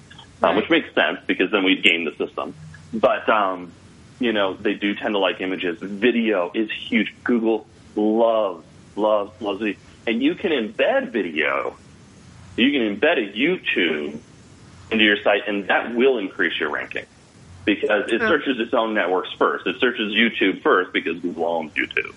um, 0.42 0.56
which 0.56 0.70
makes 0.70 0.94
sense 0.94 1.18
because 1.26 1.50
then 1.50 1.64
we'd 1.64 1.82
game 1.82 2.04
the 2.04 2.14
system. 2.16 2.54
But, 2.92 3.28
um, 3.28 3.72
you 4.18 4.32
know, 4.32 4.54
they 4.54 4.74
do 4.74 4.94
tend 4.94 5.14
to 5.14 5.18
like 5.18 5.40
images. 5.40 5.78
Video 5.80 6.50
is 6.54 6.70
huge. 6.70 7.12
Google 7.24 7.66
loves, 7.94 8.64
loves, 8.96 9.40
loves 9.40 9.62
it 9.62 9.76
and 10.06 10.22
you 10.22 10.34
can 10.34 10.52
embed 10.52 11.10
video. 11.10 11.76
You 12.56 12.70
can 12.70 12.96
embed 12.96 13.18
a 13.18 13.36
YouTube 13.36 14.18
into 14.90 15.04
your 15.04 15.20
site, 15.22 15.42
and 15.48 15.66
that 15.68 15.94
will 15.94 16.18
increase 16.18 16.58
your 16.58 16.70
ranking 16.70 17.04
because 17.64 18.10
it 18.10 18.20
searches 18.20 18.60
its 18.60 18.72
own 18.72 18.94
networks 18.94 19.32
first. 19.32 19.66
It 19.66 19.80
searches 19.80 20.14
YouTube 20.14 20.62
first 20.62 20.92
because 20.92 21.18
Google 21.18 21.44
owns 21.44 21.72
YouTube. 21.72 22.14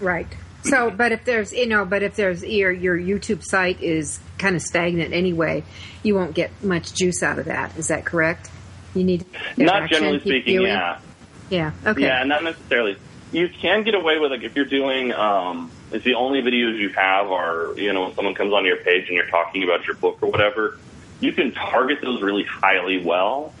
Right. 0.00 0.26
So, 0.62 0.90
but 0.90 1.12
if 1.12 1.24
there's, 1.24 1.52
you 1.52 1.66
know, 1.66 1.84
but 1.84 2.02
if 2.02 2.16
there's 2.16 2.42
your 2.42 2.70
your 2.70 2.96
YouTube 2.96 3.42
site 3.42 3.82
is 3.82 4.20
kind 4.38 4.56
of 4.56 4.62
stagnant 4.62 5.14
anyway, 5.14 5.64
you 6.02 6.14
won't 6.14 6.34
get 6.34 6.50
much 6.62 6.92
juice 6.92 7.22
out 7.22 7.38
of 7.38 7.46
that. 7.46 7.76
Is 7.78 7.88
that 7.88 8.04
correct? 8.04 8.50
You 8.94 9.04
need 9.04 9.24
not 9.56 9.88
generally 9.88 10.20
speaking, 10.20 10.44
viewing? 10.44 10.66
yeah, 10.66 11.00
yeah, 11.48 11.72
okay, 11.86 12.02
yeah, 12.02 12.24
not 12.24 12.42
necessarily. 12.42 12.96
You 13.32 13.48
can 13.48 13.84
get 13.84 13.94
away 13.94 14.18
with 14.18 14.32
like 14.32 14.42
if 14.42 14.56
you're 14.56 14.64
doing 14.64 15.12
um, 15.12 15.70
if 15.92 16.04
the 16.04 16.14
only 16.14 16.42
videos 16.42 16.78
you 16.78 16.90
have 16.90 17.30
are, 17.30 17.74
you 17.76 17.92
know, 17.92 18.04
when 18.04 18.14
someone 18.14 18.34
comes 18.34 18.52
on 18.52 18.64
your 18.64 18.76
page 18.76 19.06
and 19.06 19.16
you're 19.16 19.28
talking 19.28 19.62
about 19.62 19.86
your 19.86 19.96
book 19.96 20.18
or 20.20 20.30
whatever, 20.30 20.78
you 21.20 21.32
can 21.32 21.52
target 21.52 21.98
those 22.02 22.22
really 22.22 22.44
highly 22.44 23.02
well. 23.02 23.52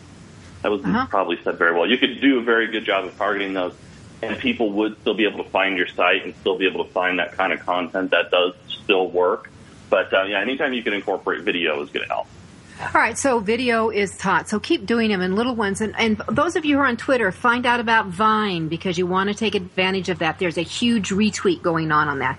That 0.62 0.70
was 0.70 0.84
uh-huh. 0.84 1.06
probably 1.06 1.38
said 1.42 1.58
very 1.58 1.74
well. 1.74 1.88
You 1.88 1.98
could 1.98 2.20
do 2.20 2.38
a 2.38 2.42
very 2.42 2.68
good 2.68 2.84
job 2.84 3.04
of 3.04 3.16
targeting 3.16 3.54
those, 3.54 3.74
and 4.22 4.38
people 4.38 4.70
would 4.72 5.00
still 5.00 5.14
be 5.14 5.26
able 5.26 5.42
to 5.42 5.50
find 5.50 5.76
your 5.76 5.86
site 5.88 6.24
and 6.24 6.34
still 6.36 6.58
be 6.58 6.66
able 6.66 6.84
to 6.84 6.90
find 6.92 7.18
that 7.18 7.32
kind 7.32 7.52
of 7.52 7.60
content 7.60 8.10
that 8.10 8.30
does 8.30 8.54
still 8.68 9.08
work. 9.08 9.50
But 9.88 10.12
uh, 10.12 10.24
yeah, 10.24 10.40
anytime 10.40 10.72
you 10.72 10.82
can 10.82 10.92
incorporate 10.92 11.42
video 11.42 11.82
is 11.82 11.90
going 11.90 12.06
to 12.06 12.12
help. 12.12 12.26
All 12.80 12.88
right, 12.94 13.18
so 13.18 13.40
video 13.40 13.90
is 13.90 14.16
taught. 14.16 14.48
So 14.48 14.58
keep 14.58 14.86
doing 14.86 15.10
them 15.10 15.20
in 15.20 15.36
little 15.36 15.54
ones. 15.54 15.82
And, 15.82 15.94
and 15.98 16.16
those 16.28 16.56
of 16.56 16.64
you 16.64 16.76
who 16.76 16.82
are 16.82 16.86
on 16.86 16.96
Twitter, 16.96 17.30
find 17.30 17.66
out 17.66 17.78
about 17.78 18.06
Vine 18.06 18.68
because 18.68 18.96
you 18.96 19.06
want 19.06 19.28
to 19.28 19.34
take 19.34 19.54
advantage 19.54 20.08
of 20.08 20.20
that. 20.20 20.38
There's 20.38 20.56
a 20.56 20.62
huge 20.62 21.10
retweet 21.10 21.60
going 21.60 21.92
on 21.92 22.08
on 22.08 22.20
that. 22.20 22.38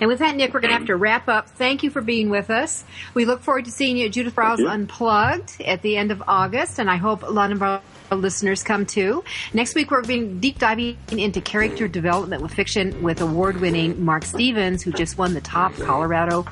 And 0.00 0.08
with 0.08 0.18
that, 0.20 0.36
Nick, 0.36 0.54
we're 0.54 0.60
going 0.60 0.70
to 0.70 0.78
have 0.78 0.86
to 0.86 0.96
wrap 0.96 1.28
up. 1.28 1.48
Thank 1.48 1.82
you 1.82 1.90
for 1.90 2.00
being 2.00 2.30
with 2.30 2.50
us. 2.50 2.84
We 3.14 3.24
look 3.24 3.42
forward 3.42 3.64
to 3.66 3.70
seeing 3.70 3.96
you 3.96 4.06
at 4.06 4.12
Judith 4.12 4.34
Briles 4.34 4.66
Unplugged 4.66 5.60
at 5.62 5.82
the 5.82 5.96
end 5.96 6.10
of 6.10 6.22
August, 6.26 6.78
and 6.78 6.90
I 6.90 6.96
hope 6.96 7.22
a 7.22 7.30
lot 7.30 7.52
of 7.52 7.62
our 7.62 7.80
listeners 8.10 8.62
come 8.62 8.86
too. 8.86 9.24
Next 9.52 9.74
week, 9.74 9.90
we're 9.90 10.02
being 10.02 10.40
deep 10.40 10.58
diving 10.58 10.96
into 11.10 11.40
character 11.40 11.88
development 11.88 12.42
with 12.42 12.54
fiction 12.54 13.02
with 13.02 13.20
award 13.20 13.60
winning 13.60 14.04
Mark 14.04 14.24
Stevens, 14.24 14.82
who 14.82 14.92
just 14.92 15.18
won 15.18 15.34
the 15.34 15.40
top 15.40 15.74
Colorado 15.74 16.46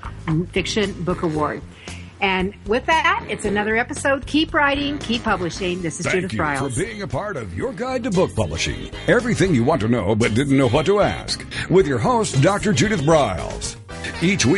Fiction 0.52 0.92
Book 1.04 1.22
Award. 1.22 1.62
And 2.20 2.54
with 2.66 2.86
that, 2.86 3.24
it's 3.28 3.44
another 3.44 3.76
episode. 3.76 4.26
Keep 4.26 4.54
writing, 4.54 4.98
keep 4.98 5.22
publishing. 5.22 5.82
This 5.82 6.00
is 6.00 6.06
Thank 6.06 6.30
Judith 6.30 6.58
for 6.58 6.80
being 6.80 7.02
a 7.02 7.06
part 7.06 7.36
of 7.36 7.56
your 7.56 7.72
guide 7.72 8.04
to 8.04 8.10
book 8.10 8.34
publishing. 8.34 8.90
Everything 9.06 9.54
you 9.54 9.64
want 9.64 9.80
to 9.82 9.88
know 9.88 10.14
but 10.14 10.34
didn't 10.34 10.56
know 10.56 10.68
what 10.68 10.86
to 10.86 11.00
ask. 11.00 11.44
With 11.68 11.86
your 11.86 11.98
host, 11.98 12.40
Dr. 12.42 12.72
Judith 12.72 13.02
Briles. 13.02 13.76
Each 14.22 14.46
week, 14.46 14.54